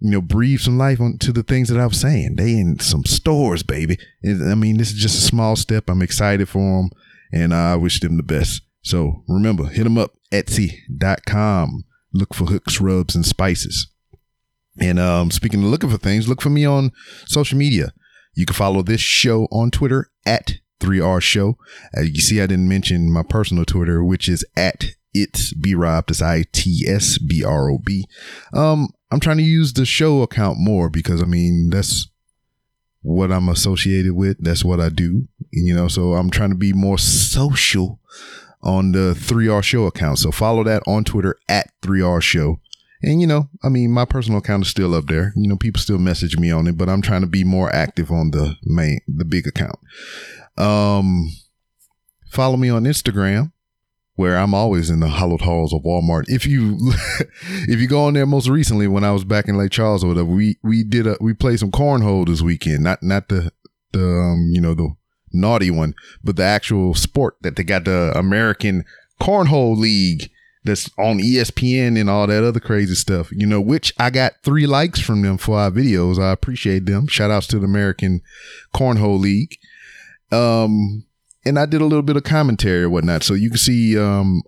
[0.00, 2.36] you know, breathe some life onto the things that I was saying.
[2.36, 3.98] They in some stores, baby.
[4.24, 5.88] I mean, this is just a small step.
[5.88, 6.90] I'm excited for them
[7.32, 8.62] and I wish them the best.
[8.82, 11.84] So remember, hit them up, etsy.com.
[12.12, 13.88] Look for hooks, rubs, and spices.
[14.80, 16.92] And um, speaking of looking for things, look for me on
[17.26, 17.92] social media.
[18.34, 21.56] You can follow this show on Twitter at 3R Show.
[21.96, 26.06] Uh, you see, I didn't mention my personal Twitter, which is at it's B Rob.
[26.06, 28.06] That's I T S B R O B.
[28.54, 32.08] Um, I'm trying to use the show account more because I mean that's
[33.02, 34.36] what I'm associated with.
[34.40, 35.28] That's what I do.
[35.50, 37.98] You know, so I'm trying to be more social
[38.62, 40.18] on the 3R show account.
[40.18, 42.60] So follow that on Twitter at 3R show.
[43.02, 45.32] And you know, I mean, my personal account is still up there.
[45.34, 48.10] You know, people still message me on it, but I'm trying to be more active
[48.10, 49.78] on the main, the big account.
[50.58, 51.30] Um,
[52.30, 53.52] follow me on Instagram
[54.20, 56.24] where I'm always in the hollowed halls of Walmart.
[56.26, 56.76] If you
[57.66, 60.08] if you go on there most recently when I was back in Lake Charles or
[60.08, 62.84] whatever, we we did a we played some cornhole this weekend.
[62.84, 63.50] Not not the
[63.92, 64.90] the um, you know the
[65.32, 68.84] naughty one, but the actual sport that they got the American
[69.22, 70.30] Cornhole League
[70.64, 73.32] that's on ESPN and all that other crazy stuff.
[73.32, 76.22] You know, which I got three likes from them for our videos.
[76.22, 77.06] I appreciate them.
[77.06, 78.20] Shout outs to the American
[78.74, 79.56] Cornhole League.
[80.30, 81.06] Um
[81.44, 83.22] and I did a little bit of commentary or whatnot.
[83.22, 84.42] So you can see, um,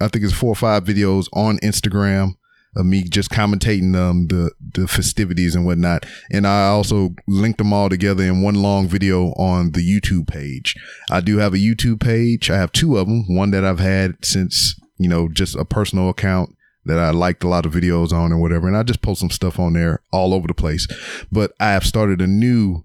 [0.00, 2.34] I think it's four or five videos on Instagram
[2.76, 6.06] of me just commentating um, the the festivities and whatnot.
[6.30, 10.76] And I also linked them all together in one long video on the YouTube page.
[11.10, 12.50] I do have a YouTube page.
[12.50, 13.24] I have two of them.
[13.34, 16.50] One that I've had since you know just a personal account
[16.84, 18.66] that I liked a lot of videos on or whatever.
[18.66, 20.86] And I just post some stuff on there all over the place.
[21.30, 22.84] But I have started a new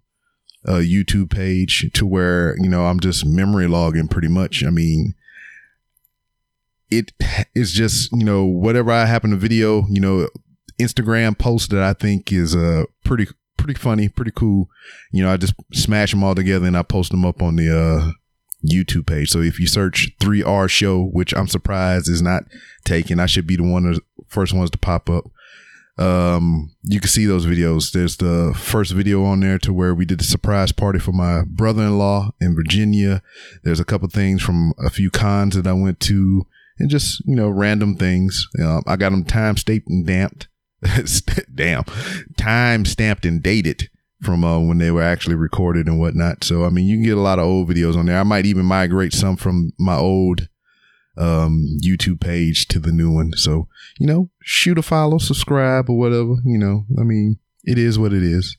[0.66, 4.64] a YouTube page to where, you know, I'm just memory logging pretty much.
[4.64, 5.14] I mean,
[6.90, 7.12] it
[7.56, 10.28] is just, you know, whatever I happen to video, you know,
[10.80, 13.28] Instagram post that I think is uh pretty
[13.58, 14.70] pretty funny, pretty cool.
[15.12, 17.70] You know, I just smash them all together and I post them up on the
[17.76, 18.12] uh
[18.68, 19.30] YouTube page.
[19.30, 22.44] So if you search 3R show, which I'm surprised is not
[22.84, 25.26] taken, I should be the one of the first ones to pop up
[25.98, 27.92] um, you can see those videos.
[27.92, 31.44] There's the first video on there to where we did the surprise party for my
[31.46, 33.22] brother-in-law in Virginia.
[33.64, 36.46] There's a couple things from a few cons that I went to
[36.78, 38.48] and just, you know, random things.
[38.62, 40.50] Um, I got them time stamped and damped.
[41.56, 41.86] Damn.
[42.38, 43.90] Time stamped and dated
[44.22, 46.44] from uh, when they were actually recorded and whatnot.
[46.44, 48.20] So, I mean, you can get a lot of old videos on there.
[48.20, 50.50] I might even migrate some from my old
[51.18, 53.34] um, YouTube page to the new one.
[53.36, 53.68] So,
[54.00, 56.36] you know, shoot a follow, subscribe, or whatever.
[56.46, 58.58] You know, I mean, it is what it is.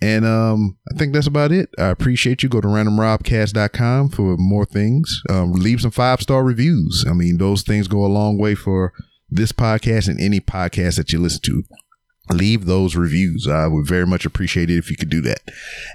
[0.00, 1.68] And um, I think that's about it.
[1.78, 2.48] I appreciate you.
[2.48, 5.22] Go to randomrobcast.com for more things.
[5.30, 7.04] Um, leave some five star reviews.
[7.08, 8.92] I mean, those things go a long way for
[9.30, 11.62] this podcast and any podcast that you listen to.
[12.30, 13.46] Leave those reviews.
[13.46, 15.40] I would very much appreciate it if you could do that.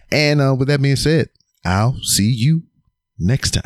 [0.10, 1.30] And uh, with that being said,
[1.66, 2.64] I'll see you
[3.20, 3.64] next time.